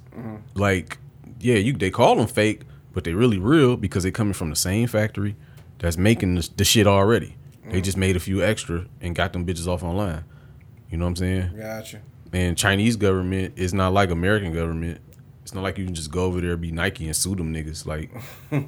[0.55, 0.97] like
[1.39, 2.61] yeah, you they call them fake,
[2.93, 5.35] but they really real because they coming from the same factory
[5.79, 7.35] that's making the, the shit already.
[7.69, 10.25] They just made a few extra and got them bitches off online.
[10.89, 11.57] You know what I'm saying?
[11.57, 12.01] Gotcha.
[12.31, 14.99] And Chinese government is not like American government.
[15.43, 17.85] It's not like you can just go over there be Nike and sue them niggas.
[17.85, 18.09] Like,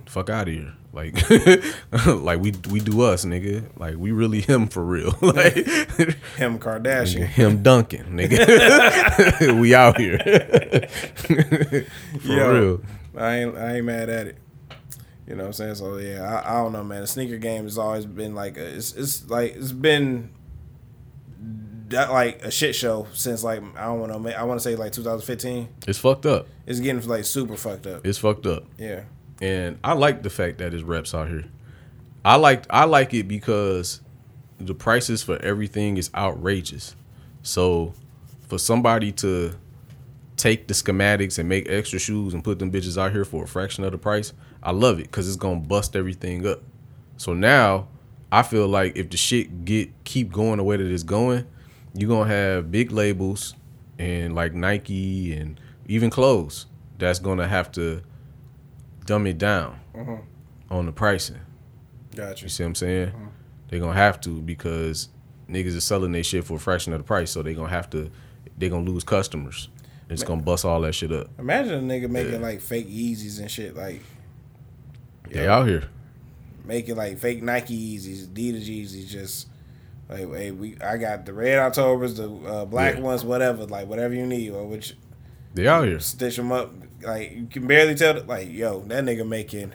[0.09, 0.73] fuck out of here.
[0.91, 1.15] Like,
[2.07, 3.63] like we we do us, nigga.
[3.77, 5.17] Like we really him for real.
[5.21, 7.25] like Him Kardashian.
[7.25, 9.59] him Duncan, nigga.
[9.59, 10.19] we out here.
[12.19, 12.81] For Yo, real.
[13.17, 14.37] I ain't I ain't mad at it.
[15.27, 15.75] You know what I'm saying?
[15.75, 17.01] So yeah, I, I don't know, man.
[17.01, 20.29] The sneaker game has always been like a, it's it's like it's been
[21.89, 24.75] that like a shit show since like I don't want to I want to say
[24.75, 25.67] like 2015.
[25.87, 26.47] It's fucked up.
[26.65, 28.05] It's getting like super fucked up.
[28.05, 28.65] It's fucked up.
[28.77, 29.03] Yeah.
[29.41, 31.45] And I like the fact that it's reps out here.
[32.23, 34.01] I like I like it because
[34.57, 36.95] the prices for everything is outrageous.
[37.43, 37.93] So
[38.47, 39.53] for somebody to
[40.37, 43.47] take the schematics and make extra shoes and put them bitches out here for a
[43.47, 44.33] fraction of the price,
[44.63, 46.61] I love it because it's gonna bust everything up.
[47.17, 47.87] So now
[48.31, 51.45] I feel like if the shit get keep going the way that it's going,
[51.95, 53.55] you're gonna have big labels
[53.97, 56.65] and like Nike and even clothes
[56.97, 58.01] that's gonna have to
[59.05, 60.15] dumb it down mm-hmm.
[60.69, 61.39] on the pricing.
[62.15, 62.45] Gotcha.
[62.45, 63.07] You see what I'm saying?
[63.07, 63.25] Mm-hmm.
[63.69, 65.09] They're gonna have to because
[65.49, 67.89] niggas is selling their shit for a fraction of the price, so they're gonna have
[67.91, 68.11] to
[68.57, 69.69] they're gonna lose customers.
[70.09, 71.29] It's gonna bust all that shit up.
[71.39, 74.01] Imagine a nigga making like fake Yeezys and shit, like
[75.31, 75.89] They out here.
[76.63, 79.47] making like fake Nike Yeezys, Adidas Yeezys, just
[80.09, 83.01] like hey, we I got the red Octobers, the uh, black Yeah.
[83.01, 84.95] ones, whatever, like whatever you need, or which
[85.53, 85.99] They out here.
[85.99, 86.73] stitch them up.
[87.01, 88.21] Like you can barely tell.
[88.23, 89.73] Like yo, that nigga making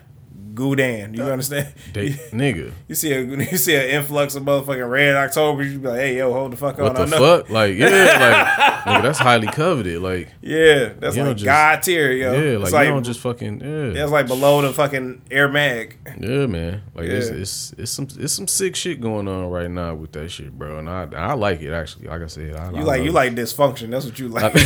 [0.55, 1.17] Goudan.
[1.17, 1.69] You understand?
[1.93, 2.73] They nigga.
[2.89, 5.63] You see a you see an influx of motherfucking red October.
[5.63, 7.09] You be like, hey yo, hold the fuck What on.
[7.09, 7.39] the I know.
[7.39, 7.51] fuck?
[7.51, 10.01] Like, yeah, like nigga, that's highly coveted.
[10.03, 12.33] Like, Yeah, that's You like don't just- god tier, yo.
[12.33, 13.91] yeah, like, it's you don't just fucking yeah.
[13.91, 15.97] that's like below the fucking Air Mag.
[16.21, 16.83] Yeah, man.
[16.95, 17.37] Like it's, Yeah.
[17.37, 20.79] it's it's some it's some sick shit going on right now with that shit, bro.
[20.79, 22.09] And I I like it actually.
[22.09, 23.15] Like I said, I, You I like you it.
[23.15, 23.91] like dysfunction.
[23.91, 24.53] That's what you like.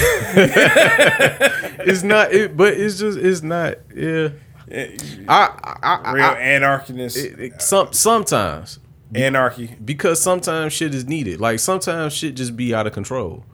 [1.87, 4.29] it's not it, but it's just it's not yeah.
[4.71, 4.97] I
[5.29, 7.17] I, I, Real I anarchist.
[7.17, 8.79] it, it, some sometimes
[9.15, 9.77] anarchy.
[9.85, 11.41] because sometimes shit is needed.
[11.41, 13.45] Like sometimes shit just be out of control.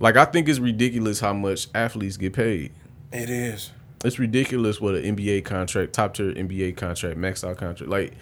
[0.00, 2.72] Like I think it's ridiculous how much athletes get paid.
[3.12, 3.70] It is.
[4.04, 7.88] It's ridiculous what an NBA contract, top tier NBA contract, max out contract.
[7.90, 8.14] Like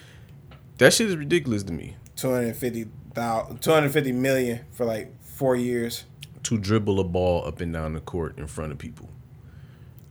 [0.77, 1.97] that shit is ridiculous to me.
[2.17, 6.05] 250, 250 million for like four years.
[6.43, 9.09] to dribble a ball up and down the court in front of people.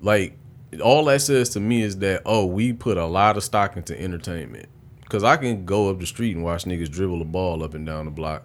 [0.01, 0.38] Like
[0.83, 3.99] all that says to me is that oh, we put a lot of stock into
[3.99, 4.67] entertainment.
[5.09, 7.83] Cause I can go up the street and watch niggas dribble a ball up and
[7.83, 8.43] down the block.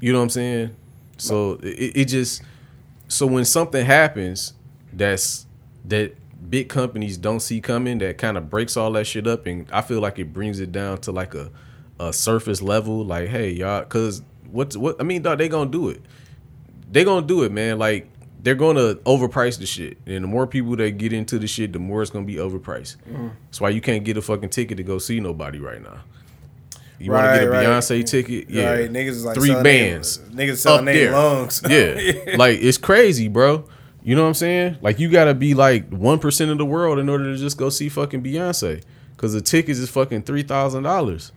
[0.00, 0.76] You know what I'm saying?
[1.18, 2.42] So it, it just
[3.06, 4.54] so when something happens
[4.92, 5.46] that's
[5.84, 6.16] that
[6.50, 9.82] big companies don't see coming that kind of breaks all that shit up and I
[9.82, 11.50] feel like it brings it down to like a
[12.00, 15.78] a surface level like hey y'all cuz what's what I mean dog they going to
[15.78, 16.00] do it
[16.90, 17.78] they gonna do it, man.
[17.78, 18.09] Like
[18.42, 21.78] they're gonna overprice the shit, and the more people that get into the shit, the
[21.78, 22.96] more it's gonna be overpriced.
[23.08, 23.28] Mm-hmm.
[23.46, 26.00] That's why you can't get a fucking ticket to go see nobody right now.
[26.98, 27.66] You want to get a Right, right.
[27.66, 28.50] Beyonce ticket?
[28.50, 30.18] Yeah, Right, niggas is like three bands.
[30.30, 31.62] niggas selling their lungs.
[31.68, 33.64] yeah, like it's crazy, bro.
[34.02, 34.78] You know what I'm saying?
[34.82, 37.68] Like you gotta be like one percent of the world in order to just go
[37.70, 38.82] see fucking Beyonce,
[39.16, 41.32] because the tickets is fucking three thousand dollars.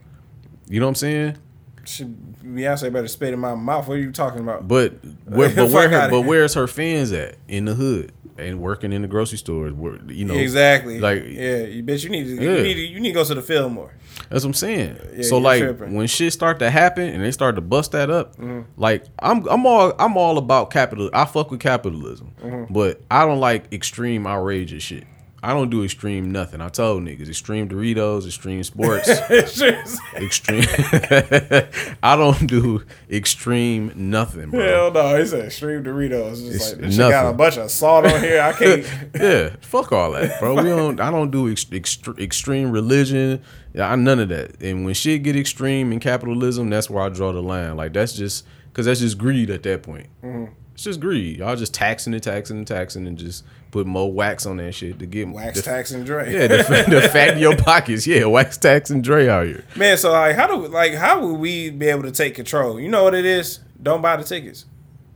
[0.68, 1.36] You know what I'm saying?
[1.84, 3.88] Should Beyonce better spit in my mouth.
[3.88, 4.68] What are you talking about?
[4.68, 4.92] But
[5.26, 9.02] where, but where her, but where's her fans at in the hood and working in
[9.02, 9.72] the grocery stores?
[9.72, 11.00] Where you know exactly.
[11.00, 12.04] like- yeah, you bitch.
[12.04, 12.34] You need to.
[12.34, 12.56] Yeah.
[12.56, 12.80] You need to.
[12.80, 13.92] You need to go to the film more.
[14.30, 14.96] That's what I'm saying.
[15.16, 15.94] Yeah, so like tripping.
[15.94, 18.60] when shit start to happen and they start to bust that up, Mm-hmm.
[18.80, 21.10] like I'm I'm all I'm all about capital.
[21.12, 22.72] I fuck with capitalism, Mm-hmm.
[22.72, 25.04] but I don't like extreme outrageous shit.
[25.44, 26.62] I don't do extreme nothing.
[26.62, 30.64] I told niggas extreme Doritos, extreme sports, extreme.
[32.02, 34.60] I don't do extreme nothing, bro.
[34.66, 36.32] Hell no, it's a extreme Doritos.
[36.32, 38.40] It's just It's like this got a bunch of salt on here.
[38.40, 38.86] I can't.
[39.14, 40.54] yeah, fuck all that, bro.
[40.54, 40.98] We don't.
[40.98, 43.42] I don't do ex- ext- extreme religion.
[43.78, 44.62] I none of that.
[44.62, 47.76] And when shit get extreme in capitalism, that's where I draw the line.
[47.76, 50.06] Like that's just because that's just greed at that point.
[50.22, 50.52] Mm-hmm.
[50.74, 51.38] It's just greed.
[51.38, 54.98] Y'all just taxing and taxing and taxing and just put more wax on that shit
[54.98, 56.32] to get Wax the, tax and Dre.
[56.32, 56.56] Yeah, the,
[56.88, 58.06] the fat in your pockets.
[58.06, 59.64] Yeah, wax tax and Dre out here.
[59.76, 62.80] Man, so like, how do like how would we be able to take control?
[62.80, 63.60] You know what it is?
[63.80, 64.66] Don't buy the tickets.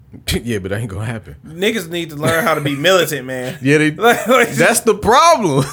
[0.43, 1.37] yeah, but that ain't gonna happen.
[1.45, 3.59] Niggas need to learn how to be militant, man.
[3.63, 5.65] Yeah, they, Like, like, that's the problem.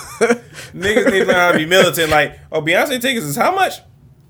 [0.73, 2.09] niggas need to learn how to be militant.
[2.09, 3.75] Like, oh, Beyonce tickets is how much?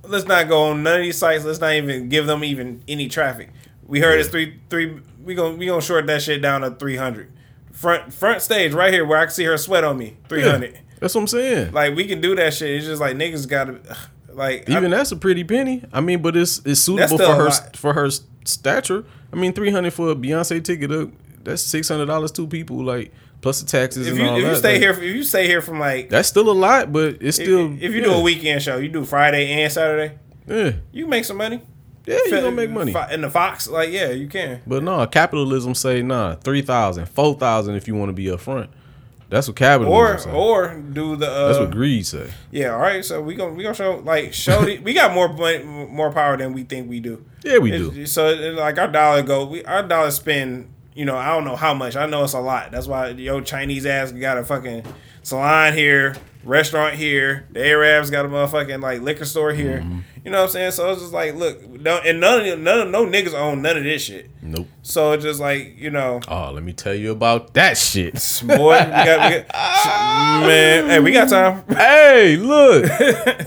[0.04, 1.44] Let's not go on none of these sites.
[1.46, 3.50] Let's not even give them even any traffic.
[3.88, 5.00] We heard it's three three.
[5.26, 7.32] We gonna we gonna short that shit down to three hundred.
[7.72, 10.16] Front front stage right here where I can see her sweat on me.
[10.30, 10.80] Three hundred.
[11.00, 11.74] that's what I'm saying.
[11.74, 12.70] Like we can do that shit.
[12.70, 13.80] It's just like niggas gotta
[14.30, 15.84] like Even I- that's a pretty penny.
[15.92, 17.76] I mean, but it's it's suitable for her lot.
[17.76, 18.10] for her
[18.46, 19.04] stature.
[19.34, 20.92] I mean, three hundred for a Beyonce ticket.
[20.92, 21.10] up.
[21.44, 22.84] That's six hundred dollars two people.
[22.84, 23.12] Like
[23.42, 24.50] plus the taxes if and you all if that.
[24.52, 27.18] you stay like, here if you stay here from like that's still a lot, but
[27.22, 27.74] it's still.
[27.74, 30.16] if, if you do a weekend show, you do Friday and Saturday,
[30.48, 31.62] yeah, you make some money.
[32.08, 32.94] Yeah, you gonna make money.
[33.12, 34.62] In the Fox, like yeah, you can.
[34.68, 38.40] But no, capitalism say nah, three thousand, four thousand if you want to be up
[38.42, 38.70] front.
[39.28, 40.32] That's what capitalism Or say.
[40.32, 42.30] or do the uh, that's what greed say.
[42.52, 42.70] yeah.
[42.74, 45.28] All right, so we gonna we gonna show like show the, we got more
[45.66, 47.26] more power than we think we do.
[47.44, 48.06] Yeah, we It's- do.
[48.06, 50.70] So like our dollar go, we our dollar spend.
[50.94, 51.98] You know, I don't know how much.
[51.98, 52.72] I know it's a lot.
[52.72, 54.84] That's why yo Chinese ass got a fucking
[55.26, 57.48] salon here, restaurant here.
[57.52, 59.80] The Arabs got a motherfucking like liquor store here.
[59.80, 60.00] Mm-hmm.
[60.24, 60.72] You know what I'm saying?
[60.72, 63.78] So it's just like, look, no, and none of none of no niggas own none
[63.78, 64.30] of this shit.
[64.42, 64.68] Nope.
[64.82, 68.14] So it's just like you know, Oh, let me tell you about that shit.
[68.48, 69.48] boy, we got, we got
[70.48, 70.90] man.
[70.90, 71.64] Hey, we got time.
[71.68, 72.86] hey, look,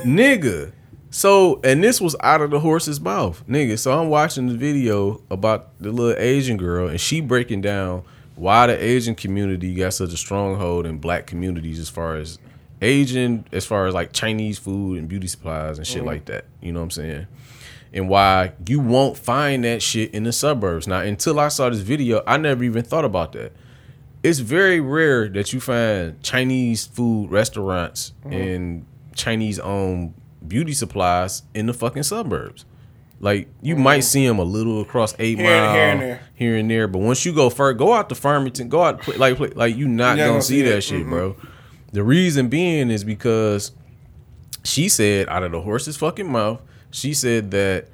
[0.05, 0.72] nigga.
[1.10, 3.78] So, and this was out of the horse's mouth, nigga.
[3.78, 8.05] So I'm watching the video about the little Asian girl, and she breaking down
[8.39, 12.39] why the Asian community got such a stronghold in black communities as far as
[12.81, 16.44] Asian, as far as like Chinese food and beauty supplies and shit like that.
[16.60, 17.27] You know what I'm saying?
[17.93, 20.86] And why you won't find that shit in the suburbs.
[20.86, 23.52] Now, until I saw this video, I never even thought about that
[24.23, 28.32] it's very rare that you find Chinese food restaurants Mm-hmm.
[28.32, 30.15] and Chinese owned
[30.47, 32.65] beauty supplies in the fucking suburbs.
[33.20, 35.45] Like you might see them a little across Eight Mm-hmm.
[35.47, 36.20] Here- Mile, here and there.
[36.35, 39.15] here and there, but once you go first, go out to Farmington, go out pl-
[39.19, 40.81] like like you not gonna, gonna see see that it.
[40.82, 41.11] shit, Mhm.
[41.11, 41.36] bro.
[41.93, 43.73] The reason being is because
[44.62, 47.89] she said out of the horse's fucking mouth, she said that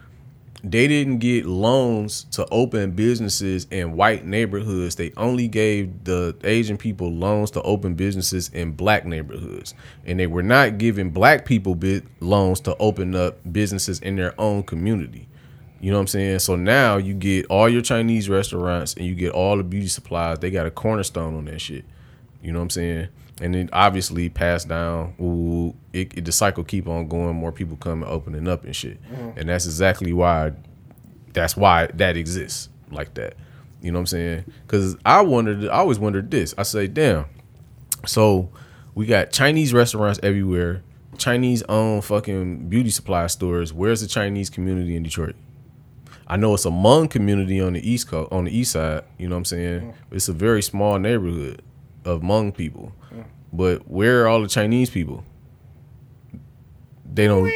[0.65, 4.97] they didn't get loans to open businesses in white neighborhoods.
[4.97, 9.74] They only gave the Asian people loans to open businesses in black neighborhoods.
[10.07, 14.39] And they were not giving black people bit loans to open up businesses in their
[14.41, 15.28] own community.
[15.81, 16.39] You know what I'm saying?
[16.39, 20.39] So now you get all your Chinese restaurants and you get all the beauty supplies.
[20.39, 21.85] They got a cornerstone on that shit.
[22.43, 23.09] You know what I'm saying?
[23.40, 25.15] And then obviously passed down.
[25.20, 27.35] Ooh, it, it- the cycle keep on going.
[27.36, 29.02] More people come and opening up and shit.
[29.05, 29.39] Mm-hmm.
[29.39, 30.52] And that's exactly why.
[31.32, 33.35] That's why that exists like that.
[33.82, 34.44] You know what I'm saying?
[34.66, 35.65] Because I wondered.
[35.69, 36.55] I always wondered this.
[36.56, 37.27] I say, damn.
[38.06, 38.51] So
[38.94, 40.82] we got Chinese restaurants everywhere.
[41.19, 43.73] Chinese owned fucking beauty supply stores.
[43.73, 45.36] Where's the Chinese community in Detroit?
[46.27, 49.05] I know it's a Hmong community on the east coast, on the east side.
[49.19, 49.81] You know what I'm saying?
[49.81, 50.15] Mm-hmm.
[50.16, 51.62] It's a very small neighborhood
[52.05, 52.93] of Hmong people.
[53.55, 55.25] But where are all the Chinese people?
[57.13, 57.47] They don't.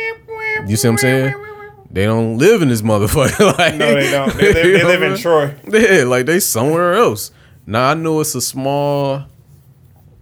[0.67, 1.45] You see what I'm saying?
[1.91, 3.57] They don't live in this motherfucker.
[3.59, 4.37] like, No, they don't.
[4.37, 5.55] They live, they live in Troy.
[5.69, 7.33] Yeah, like they somewhere else.
[7.67, 9.25] Now I know it's a small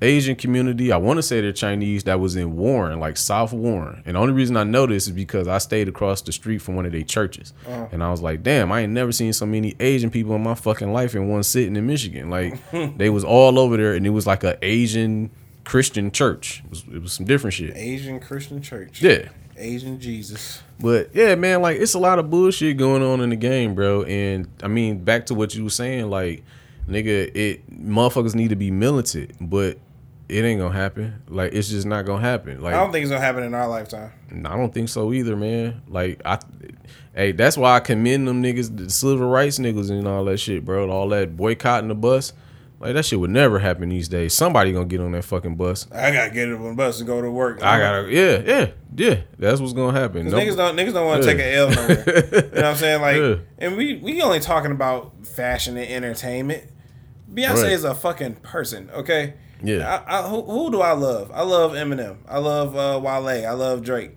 [0.01, 0.93] Asian community.
[0.93, 4.03] I want to say they're Chinese that was in Warren, like South Warren.
[4.07, 6.77] And the only reason I know this is because I stayed across the street from
[6.77, 7.89] one of their churches, uh-huh.
[7.93, 10.55] and I was like, damn, I ain't never seen so many Asian people in my
[10.55, 12.31] fucking life in one sitting in Michigan.
[12.31, 12.59] Like
[12.97, 15.31] they was all over there, and it was like a Asian
[15.67, 16.63] Christian church.
[16.65, 17.77] It was, it was some different shit.
[17.77, 19.03] Asian Christian Church.
[19.03, 19.29] Yeah.
[19.59, 20.63] Asian Jesus.
[20.79, 24.05] But yeah, man, like it's a lot of bullshit going on in the game, bro.
[24.05, 26.45] And I mean, back to what you were saying, like,
[26.89, 29.79] nigga, it motherfuckers need to be militant, but
[30.29, 31.23] it ain't gonna happen.
[31.27, 32.61] Like, it's just not gonna happen.
[32.61, 34.13] Like, I don't think it's gonna happen in our lifetime.
[34.31, 35.83] I don't think so either, man.
[35.89, 36.39] Like, I,
[37.15, 40.65] hey, that's why I commend them niggas, the civil rights niggas, and all that shit,
[40.65, 40.89] bro.
[40.91, 42.35] All that boycotting the bus.
[42.79, 44.35] Like that shit would never happen these days.
[44.35, 45.87] Somebody gonna get on that fucking bus.
[45.91, 47.63] I gotta get on the bus and go to work.
[47.63, 49.21] I gotta, yeah, yeah, yeah.
[49.39, 50.29] That's what's gonna happen.
[50.29, 51.37] No- niggas don't niggas don't want to Yeah.
[51.37, 51.91] take an L nowhere.
[51.97, 53.01] you know what I'm saying?
[53.01, 53.35] Like, Yeah.
[53.67, 56.65] and we we only talking about fashion and entertainment.
[57.33, 57.73] Beyonce Right.
[57.73, 59.35] is a fucking person, okay?
[59.63, 60.03] Yeah.
[60.07, 61.31] I, I, who, who do I love?
[61.33, 62.19] I love Eminem.
[62.29, 63.47] I love uh, Wale.
[63.47, 64.13] I love Drake.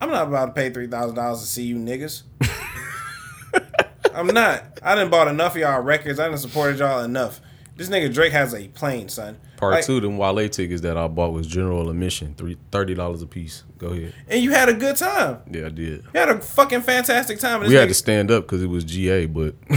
[0.00, 2.22] I'm not about to pay three thousand dollars to see you niggas.
[4.14, 4.80] I'm not.
[4.82, 6.18] I didn't bought enough of y'all records.
[6.18, 7.40] I didn't supported y'all enough.
[7.78, 9.38] This nigga Drake has a plane, son.
[9.56, 13.22] Part Like, two, them Wale tickets that I bought was general admission, three thirty dollars
[13.22, 13.62] a piece.
[13.78, 14.12] Go ahead.
[14.28, 15.38] and you had a good time.
[15.50, 16.02] Yeah, I did.
[16.12, 17.60] You had a fucking fantastic time.
[17.60, 19.54] We had nigga- to stand up because it was GA, but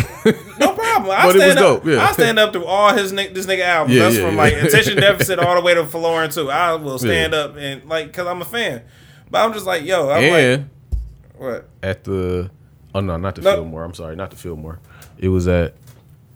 [0.60, 1.12] No problem.
[1.12, 1.84] I But it was stand up.
[1.84, 2.04] dope, yeah.
[2.04, 3.96] I stand up through all his this nigga albums.
[3.96, 4.42] Yeah, That's yeah, from yeah.
[4.42, 6.50] like attention deficit all the way to Folarin II.
[6.52, 8.82] I will stand up and like because I'm a fan.
[9.30, 10.62] But I'm just like, yo, I'm and
[10.92, 11.00] like,
[11.38, 11.70] what?
[11.84, 12.50] at the
[12.96, 13.56] oh no, not the No.
[13.58, 13.84] Fillmore.
[13.84, 14.80] I'm sorry, not the Fillmore.
[15.20, 15.76] It was at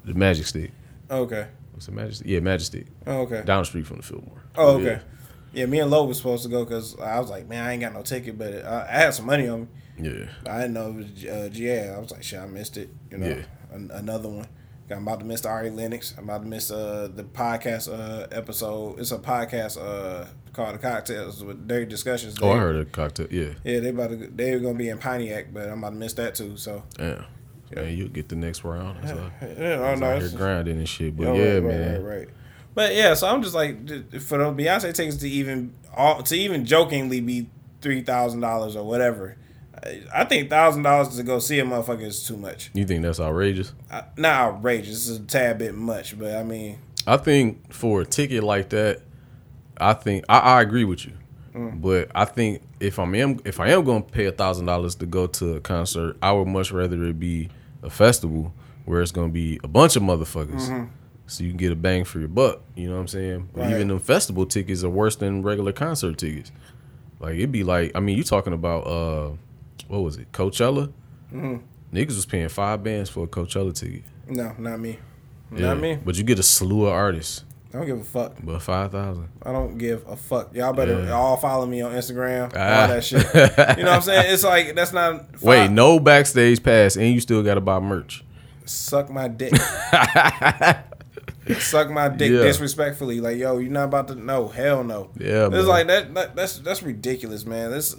[0.04, 0.72] the Magic Stick.
[1.10, 1.48] Okay.
[1.72, 2.11] What's the?
[2.11, 2.27] Stick?
[2.27, 2.86] Yeah, Majesty.
[3.06, 3.44] Oh, okay.
[3.45, 4.44] Down the street from the Fillmore.
[4.56, 5.02] Oh, okay.
[5.53, 7.82] Yeah, me and Lo was supposed to go because I was like, man, I ain't
[7.82, 9.68] got no ticket, but I, I had some money on me.
[9.98, 10.26] Yeah.
[10.49, 11.90] I didn't know it was uh, GA.
[11.94, 12.90] I was like, shit, I missed it.
[13.11, 13.44] You know, Yeah.
[13.72, 14.48] An- another one.
[14.91, 16.14] I'm about to miss the Ari Lennox.
[16.18, 18.99] I'm about to miss uh, the podcast uh, episode.
[18.99, 22.36] It's a podcast uh, called The Cocktails with Dirty Discussions.
[22.41, 23.27] Oh, I heard a cocktail.
[23.32, 23.53] Yeah.
[23.64, 26.14] Yeah, they about to they were gonna be in Pontiac, but I'm about to miss
[26.14, 26.56] that too.
[26.57, 27.26] So Yeah.
[27.74, 29.00] Man, you'll get the next round.
[29.02, 29.30] That's all.
[29.42, 31.16] yeah, That's no, it's- here grinding and shit.
[31.18, 32.04] But yeah, right, man.
[32.04, 32.30] right, right.
[32.74, 33.88] But yeah, so I'm just like
[34.22, 37.48] for the Beyonce tickets to even all to even jokingly be
[37.82, 39.38] three thousand dollars or whatever.
[39.84, 42.72] I- I think thousand dollars to go see a motherfucker is too much.
[42.74, 43.74] You think that's outrageous?
[43.92, 48.06] I, not outrageous, it's a tad bit much, but I mean, I think for a
[48.06, 49.02] ticket like that,
[49.78, 51.14] I think I, I agree with you.
[51.56, 51.82] Mm.
[51.82, 54.95] But I think if I'm am if I am going to pay a thousand dollars
[54.95, 57.49] to go to a concert, I would much rather it be
[57.82, 58.53] a festival
[58.86, 60.88] where it's going to be a bunch of motherfuckers,
[61.27, 62.61] so you can get a bang for your buck.
[62.76, 63.49] You know what I'm saying?
[63.53, 63.69] But Mm-hmm.
[63.72, 63.76] Right.
[63.76, 66.52] even them festival tickets are worse than regular concert tickets.
[67.19, 69.32] Like it'd be like I mean, you talking about uh,
[69.88, 70.91] what was it, Coachella?
[71.34, 71.57] Mm-hmm.
[71.95, 74.03] Niggas was paying five bands for a Coachella ticket.
[74.27, 74.99] no, not me,
[75.53, 75.68] Yeah.
[75.68, 75.98] not me.
[76.03, 77.45] But you get a slew of artists,
[77.76, 78.35] I don't give a fuck.
[78.41, 79.27] but five thousand.
[79.43, 80.56] I don't give a fuck.
[80.56, 81.11] Y'all better Yeah.
[81.11, 82.84] all follow me on Instagram, Ah.
[82.84, 83.22] all that shit.
[83.77, 84.34] You know what I'm saying?
[84.34, 85.26] It's like that's not.
[85.41, 88.23] Wait, no backstage pass, and you still got to buy merch.
[88.65, 89.53] suck my dick.
[91.60, 92.43] suck my dick Yeah.
[92.43, 93.19] disrespectfully.
[93.19, 95.10] Like, yo, you're not about to no, hell no.
[95.18, 95.68] Yeah, It's man.
[95.68, 97.72] like that, that that's that's ridiculous, man.
[97.72, 97.95] This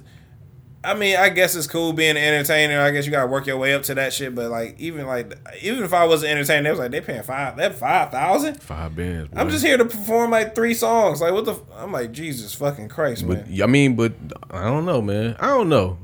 [0.86, 2.80] I mean, I guess it's cool being an entertainer.
[2.80, 4.34] I guess you gotta work your way up to that shit.
[4.34, 5.32] But like, even like,
[5.62, 8.62] even if I was an entertainer, they was like they paying five, that five thousand.
[8.62, 9.30] Five bands.
[9.36, 11.20] I'm just here to perform like three songs.
[11.20, 11.52] Like, what the?
[11.54, 13.62] f- I'm like, Jesus fucking Christ, But man.
[13.62, 14.14] I mean, but
[14.50, 15.36] I don't know, man.
[15.40, 15.98] I don't know.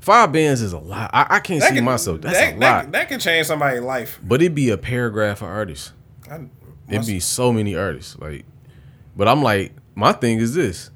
[0.00, 1.10] Five bands is a lot.
[1.12, 2.20] I, I can't see could- myself.
[2.20, 2.92] That's that, a that- lot.
[2.92, 4.20] That, could change somebody's life.
[4.22, 5.92] but it'd be a paragraph of artists.
[6.30, 6.46] I,
[6.88, 8.16] It'd be so many artists.
[8.18, 8.44] Like,
[9.16, 10.90] but I'm like, my thing is this.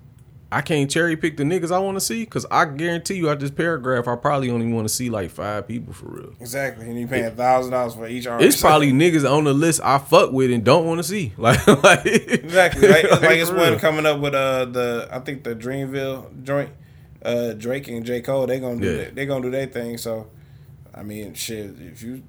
[0.52, 3.40] I can't cherry pick the niggas I want to see because I guarantee you, out
[3.40, 6.32] this paragraph, I probably only want to see like five people for real.
[6.40, 8.46] exactly, and you paying thousand dollars for each artist.
[8.54, 11.32] It's probably niggas on the list I fuck with and don't want to see.
[11.38, 12.86] Like, like Exactly.
[12.88, 13.78] Like, like, it's one real.
[13.78, 16.70] coming up with uh the I think the Dreamville joint.
[17.24, 18.20] Uh Drake and J.
[18.20, 18.96] Cole, they gonna do Yeah.
[19.04, 19.14] that.
[19.14, 19.96] they gonna do their thing.
[19.96, 20.28] So
[20.94, 22.22] I mean shit, if you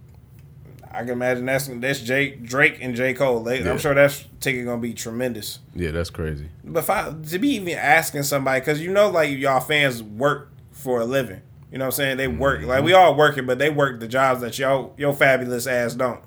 [0.94, 3.14] I can imagine that's that's Jake Drake and J.
[3.14, 3.44] Cole.
[3.44, 3.72] They, Yeah.
[3.72, 5.60] I'm sure that's ticket gonna be tremendous.
[5.76, 6.49] Yeah, that's crazy.
[6.64, 11.02] But I, to be even asking somebody, because you know, like y'all fans work for
[11.02, 11.41] a living.
[11.72, 12.18] You know what I'm saying?
[12.18, 12.86] They work like mm-hmm.
[12.86, 16.22] we all working, but they work the jobs that y'all your fabulous ass don't.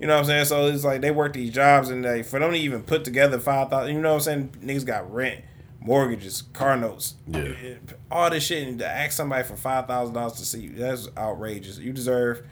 [0.00, 0.44] You know what I'm saying?
[0.46, 3.38] So it's like they work these jobs and they for them to even put together
[3.38, 3.94] five thousand.
[3.94, 4.56] You know what I'm saying?
[4.60, 5.44] Niggas got rent,
[5.80, 7.52] mortgages, car notes, Yeah.
[8.10, 11.08] all this shit, and to ask somebody for five thousand dollars to see you, that's
[11.16, 11.78] outrageous.
[11.78, 12.44] You deserve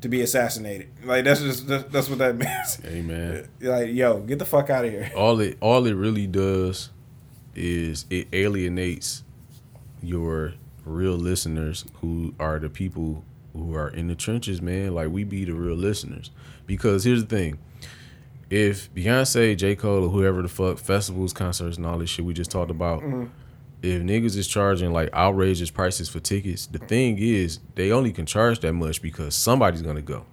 [0.00, 0.88] to be assassinated.
[1.04, 2.76] Like that's just that's, what that means.
[2.76, 3.48] Hey man.
[3.60, 5.10] like yo, get the fuck out of here.
[5.16, 6.90] all it all it really does
[7.54, 9.24] is it alienates
[10.02, 10.54] your
[10.84, 14.94] real listeners who are the people who are in the trenches, man.
[14.94, 16.30] Like we be the real listeners.
[16.66, 17.58] Because here's the thing.
[18.48, 19.74] if Beyonce, J.
[19.74, 23.00] Cole, or whoever the fuck, festivals, concerts, and all this shit we just talked about,
[23.00, 23.26] mm-hmm.
[23.82, 28.26] If niggas is charging like outrageous prices for tickets, the thing is they only can
[28.26, 30.24] charge that much because somebody's gonna go.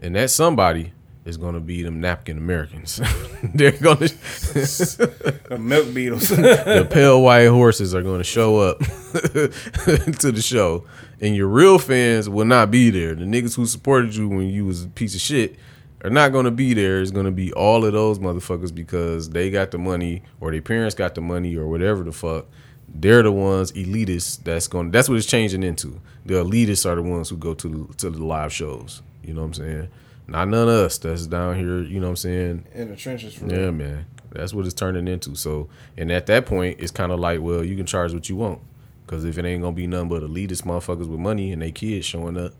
[0.00, 0.92] And that somebody
[1.24, 3.00] is gonna be them napkin Americans.
[3.54, 6.28] They're gonna The milk beetles.
[6.28, 10.84] the pale white horses are gonna show up to the show.
[11.20, 13.14] And your real fans will not be there.
[13.14, 15.56] The niggas who supported you when you was a piece of shit
[16.02, 17.00] are not gonna be there.
[17.00, 20.94] It's gonna be all of those motherfuckers because they got the money or their parents
[20.94, 22.46] got the money or whatever the fuck.
[22.94, 26.00] They're the ones elitists that's going to that's what it's changing into.
[26.26, 29.00] The elitists are the ones who go to the, to the live shows.
[29.24, 29.88] You know what I'm saying?
[30.28, 32.64] Not none of us that's down here, you know what I'm saying?
[32.74, 33.72] in the trenches for Yeah, real.
[33.72, 34.06] man.
[34.30, 35.34] That's what it's turning into.
[35.34, 38.36] So, and at that point, it's kind of like, well, you can charge what you
[38.36, 38.60] want.
[39.06, 41.70] Because if it ain't going to be nothing but elitist motherfuckers with money and they
[41.72, 42.52] kids showing up,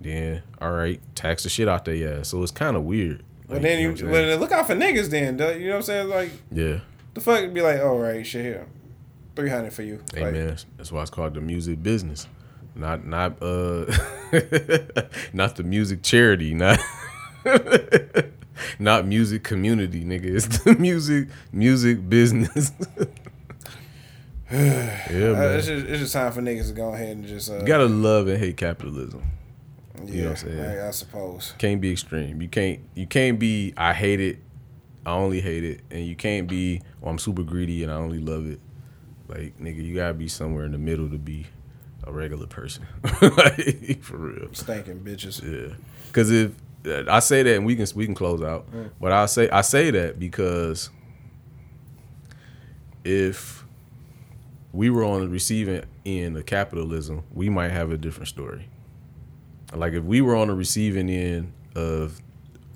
[0.00, 2.28] then, all right, tax the shit out their ass.
[2.28, 3.24] So it's kind of weird.
[3.48, 5.36] But then you, know I'm but look out for niggas then.
[5.38, 6.08] duh, You know what I'm saying?
[6.08, 6.80] Like yeah.
[7.14, 8.66] the fuck be like, all right, shit here,
[9.34, 10.02] three hundred for you.
[10.14, 10.56] Hey, Like, man.
[10.76, 12.26] That's why it's called the music business.
[12.74, 13.86] Not, not, uh,
[15.32, 16.54] not the music charity.
[16.54, 16.78] Not,
[18.78, 20.26] not music community, nigga.
[20.26, 22.70] It's the music, music business.
[24.52, 24.58] yeah,
[25.10, 25.58] uh, man.
[25.58, 27.86] it's just it's just time for niggas to go ahead and just uh, You gotta
[27.86, 29.22] love and hate capitalism.
[30.04, 30.60] Yeah, you know what I'm saying?
[30.60, 31.54] I, I suppose.
[31.58, 32.40] Can't be extreme.
[32.42, 32.80] You can't.
[32.94, 33.72] You can't be.
[33.76, 34.38] I hate it.
[35.06, 36.82] I only hate it, and you can't be.
[37.02, 38.60] Oh, I'm super greedy and I only love it.
[39.28, 41.46] Like nigga, you gotta be somewhere in the middle to be
[42.04, 42.86] a regular person.
[43.22, 44.52] like, for real.
[44.52, 45.42] Stinking bitches.
[45.42, 45.74] Yeah.
[46.06, 46.52] Because if
[47.08, 48.90] I say that, and we can we can close out, mm.
[49.00, 50.90] but I say I say that because
[53.04, 53.64] if
[54.72, 58.68] we were on the receiving end of capitalism, we might have a different story.
[59.74, 62.20] Like if we were on the receiving end of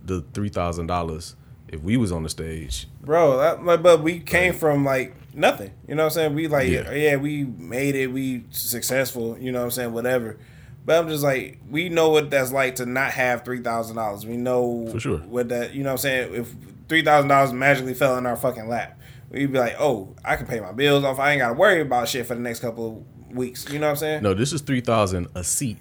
[0.05, 1.37] the three thousand dollars,
[1.69, 5.73] if we was on the stage, Bro, that, like, but we came from like nothing.
[5.89, 6.35] You know what I'm saying?
[6.35, 6.93] We like, Yeah.
[6.93, 7.17] yeah.
[7.17, 8.09] we made it.
[8.09, 9.39] We successful.
[9.39, 9.93] You know what I'm saying?
[9.93, 10.39] Whatever.
[10.85, 14.27] But I'm just like, we know what that's like to not have three thousand dollars.
[14.27, 15.19] We know For sure.
[15.19, 15.75] what that.
[15.75, 16.35] You know what I'm saying?
[16.35, 16.55] If
[16.89, 18.99] three thousand dollars magically fell in our fucking lap,
[19.31, 21.19] we'd be like, oh, I can pay my bills off.
[21.19, 23.67] I ain't got to worry about shit for the next couple of weeks.
[23.71, 24.23] You know what I'm saying?
[24.25, 25.79] no, this is three thousand a seat.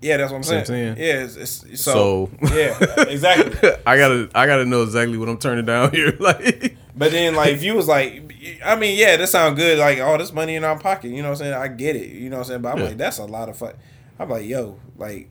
[0.00, 0.60] Yeah, that's what I'm saying.
[0.60, 0.96] I'm saying?
[0.96, 3.70] Yeah, it's, it's, so, So- yeah, exactly.
[3.86, 6.16] I gotta I gotta know exactly what I'm turning down here.
[6.20, 8.32] Like But then, like, if you was like,
[8.64, 9.78] I mean, yeah, that sound good.
[9.78, 11.08] Like, all this money in our pocket.
[11.10, 11.54] You know what I'm saying?
[11.54, 12.10] I get it.
[12.10, 12.62] You know what I'm saying?
[12.62, 12.84] But I'm Yeah.
[12.84, 13.74] like, that's a lot of fun.
[14.20, 15.30] I'm like, yo, like,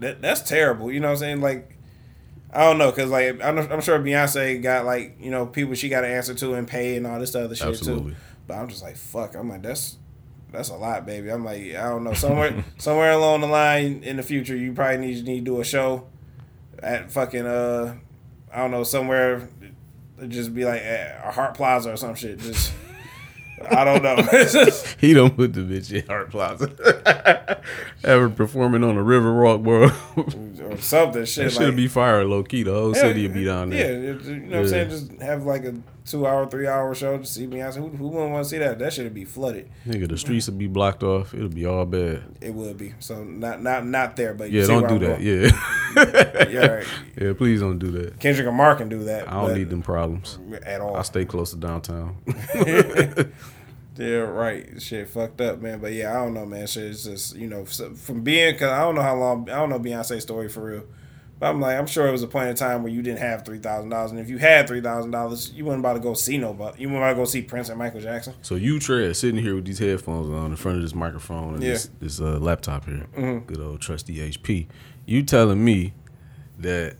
[0.00, 0.90] that that's terrible.
[0.92, 1.40] You know what I'm saying?
[1.40, 1.76] Like,
[2.52, 5.88] I don't know, cause like I'm, I'm sure Beyonce got like you know people she
[5.90, 8.12] got to answer to and pay and all this other shit Absolutely.
[8.12, 8.16] too.
[8.46, 9.34] But I'm just like, fuck.
[9.34, 9.98] I'm like, that's
[10.50, 11.30] that's a lot, baby.
[11.30, 12.14] I'm like, I don't know.
[12.14, 15.64] Somewhere somewhere along the line in the future, you probably need need to do a
[15.64, 16.06] show
[16.82, 17.96] at fucking uh,
[18.52, 19.48] I don't know somewhere.
[20.26, 22.38] Just be like at a Hart Plaza or some shit.
[22.38, 22.72] Just
[23.70, 24.16] I don't know.
[25.00, 27.60] He don't put the bitch in Art Plaza.
[28.04, 29.88] Ever performing on the River Walk, bro.
[30.72, 31.24] Or something.
[31.24, 32.62] Shit should like be fire low key.
[32.62, 34.02] The whole city would be down Yeah, there.
[34.16, 34.90] it- you know what I'm saying.
[34.90, 35.74] Just have like a
[36.04, 37.76] two hour, three hour show to see Beyonce.
[37.76, 38.78] Who, who wouldn't want to see that?
[38.78, 39.68] That should be flooded.
[39.86, 41.34] Nigga, the streets would be blocked off.
[41.34, 42.22] It'll be all bad.
[42.40, 42.94] It would be.
[42.98, 45.18] So not not not there, but you Yeah, don't do I'm that.
[45.18, 45.22] going.
[45.22, 45.74] Yeah.
[46.48, 46.86] Yeah, right.
[47.20, 48.20] yeah, please don't do that.
[48.20, 49.28] Kendrick Lamar can do that.
[49.28, 50.38] I don't need them problems.
[50.64, 50.96] at all.
[50.96, 52.16] I stay close to downtown.
[53.98, 54.80] Yeah, right.
[54.80, 55.80] Shit, fucked up, man.
[55.80, 56.66] But yeah, I don't know, man.
[56.66, 59.70] Shit, it's just you know from being because I don't know how long I don't
[59.70, 60.84] know Beyonce's story for real.
[61.40, 63.44] But I'm like, I'm sure it was a point in time where you didn't have
[63.44, 66.14] three thousand dollars, and if you had three thousand dollars, you wouldn't about to go
[66.14, 66.82] see nobody.
[66.82, 68.34] You wouldn't about to go see Prince and Michael Jackson.
[68.42, 71.62] So you, Trey, sitting here with these headphones on in front of this microphone and
[71.62, 71.70] Yeah.
[71.74, 73.06] this, this uh, laptop here,
[73.46, 74.66] good old trusty HP.
[75.06, 75.94] You telling me
[76.58, 76.96] that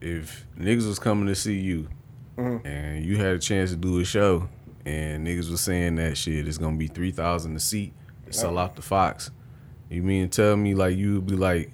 [0.00, 1.88] if niggas was coming to see you
[2.36, 4.48] and you had a chance to do a show
[4.86, 7.92] and niggas was saying that shit it's gonna be three thousand a seat
[8.26, 9.30] to sell out the Fox,
[9.90, 11.72] you mean tell me like you would be like,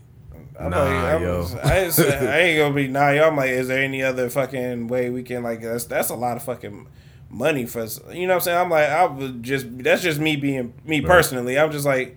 [0.60, 3.28] nah, I'm, yo, I, ain't, say- I ain't gonna be nah, yo.
[3.28, 6.36] I'm like, is there any other fucking way we can like that's that's a lot
[6.36, 6.86] of fucking
[7.30, 8.00] money for us.
[8.12, 8.58] You know what I'm saying?
[8.58, 11.58] I'm like, I would just that's just me being me personally.
[11.58, 12.16] I'm just like,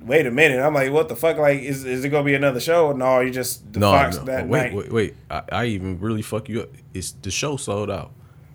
[0.00, 0.60] wait a minute.
[0.60, 1.38] I'm like, what the fuck?
[1.38, 2.92] Like, is is it gonna be another show?
[2.92, 4.24] No, you just the no, Fox no.
[4.24, 4.74] that wait, night.
[4.74, 6.68] wait, wait, I, I even really fuck you up.
[6.94, 8.12] It's the show sold out.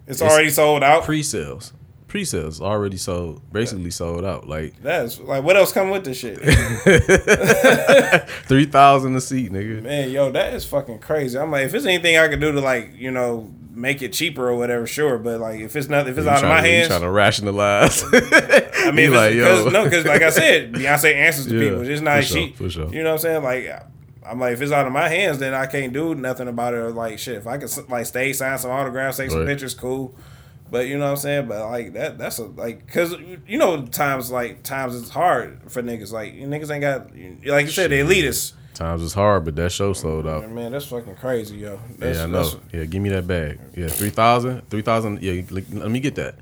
[0.08, 1.04] It's, it's already sold out.
[1.04, 1.74] Pre-sales,
[2.08, 4.48] pre-sales already sold, basically sold out.
[4.48, 6.38] Like That's like what else come with this shit?
[8.48, 9.84] three thousand a seat, nigga.
[9.84, 11.38] Man, yo, that is fucking crazy.
[11.38, 14.48] I'm like, if there's anything I could do to like, you know, make it cheaper
[14.48, 15.18] or whatever, sure.
[15.18, 17.12] But like, if it's not, if it's You out of my you hands, trying to
[17.12, 18.04] rationalize.
[18.14, 19.70] I mean, like, it's, cause, yo.
[19.72, 21.88] no, because like I said, Beyonce answers to Yeah, people.
[21.90, 22.54] It's not sure, she.
[22.54, 22.88] for sure.
[22.94, 23.44] You know what I'm saying?
[23.44, 23.84] Like,
[24.30, 26.78] I'm like, if it's out of my hands, then I can't do nothing about it.
[26.78, 29.48] Or like, shit, if I can like stay, sign some autographs, take some Right.
[29.48, 30.16] pictures, cool.
[30.70, 31.48] But you know what I'm saying.
[31.48, 33.16] But like that, that's a like, cause
[33.48, 36.12] you know times like times it's hard for niggas.
[36.12, 37.12] Like niggas ain't got
[37.46, 38.54] like you said, the elitists.
[38.74, 40.48] Times is hard, but that show sold out.
[40.52, 41.80] Man, that's fucking crazy, yo.
[41.98, 42.52] That's, yeah, I know.
[42.72, 43.60] Yeah, give me that bag.
[43.76, 46.36] Yeah, 3000 3000 Yeah, let me get that.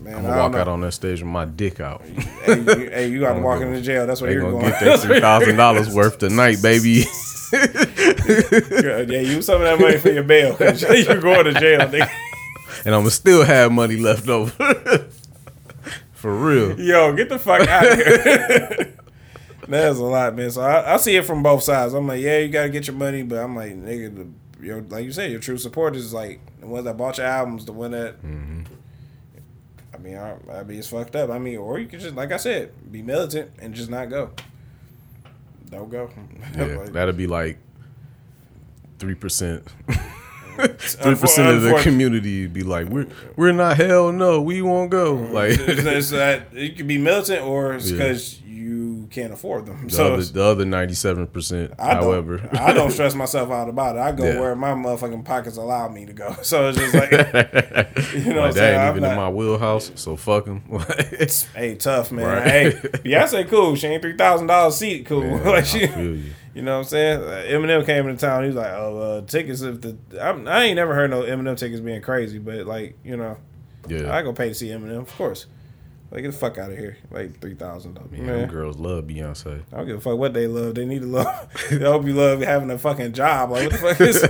[0.00, 2.02] Man, I'm gonna walk don't out on that stage with my dick out.
[2.02, 4.06] hey, you, hey, you gotta walk gonna into jail.
[4.06, 4.70] That's They you're gonna going.
[4.70, 7.04] get that three thousand dollars worth tonight, baby.
[7.52, 10.56] yeah, use some of that money for your bail.
[10.60, 12.08] you're going to jail, nigga.
[12.84, 15.08] and I'm gonna still have money left over.
[16.12, 16.80] For real.
[16.80, 18.94] Yo, get the fuck out of here.
[19.68, 20.50] That's a lot, man.
[20.50, 21.92] So I, I see it from both sides.
[21.92, 25.04] I'm like, yeah, you gotta get your money, but I'm like, nigga, the, your, like
[25.04, 27.90] you said, your true supporters is like the ones that bought your albums, the one
[27.92, 28.16] that.
[28.24, 28.62] Mm-hmm.
[30.06, 31.30] I mean, I, I mean, it's fucked up.
[31.30, 34.30] I mean, or you could just, like I said, be militant and just not go.
[35.70, 36.10] Don't go.
[36.56, 37.58] Yeah, Like, that'll be like
[38.98, 39.66] three percent.
[40.56, 43.06] Three percent of the community be like, "We're
[43.36, 45.34] we're not hell no, we won't go." Mm-hmm.
[45.34, 48.40] Like it's, it's you could be militant, or it's because
[49.06, 49.84] you can't afford them.
[49.86, 51.72] the so other the other ninety seven percent.
[51.78, 54.00] However, I don't stress myself out about it.
[54.00, 54.40] I go Yeah.
[54.40, 56.34] where my motherfucking pockets allow me to go.
[56.42, 57.10] So it's just like,
[58.14, 59.92] you know, like that ain't I'm even not- in my wheelhouse.
[59.94, 60.62] So fuck them.
[61.54, 62.24] hey, tough man.
[62.26, 62.42] Right.
[62.48, 63.76] Hey, Beyonce cool.
[63.76, 65.24] She ain't three thousand dollars seat cool.
[65.44, 66.22] like she, you.
[66.54, 67.20] you know what I'm saying?
[67.22, 68.42] Uh, Eminem came into town.
[68.42, 69.60] He was like, oh, uh, tickets.
[69.62, 73.16] If the I'm, I ain't never heard no Eminem tickets being crazy, but like you
[73.16, 73.36] know,
[73.88, 75.46] Yeah, I go pay to see Eminem, of course.
[76.10, 76.96] Like get the fuck out of here.
[77.10, 78.10] Like three thousand dollars.
[78.14, 79.62] yeah, Man, girls love Beyonce.
[79.72, 80.74] I don't give a fuck what they love.
[80.76, 81.48] They need to love.
[81.70, 83.50] they hope you love having a fucking job.
[83.50, 84.20] Like what the fuck is?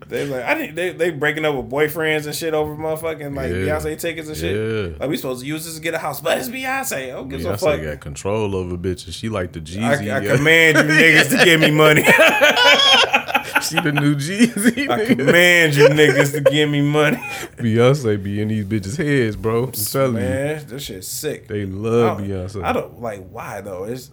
[0.08, 3.50] they like I think they they breaking up with boyfriends and shit over motherfucking like
[3.50, 3.56] Yeah.
[3.78, 4.56] Beyonce tickets and shit.
[4.56, 4.96] Yeah.
[4.98, 7.04] Like we supposed to use this to get a house, but it's Beyonce.
[7.04, 7.82] I don't give a Beyonce fuck.
[7.82, 9.14] got control over bitches.
[9.14, 9.82] She like the Jeezy.
[10.10, 10.36] I, I yeah.
[10.36, 12.02] command you niggas to give me money.
[13.68, 14.88] she the new Jeezy.
[14.88, 17.16] I command you niggas to give me money.
[17.56, 19.64] Beyonce be in these bitches' heads, bro.
[19.64, 21.48] I'm telling you, Man, this shit's sick.
[21.48, 22.62] they love don't, Beyonce.
[22.64, 23.84] I don't like why though.
[23.84, 24.10] It's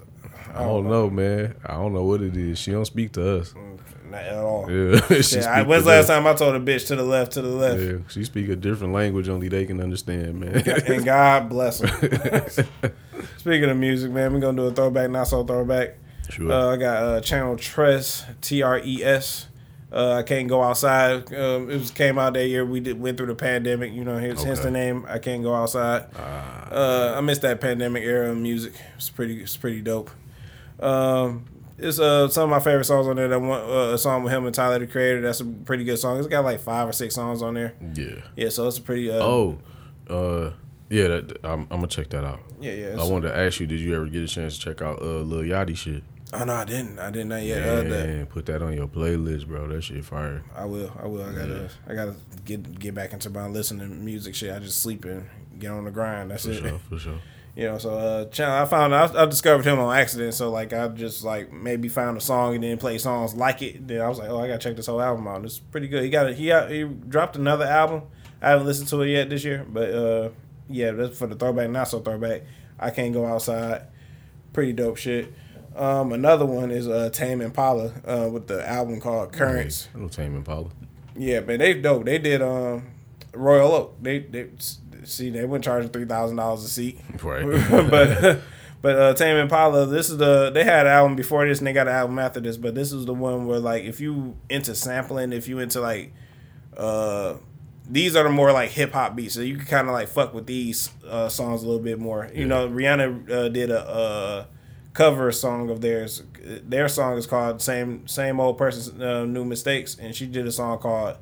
[0.53, 1.55] I don't know, man.
[1.65, 2.59] I don't know what it is.
[2.59, 3.53] She don't speak to us.
[3.53, 3.79] Mm,
[4.11, 4.69] not at all.
[4.71, 7.31] Yeah, she Yeah, I, when's the last time I told a bitch to the left,
[7.33, 7.81] to the left?
[7.81, 10.55] Yeah, she speak a different language only they can understand, man.
[10.87, 11.89] and God bless them.
[13.37, 15.95] Speaking of music, man, we're gonna do a throwback, not so throwback.
[16.29, 16.51] Sure.
[16.51, 19.47] Uh, I got uh, channel Tres T R E S.
[19.91, 21.31] Uh, I can't go outside.
[21.33, 22.65] Um, it was came out that year.
[22.65, 23.93] We did went through the pandemic.
[23.93, 25.05] You know, hence, hence the name.
[25.07, 26.05] I can't go outside.
[26.17, 26.67] Ah.
[26.71, 28.73] Uh, I miss that pandemic era of music.
[28.95, 29.41] It's pretty.
[29.43, 30.09] It's pretty dope.
[30.79, 31.45] Um,
[31.77, 33.27] it's uh some of my favorite songs on there.
[33.27, 35.21] That one uh, a song with him and Tyler the Creator.
[35.21, 36.17] That's a pretty good song.
[36.17, 37.73] It's got like five or six songs on there.
[37.95, 38.15] yeah.
[38.35, 39.11] Yeah, so it's a pretty.
[39.11, 39.57] Uh, Oh,
[40.09, 40.51] uh,
[40.89, 41.07] yeah.
[41.09, 42.39] That, I'm, I'm gonna check that out.
[42.59, 42.95] yeah, yeah.
[42.99, 45.19] I wanted to ask you, did you ever get a chance to check out uh
[45.21, 46.03] Lil Yachty shit?
[46.35, 46.97] Oh no, I didn't.
[46.99, 47.61] I didn't not yet.
[47.67, 49.67] Uh, Man, put that on your playlist, bro.
[49.67, 50.43] That shit fire.
[50.55, 50.91] I will.
[51.01, 51.23] I will.
[51.23, 51.69] I gotta.
[51.87, 54.53] I gotta get get back into my listening to music shit.
[54.53, 55.27] I just sleep and
[55.59, 56.31] get on the grind.
[56.31, 56.57] That's For it.
[56.61, 57.19] sure, for sure.
[57.55, 57.77] You know.
[57.77, 58.55] So uh, channel.
[58.55, 58.95] I found.
[58.95, 60.33] I, I discovered him on accident.
[60.33, 63.87] So like, I just like maybe found a song and then play songs like it.
[63.87, 65.45] Then I was like, oh, I gotta check this whole album out.
[65.45, 66.01] It's pretty good.
[66.03, 66.29] He got.
[66.29, 68.01] A, he got, he dropped another album.
[68.41, 70.29] I haven't listened to it yet this year, but uh,
[70.67, 71.69] yeah, that's for the throwback.
[71.69, 72.41] Not so throwback.
[72.79, 73.83] I can't go outside.
[74.51, 75.31] Pretty dope shit.
[75.75, 79.87] Um, another one is uh, Tame Impala uh, with the album called Currents.
[79.93, 80.69] Little Tame Impala.
[81.15, 82.05] Yeah, man, they dope.
[82.05, 82.87] They did um
[83.33, 83.95] Royal Oak.
[84.01, 84.47] They they
[85.03, 87.43] see they went charging three thousand dollars a seat, Right.
[87.89, 88.39] but
[88.81, 89.85] but uh, Tame Impala.
[89.87, 92.39] This is the they had an album before this and they got an album after
[92.39, 92.57] this.
[92.57, 96.13] But this is the one where like if you into sampling, if you into like
[96.77, 97.35] uh
[97.89, 100.33] these are the more like hip hop beats, so you can kind of like fuck
[100.33, 102.29] with these uh, songs a little bit more.
[102.33, 103.87] You know, Rihanna uh, did a.
[103.87, 104.45] Uh,
[104.93, 106.23] cover song of theirs.
[106.41, 110.51] Their song is called "Same Same Old Person's uh, New Mistakes," and she did a
[110.51, 111.17] song called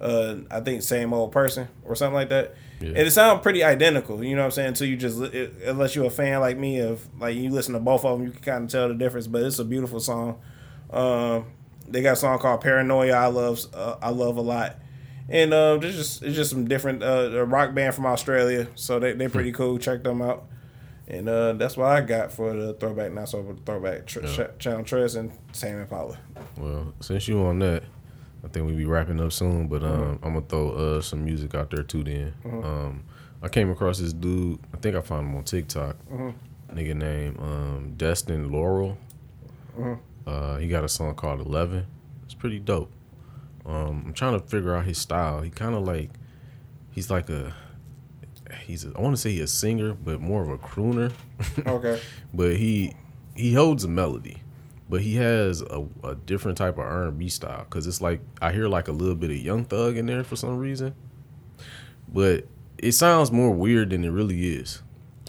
[0.00, 2.54] uh, I think "Same Old Person" or something like that.
[2.80, 2.88] Yeah.
[2.88, 4.22] And it sounds pretty identical.
[4.22, 4.68] You know what I'm saying?
[4.68, 7.80] Until you just it, unless you're a fan like me of like you listen to
[7.80, 9.26] both of them, you can kind of tell the difference.
[9.26, 10.40] But it's a beautiful song.
[10.90, 11.46] Um,
[11.88, 14.76] they got a song called "Paranoia." I love uh, I love a lot.
[15.30, 18.98] And uh, there's just it's just some different uh, a rock band from Australia, so
[18.98, 19.78] they they pretty cool.
[19.78, 20.46] Check them out.
[21.10, 24.06] And uh, that's what I got for the throwback, not so throwback.
[24.06, 24.46] Tr- Yeah.
[24.46, 26.18] Ch- Channel Tres and Tame Impala.
[26.58, 27.82] Well, since you on that,
[28.44, 29.68] I think we be wrapping up soon.
[29.68, 30.02] But Mm-hmm.
[30.02, 32.04] um, I'm gonna throw uh some music out there too.
[32.04, 33.04] Then um,
[33.42, 34.58] I came across this dude.
[34.74, 35.96] I think I found him on TikTok.
[36.12, 36.76] Mm-hmm.
[36.78, 38.98] Nigga named um, Destin Laurel.
[39.78, 39.94] Mm-hmm.
[40.28, 41.86] Uh, he got a song called Eleven.
[42.24, 42.92] It's pretty dope.
[43.64, 45.40] Um, I'm trying to figure out his style.
[45.40, 46.10] He kind of like
[46.90, 47.54] he's like a
[48.66, 51.12] he's a, I want to say he's a singer, but more of a crooner.
[51.66, 52.00] Okay.
[52.34, 52.94] but he
[53.34, 54.38] he holds a melody.
[54.88, 58.20] but he has a, a different type of R and B style because it's like
[58.42, 60.94] I hear like a little bit of Young Thug in there for some reason,
[62.08, 62.46] but
[62.78, 64.82] it sounds more weird than it really is.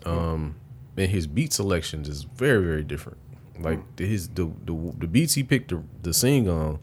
[0.06, 0.56] Um,
[0.98, 3.18] and his beat selections is very very different.
[3.60, 6.80] Like his the the, the beats he picked to, to sing on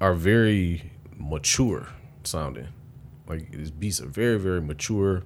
[0.00, 1.88] are very mature
[2.22, 2.68] sounding.
[3.26, 5.22] Like his beats are very very mature.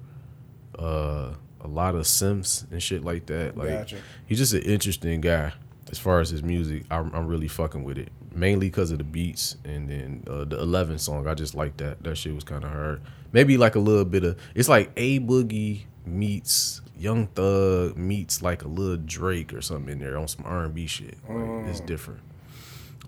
[0.79, 3.57] Uh, a lot of synths and shit like that.
[3.57, 3.97] Like Gotcha.
[4.27, 5.53] he's just an interesting guy
[5.91, 6.85] as far as his music.
[6.91, 10.61] I'm, I'm really fucking with it mainly because of the beats and then uh, the
[10.61, 11.27] 11 song.
[11.27, 12.03] I just like that.
[12.05, 13.03] That shit was kind of hard.
[13.33, 18.65] Maybe like a little bit of it's like A Boogie meets Young Thug meets like
[18.65, 21.17] a little Drake or something in there on some R&B shit.
[21.29, 22.21] Like, It's different.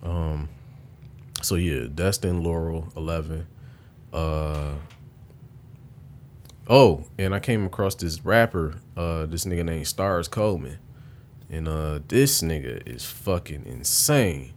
[0.02, 0.48] Um.
[1.42, 3.46] So yeah, Destin Laurel 11.
[4.12, 4.74] Uh.
[6.68, 10.78] Oh, and I came across this rapper, uh, this nigga named Stars Coleman.
[11.52, 14.52] And uh this nigga is fucking insane.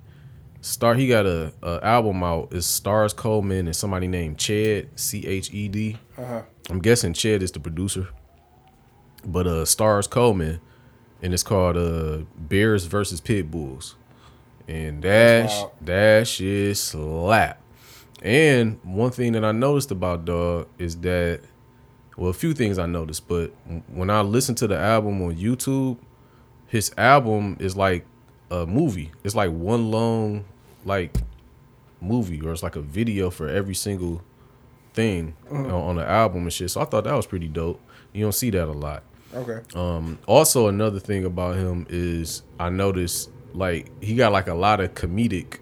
[0.61, 2.49] Star he got a, a album out.
[2.51, 5.97] It's Stars Coleman and somebody named Ched, C H E D.
[6.15, 6.43] Uh-huh.
[6.69, 8.09] I'm guessing Ched is the producer.
[9.25, 10.61] But uh Stars Coleman
[11.23, 13.95] and it's called uh Bears versus Pit Bulls.
[14.67, 15.71] And that sh- wild.
[15.81, 17.59] that shit slap.
[18.24, 21.41] And one thing that I noticed about Dog is that
[22.16, 23.52] well, a few things I noticed, but
[23.88, 25.98] when I listened to the album on YouTube,
[26.68, 28.06] his album is like
[28.50, 29.12] a movie.
[29.24, 30.45] It's like one long
[30.86, 31.18] like
[32.00, 34.22] movie, or it's like a video for every single
[34.94, 36.72] thing on, on the album and shit.
[36.72, 37.82] So I thought that was pretty dope.
[38.14, 39.04] You don't see that a lot.
[39.34, 39.62] Okay.
[39.76, 44.80] Um, also, another thing about him is I noticed like he got like a lot
[44.80, 45.60] of comedic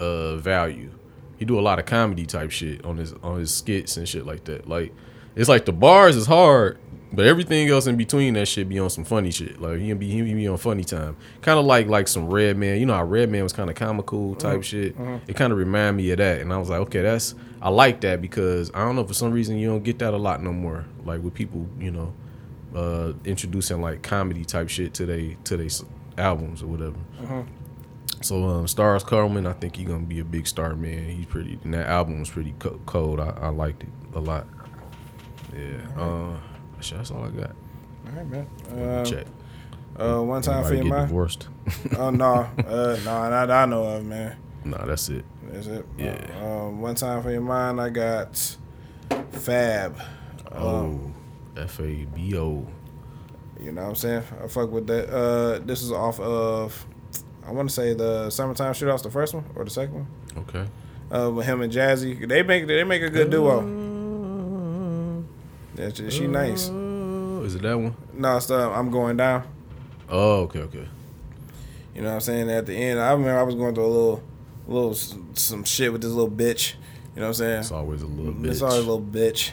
[0.00, 0.90] uh value.
[1.38, 4.26] He do a lot of comedy type shit on his on his skits and shit
[4.26, 4.68] like that.
[4.68, 4.92] Like
[5.36, 6.78] it's like the bars is hard,
[7.12, 9.60] but everything else in between that shit be on some funny shit.
[9.60, 11.16] Like he be he be on funny time.
[11.42, 12.80] Kind of like like some Redman.
[12.80, 14.62] You know how Redman was kind of comical type mm-hmm.
[14.62, 14.98] shit.
[14.98, 15.30] Mm-hmm.
[15.30, 18.00] It kind of remind me of that, and I was like, okay, that's I like
[18.02, 20.52] that because I don't know for some reason you don't get that a lot no
[20.52, 20.84] more.
[21.04, 22.14] Like with people, you know,
[22.74, 25.68] uh introducing like comedy type shit to they to they
[26.18, 26.98] albums or whatever.
[27.20, 27.40] Mm-hmm.
[28.20, 31.08] So um, Stars Coleman, I think he's gonna be a big star, man.
[31.08, 33.20] He's pretty, and that album was pretty co- cold.
[33.20, 34.46] I, I liked it a lot.
[35.56, 36.36] Yeah, uh,
[36.80, 37.50] shit, that's all I got.
[38.06, 38.46] All right, man.
[38.70, 39.26] Uh, Check.
[39.98, 41.08] uh, one time for Anybody your get mind.
[41.08, 41.48] divorced?
[41.96, 42.32] Oh no,
[42.66, 44.36] uh, no, not I know of, man.
[44.64, 45.24] nah, that's it.
[45.44, 45.86] That's it.
[45.96, 46.18] Yeah.
[46.42, 48.56] Um, one time for your mind, I got
[49.30, 49.96] Fab.
[50.52, 51.00] Oh,
[51.56, 52.66] F A B O.
[53.60, 54.22] You know what I'm saying?
[54.42, 55.08] I fuck with that.
[55.10, 56.86] Uh, this is off of,
[57.48, 60.06] I want to say the summertime shootouts, the first one or the second one.
[60.36, 60.66] Okay.
[61.10, 65.24] Uh, with him and Jazzy, they make they make a good duo.
[65.74, 66.68] Yeah, she, she nice.
[66.70, 67.96] Oh, is it that one?
[68.12, 69.44] No, it's the I'm going down.
[70.10, 70.86] Oh, okay, okay.
[71.94, 72.50] You know what I'm saying?
[72.50, 74.22] At the end, I remember I was going through a little,
[74.66, 76.74] little some shit with this little bitch.
[77.14, 77.60] You know what I'm saying?
[77.60, 78.50] It's always a little bitch.
[78.50, 79.52] It's always a little bitch,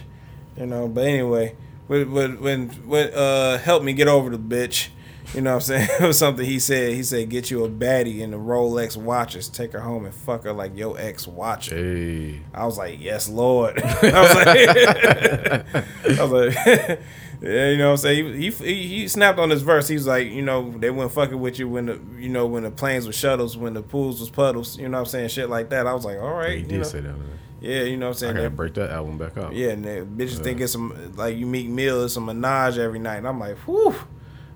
[0.58, 0.90] you know.
[0.90, 1.56] But anyway,
[1.88, 4.90] what when what uh helped me get over the bitch,
[5.34, 5.90] you know what I'm saying?
[6.00, 6.94] it was something he said.
[6.94, 10.44] He said, "Get you a baddie in the Rolex watches, take her home and fuck
[10.44, 16.24] her like your ex watcher." Hey, I was like, "Yes, Lord." I was like, I
[16.24, 17.00] was like.
[17.42, 18.34] Yeah, you know what I'm saying.
[18.42, 19.90] He, he he snapped on this verse.
[19.90, 22.64] He was like, you know, they weren't fucking with you when the you know when
[22.64, 24.78] the planes were shuttles, when the pools was puddles.
[24.80, 25.86] You know what I'm saying, shit like that.
[25.86, 26.84] I was like, all right, he did know?
[26.84, 27.10] say that.
[27.10, 27.40] Man.
[27.60, 28.38] yeah, you know what I'm saying?
[28.38, 29.52] I gotta break that album back up.
[29.54, 29.86] yeah, and
[30.18, 33.18] bitches think it's some like you meet Mill, it's a menage every night.
[33.18, 33.94] And I'm like, whew.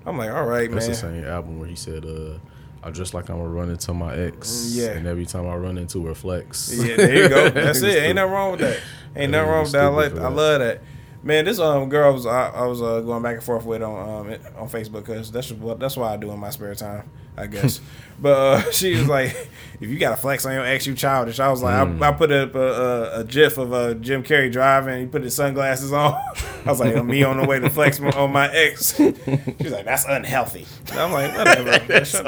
[0.06, 2.38] I'm like, all right, That's the same album where he said, uh,
[2.82, 4.72] I just like I'm gonna run into my ex.
[4.74, 4.92] Yeah.
[4.92, 6.72] And every time I run into her flex.
[6.74, 7.50] Yeah, there you go.
[7.50, 8.02] That's it.
[8.04, 8.80] Ain't nothing wrong with that.
[9.14, 9.84] Ain't nothing wrong with that.
[9.84, 10.82] I like, I love that.
[11.22, 14.08] Man, this um girl was I, I was uh, going back and forth with on
[14.26, 17.10] um it- on Facebook because that's what that's what I do in my spare time,
[17.36, 17.78] I guess.
[18.18, 19.36] but uh, she was like,
[19.80, 21.38] if you got a flex on your ex, you childish.
[21.38, 22.02] I was like, Mm.
[22.02, 24.98] I, I put up a, a, a gif of uh, Jim Carrey driving.
[25.00, 26.14] He put his sunglasses on.
[26.64, 28.96] I was like, me on the way to flex on my ex.
[28.96, 30.66] She was like, that's unhealthy.
[30.90, 32.04] And I'm like, whatever.
[32.04, 32.24] shut,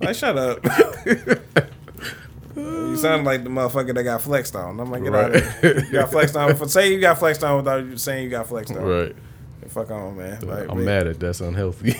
[0.00, 1.66] like, shut up.
[2.76, 4.80] You sound like the motherfucker that got flexed on.
[4.80, 5.84] I'm like, get out of here.
[5.84, 6.54] You got flexed on.
[6.56, 8.82] For, say you got flexed on without you saying you got flexed on.
[8.82, 9.16] right.
[9.68, 10.40] Fuck on, man.
[10.46, 11.94] Like, I'm wait, mad at that's unhealthy.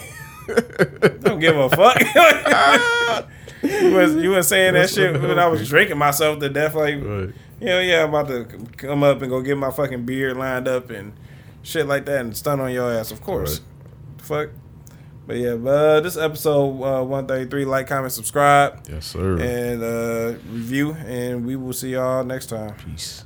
[1.20, 2.00] Don't give a fuck.
[3.62, 6.74] you was you was saying that shit when I was drinking myself to death.
[6.74, 7.34] Like, right.
[7.60, 8.44] yeah, yeah, I'm about to
[8.76, 11.12] come up and go get my fucking beard lined up and
[11.62, 13.10] shit like that and stun on your ass.
[13.10, 13.60] Of course.
[14.18, 14.50] Fuck.
[15.26, 17.64] But yeah, but this episode uh, 133.
[17.64, 19.38] Like, comment, subscribe, Yes, sir.
[19.40, 22.74] and uh, review, and we will see y'all next time.
[22.76, 23.24] Peace.